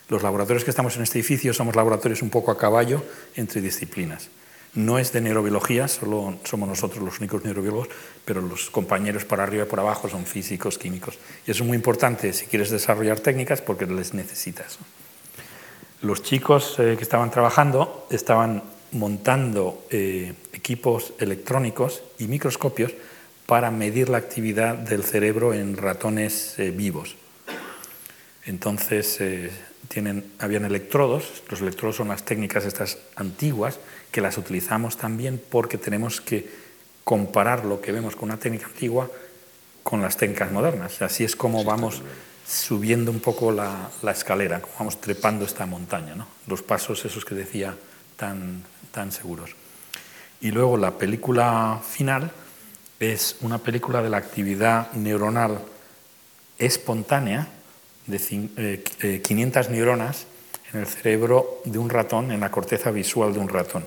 [0.09, 3.03] Los laboratorios que estamos en este edificio somos laboratorios un poco a caballo
[3.35, 4.29] entre disciplinas.
[4.75, 7.87] No es de neurobiología, solo somos nosotros los únicos neurobiólogos,
[8.25, 11.17] pero los compañeros por arriba y por abajo son físicos, químicos.
[11.47, 14.77] Y eso es muy importante si quieres desarrollar técnicas porque les necesitas.
[16.01, 22.91] Los chicos eh, que estaban trabajando estaban montando eh, equipos electrónicos y microscopios
[23.45, 27.15] para medir la actividad del cerebro en ratones eh, vivos.
[28.45, 29.19] Entonces,
[29.87, 33.79] tienen, habían electrodos, los electrodos son las técnicas estas antiguas,
[34.15, 36.49] que las utilizamos también porque tenemos que
[37.03, 39.11] comparar lo que vemos con una técnica antigua
[39.83, 41.01] con las técnicas modernas.
[41.01, 42.01] Así es como vamos
[42.47, 46.27] subiendo un poco la, la escalera, como vamos trepando esta montaña, ¿no?
[46.47, 47.75] los pasos esos que decía
[48.15, 48.63] tan,
[48.93, 49.53] tan seguros.
[50.39, 52.31] Y luego la película final
[53.01, 55.59] es una película de la actividad neuronal
[56.57, 57.49] espontánea
[58.07, 60.25] de 500 eh, neuronas
[60.71, 63.85] en el cerebro de un ratón, en la corteza visual de un ratón.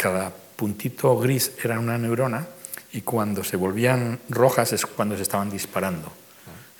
[0.00, 2.48] Cada puntito gris era una neurona
[2.90, 6.10] y cuando se volvían rojas es cuando se estaban disparando.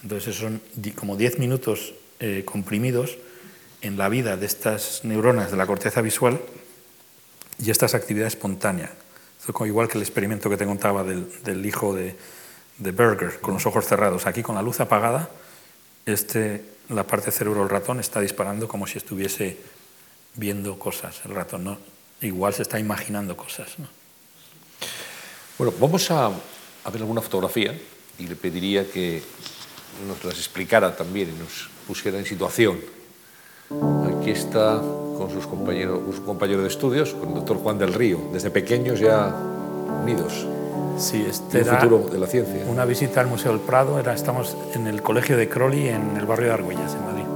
[0.02, 0.62] Entonces son
[0.94, 3.18] como 10 minutos eh, comprimidos
[3.82, 6.40] en la vida de estas neuronas de la corteza visual
[7.58, 8.90] y esta es actividad espontánea.
[9.66, 12.16] igual que el experimento que te contaba del, hijo de,
[12.78, 14.24] Berger, con los ojos cerrados.
[14.24, 15.28] Aquí con la luz apagada,
[16.06, 19.58] este, la parte cerebro del ratón está disparando como si estuviese
[20.36, 21.20] viendo cosas.
[21.26, 21.89] El ratón ¿no?
[22.22, 23.68] Igual se está imaginando cosas.
[25.58, 27.78] Bueno, vamos a, a ver alguna fotografía
[28.18, 29.22] y le pediría que
[30.06, 32.78] nos las explicara también y nos pusiera en situación.
[34.18, 38.18] Aquí está con sus compañeros, su compañero de estudios, con el doctor Juan del Río,
[38.32, 39.34] desde pequeños ya
[40.02, 40.46] unidos.
[40.98, 42.64] Sí, este el futuro de la ciencia.
[42.66, 46.26] Una visita al Museo del Prado, era, estamos en el Colegio de Crowley, en el
[46.26, 47.29] barrio de Argüelles, en Madrid.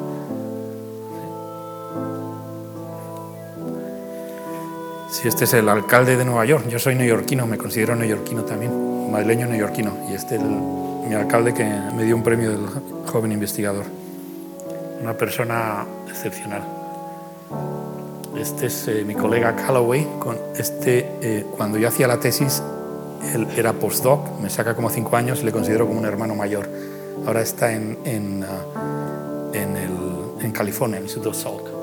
[5.24, 6.68] Sí, este es el alcalde de Nueva York.
[6.68, 9.96] Yo soy neoyorquino, me considero neoyorquino también, madrileño neoyorquino.
[10.10, 12.60] Y este es mi alcalde que me dio un premio del
[13.06, 13.86] joven investigador.
[15.00, 16.62] Una persona excepcional.
[18.38, 20.06] Este es eh, mi colega Calloway.
[20.18, 22.62] Con este, eh, cuando yo hacía la tesis,
[23.32, 26.68] él era postdoc, me saca como cinco años le considero como un hermano mayor.
[27.26, 31.73] Ahora está en, en, uh, en, el, en California, en el Instituto Salk.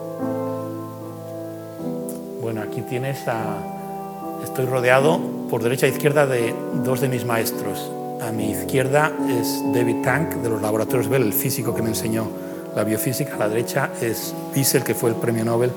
[2.52, 4.44] Bueno, aquí tienes a...
[4.44, 6.54] Estoy rodeado por derecha e izquierda de
[6.84, 7.90] dos de mis maestros.
[8.20, 12.28] A mi izquierda es David Tank de los laboratorios Bell, el físico que me enseñó
[12.76, 13.36] la biofísica.
[13.36, 15.72] A la derecha es Wiesel, que fue el premio Nobel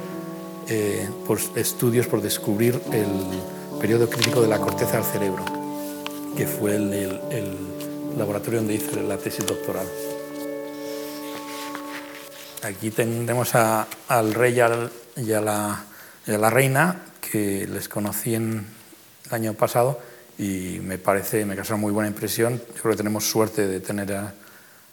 [0.67, 5.45] eh, por estudios por descubrir el periodo crítico de la corteza del cerebro,
[6.37, 9.87] que fue el, el, laboratorio donde hice la tesis doctoral.
[12.65, 15.85] Aquí tenemos a, al rey y, y, a la,
[16.27, 18.67] la, reina, que les conocí en,
[19.27, 20.01] el año pasado
[20.39, 22.61] y me parece, me causa muy buena impresión.
[22.75, 24.35] Yo creo que tenemos suerte de tener a,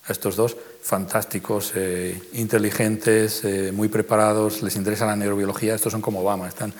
[0.08, 6.22] estos dos fantásticos, eh, inteligentes, eh, muy preparados, les interesa la neurobiología, estos son como
[6.22, 6.74] Obama, están,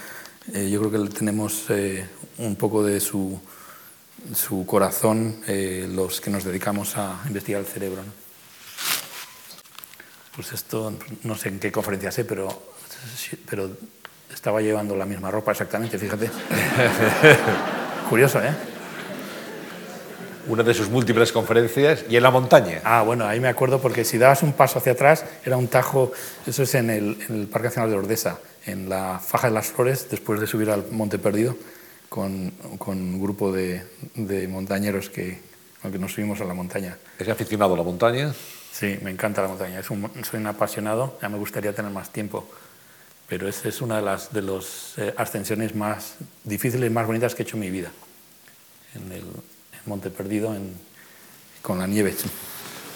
[0.54, 2.06] eh, yo creo que tenemos eh,
[2.40, 3.40] un poco de su,
[4.34, 8.02] su corazón eh, los que nos dedicamos a investigar el cerebro.
[10.36, 12.74] Pues esto, no sé en qué conferencia sé, pero,
[13.50, 13.70] pero
[14.34, 16.30] estaba llevando la misma ropa exactamente, fíjate.
[18.10, 18.54] Curioso, ¿eh?
[20.48, 22.82] una de sus múltiples conferencias, y en la montaña.
[22.84, 26.12] Ah, bueno, ahí me acuerdo porque si dabas un paso hacia atrás era un tajo,
[26.46, 29.68] eso es en el, en el Parque Nacional de Ordesa, en la Faja de las
[29.68, 31.56] Flores, después de subir al Monte Perdido,
[32.10, 33.84] con, con un grupo de,
[34.16, 35.40] de montañeros que,
[35.82, 36.98] que nos subimos a la montaña.
[37.18, 38.34] ¿Es aficionado a la montaña?
[38.72, 42.12] Sí, me encanta la montaña, es un, soy un apasionado, ya me gustaría tener más
[42.12, 42.48] tiempo,
[43.32, 47.34] pero esta es una de las de los, eh, ascensiones más difíciles y más bonitas
[47.34, 47.90] que he hecho en mi vida.
[48.94, 49.24] En el,
[49.86, 50.76] Monte Perdido en,
[51.62, 52.14] con la nieve.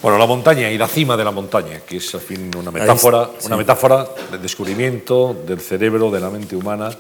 [0.02, 3.30] Bueno, la montaña y la cima de la montaña, que es al fin una metáfora,
[3.40, 3.48] sí.
[3.48, 6.92] una metáfora del descubrimiento del cerebro, de la mente humana.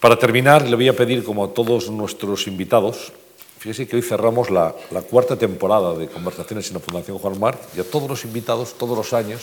[0.00, 3.12] Para terminar, le voy a pedir, como a todos nuestros invitados,
[3.60, 7.60] fíjese que hoy cerramos la, la cuarta temporada de Conversaciones en la Fundación Juan Mar
[7.76, 9.42] y a todos los invitados, todos los años,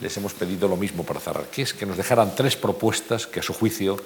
[0.00, 3.40] les hemos pedido lo mismo para cerrar, que es que nos dejaran tres propuestas que
[3.40, 3.96] a su juicio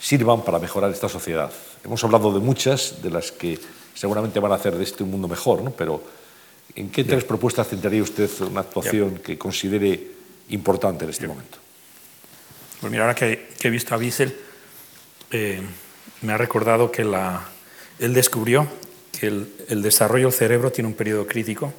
[0.00, 1.52] sirvan para mejorar esta sociedad.
[1.84, 3.58] Hemos hablado de muchas, de las que
[3.94, 5.70] seguramente van a hacer de este un mundo mejor, ¿no?
[5.70, 6.02] pero
[6.74, 10.12] ¿en qué tres propuestas centraría usted una actuación que considere
[10.50, 11.58] importante en este momento?
[12.80, 14.36] Pues mira, ahora que, he visto a Wiesel,
[15.32, 15.60] eh,
[16.22, 18.68] me ha recordado que él descubrió
[19.18, 21.72] que el, desarrollo del cerebro tiene un periodo crítico,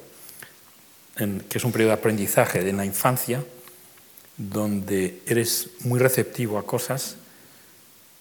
[1.49, 3.43] que es un periodo de aprendizaje en la infancia,
[4.37, 7.17] donde eres muy receptivo a cosas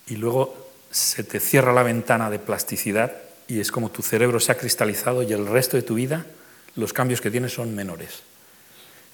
[0.09, 3.13] y luego se te cierra la ventana de plasticidad
[3.47, 6.27] y es como tu cerebro se ha cristalizado y el resto de tu vida
[6.75, 8.23] los cambios que tienes son menores.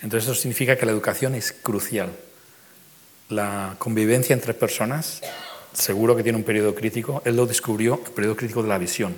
[0.02, 2.11] Entonces eso significa que la educación es crucial.
[3.28, 5.20] La convivencia entre personas
[5.74, 7.23] seguro que tiene un periodo crítico.
[7.24, 9.15] Él lo descubrió, el periodo crítico de la visión.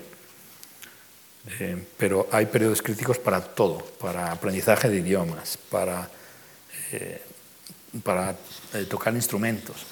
[1.48, 6.10] Eh, pero hay periodos críticos para todo, para aprendizaje de idiomas, para,
[6.92, 7.22] eh,
[8.74, 9.86] eh, tocar instrumentos,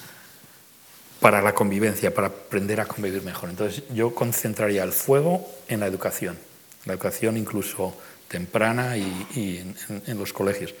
[1.19, 3.49] para la convivencia, para aprender a convivir mejor.
[3.49, 6.37] Entonces yo concentraría el fuego en la educación,
[6.85, 7.95] la educación incluso
[8.27, 9.75] temprana y,
[10.07, 10.73] en, los colegios.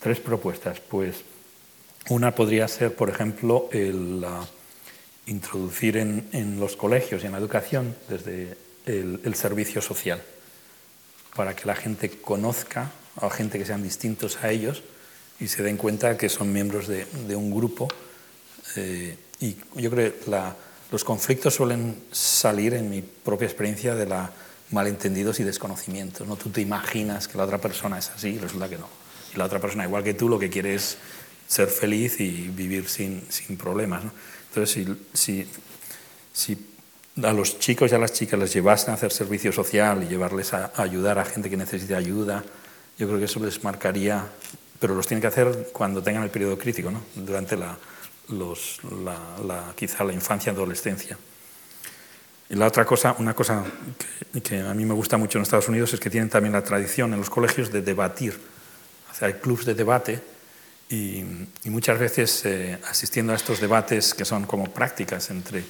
[0.00, 1.24] Tres propuestas, pues
[2.08, 4.24] una podría ser, por ejemplo, el,
[5.26, 8.56] introducir en, los colegios y en la educación desde
[8.86, 10.22] el, servicio social,
[11.34, 14.82] para que la gente conozca a gente que sean distintos a ellos
[15.40, 17.88] y se den cuenta que son miembros de, un grupo.
[18.76, 20.26] Eh, y yo creo que
[20.90, 24.32] los conflictos suelen salir, en mi propia experiencia, de la
[24.70, 26.26] malentendidos y desconocimientos.
[26.26, 26.36] ¿no?
[26.36, 28.88] Tú te imaginas que la otra persona es así y resulta que no.
[29.34, 30.98] Y la otra persona, igual que tú, lo que quiere es
[31.46, 34.04] ser feliz y vivir sin, sin problemas.
[34.04, 34.12] ¿no?
[34.48, 35.48] Entonces, si,
[36.32, 36.66] si,
[37.22, 40.52] a los chicos y a las chicas les llevasen a hacer servicio social y llevarles
[40.52, 42.44] a, ayudar a gente que necesite ayuda,
[42.98, 44.26] yo creo que eso les marcaría,
[44.78, 47.02] pero los tienen que hacer cuando tengan el periodo crítico, ¿no?
[47.14, 47.76] durante la,
[48.28, 51.16] los, la, quizá la infancia adolescencia.
[52.48, 53.64] Y la otra cosa, una cosa
[54.32, 56.62] que, que, a mí me gusta mucho en Estados Unidos es que tienen también la
[56.62, 58.38] tradición en los colegios de debatir.
[59.10, 60.20] O sea, hay clubs de debate
[60.88, 61.24] y,
[61.64, 65.64] muchas veces eh, asistiendo a estos debates que son como prácticas entre,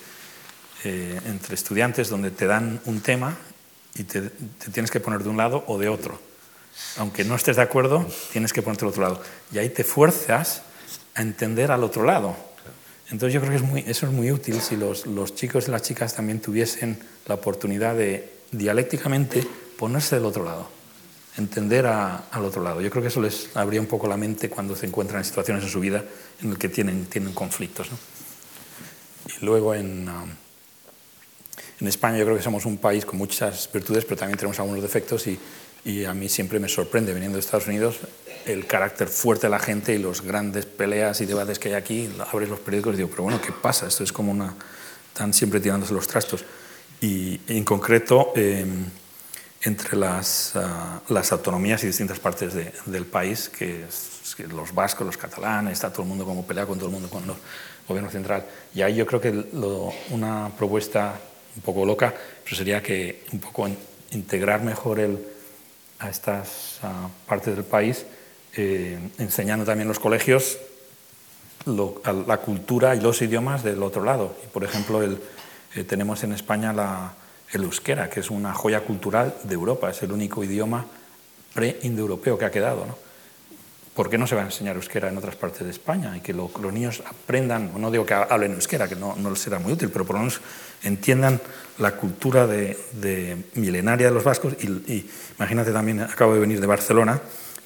[0.84, 3.36] eh, entre estudiantes donde te dan un tema
[3.94, 4.30] y te,
[4.72, 6.20] tienes que poner de un lado o de otro.
[6.98, 9.22] Aunque no estés de acuerdo, tienes que ponerte del otro lado.
[9.52, 10.62] Y ahí te fuerzas
[11.14, 12.36] a entender al otro lado.
[13.10, 15.70] Entonces yo creo que es muy, eso es muy útil si los, los chicos y
[15.70, 19.46] las chicas también tuviesen la oportunidad de dialécticamente
[19.78, 20.76] ponerse del otro lado
[21.36, 22.80] entender al otro lado.
[22.80, 25.64] Yo creo que eso les abría un poco la mente cuando se encuentran en situaciones
[25.64, 26.02] en su vida
[26.42, 27.88] en las que tienen, tienen conflictos.
[29.26, 30.30] Y luego en, um,
[31.80, 34.82] en España yo creo que somos un país con muchas virtudes, pero también tenemos algunos
[34.82, 35.38] defectos y,
[35.84, 37.98] y a mí siempre me sorprende, viniendo de Estados Unidos,
[38.46, 42.08] el carácter fuerte de la gente y los grandes peleas y debates que hay aquí.
[42.32, 43.86] Abres los periódicos y digo, pero bueno, ¿qué pasa?
[43.86, 44.54] Esto es como una...
[45.08, 46.44] Están siempre tirándose los trastos.
[47.00, 48.32] Y en concreto...
[48.36, 48.64] Eh,
[49.66, 53.84] entre las, ah, las autonomías y distintas partes del país, que,
[54.48, 57.24] los vascos, los catalanes, está todo el mundo como pelea con todo el mundo con
[57.24, 57.30] el
[57.88, 58.44] gobierno central.
[58.74, 59.30] Y ahí yo creo que
[60.10, 61.18] una propuesta
[61.56, 62.14] un poco loca
[62.44, 63.68] pues sería que un poco
[64.12, 65.18] integrar mejor el,
[65.98, 66.78] a estas
[67.26, 68.06] partes del país,
[68.54, 70.58] eh, enseñando también los colegios
[71.66, 74.36] la cultura y los idiomas del otro lado.
[74.44, 77.14] Y, por ejemplo, eh, tenemos en España la,
[77.52, 80.86] el euskera, que es una joya cultural de Europa, es el único idioma
[81.54, 82.86] pre-indoeuropeo que ha quedado.
[82.86, 82.96] ¿no?
[83.94, 86.16] ¿Por qué no se va a enseñar euskera en otras partes de España?
[86.16, 89.58] Y que los niños aprendan, no digo que hablen euskera, que no, no, les será
[89.58, 90.40] muy útil, pero por lo menos
[90.86, 91.40] entiendan
[91.78, 94.54] la cultura de, milenaria de los vascos.
[94.54, 97.20] Y, imagínate también, acabo de venir de Barcelona,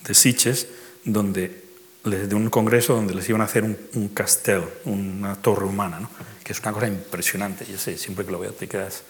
[0.06, 0.66] de Siches,
[1.04, 1.64] donde,
[2.04, 4.10] de un congreso donde les iban a hacer un, un
[4.84, 6.10] una torre humana, ¿no?
[6.42, 7.64] que es una cosa impresionante.
[7.64, 9.04] Yo sé, siempre que lo veo te quedas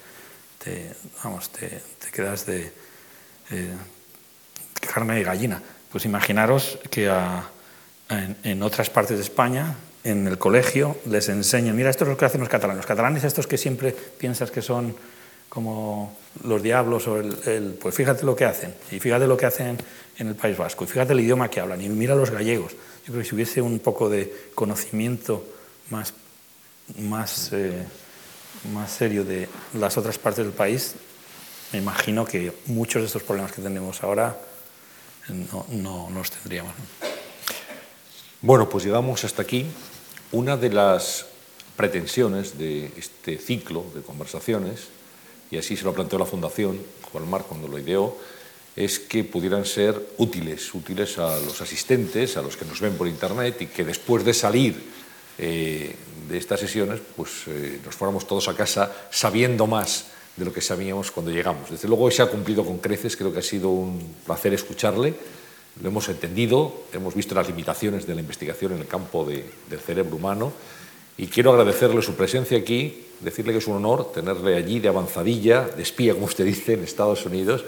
[0.63, 0.93] te,
[1.25, 1.81] vamos, te,
[2.13, 2.71] quedas de
[3.51, 3.75] eh,
[4.81, 5.63] carne de gallina.
[5.91, 7.11] Pues imaginaros que
[8.11, 9.75] en, otras partes de España,
[10.05, 12.79] en el colegio, les enseñan, mira, esto es lo que hacen los catalanes.
[12.79, 14.95] Los catalanes estos que siempre piensas que son
[15.49, 19.77] como los diablos o el, pues fíjate lo que hacen y fíjate lo que hacen
[20.17, 22.73] en el País Vasco y fíjate el idioma que hablan y mira los gallegos.
[22.73, 25.45] Yo creo que si hubiese un poco de conocimiento
[25.91, 26.15] más,
[26.99, 27.85] más eh,
[28.73, 30.95] más serio de las otras partes del país,
[31.73, 34.37] me imagino que muchos de estos problemas que tenemos ahora
[35.29, 36.75] no, no, los tendríamos.
[38.43, 39.67] Bueno, pues llegamos hasta aquí.
[40.33, 41.27] Una de las
[41.77, 44.87] pretensiones de este ciclo de conversaciones,
[45.51, 46.79] y así se lo planteó la Fundación,
[47.11, 48.17] Juan Mar cuando lo ideó,
[48.77, 53.09] es que pudieran ser útiles, útiles a los asistentes, a los que nos ven por
[53.09, 54.81] Internet y que después de salir
[55.37, 55.97] eh,
[56.29, 60.61] de estas sesiones, pues eh, nos fuéramos todos a casa sabiendo más de lo que
[60.61, 61.71] sabíamos cuando llegamos.
[61.71, 65.15] Desde luego, se ha cumplido con creces, creo que ha sido un placer escucharle,
[65.83, 70.17] lo hemos entendido, hemos visto las limitaciones de la investigación en el campo del cerebro
[70.17, 70.53] humano
[71.17, 75.69] y quiero agradecerle su presencia aquí, decirle que es un honor tenerle allí de avanzadilla,
[75.69, 77.65] de espía, como usted dice, en Estados Unidos,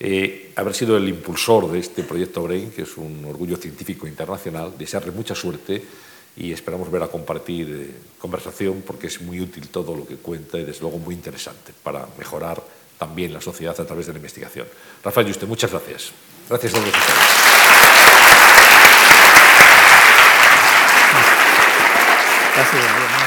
[0.00, 4.74] eh, haber sido el impulsor de este proyecto BRAIN, que es un orgullo científico internacional,
[4.78, 5.82] desearle mucha suerte
[6.36, 10.58] y esperamos ver a compartir eh, conversación porque es muy útil todo lo que cuenta
[10.58, 12.62] y desde luego muy interesante para mejorar
[12.96, 14.66] también la sociedad a través de la investigación.
[15.02, 16.12] Rafael y usted, muchas gracias.
[16.48, 16.92] Gracias a todos
[22.54, 23.17] Gracias.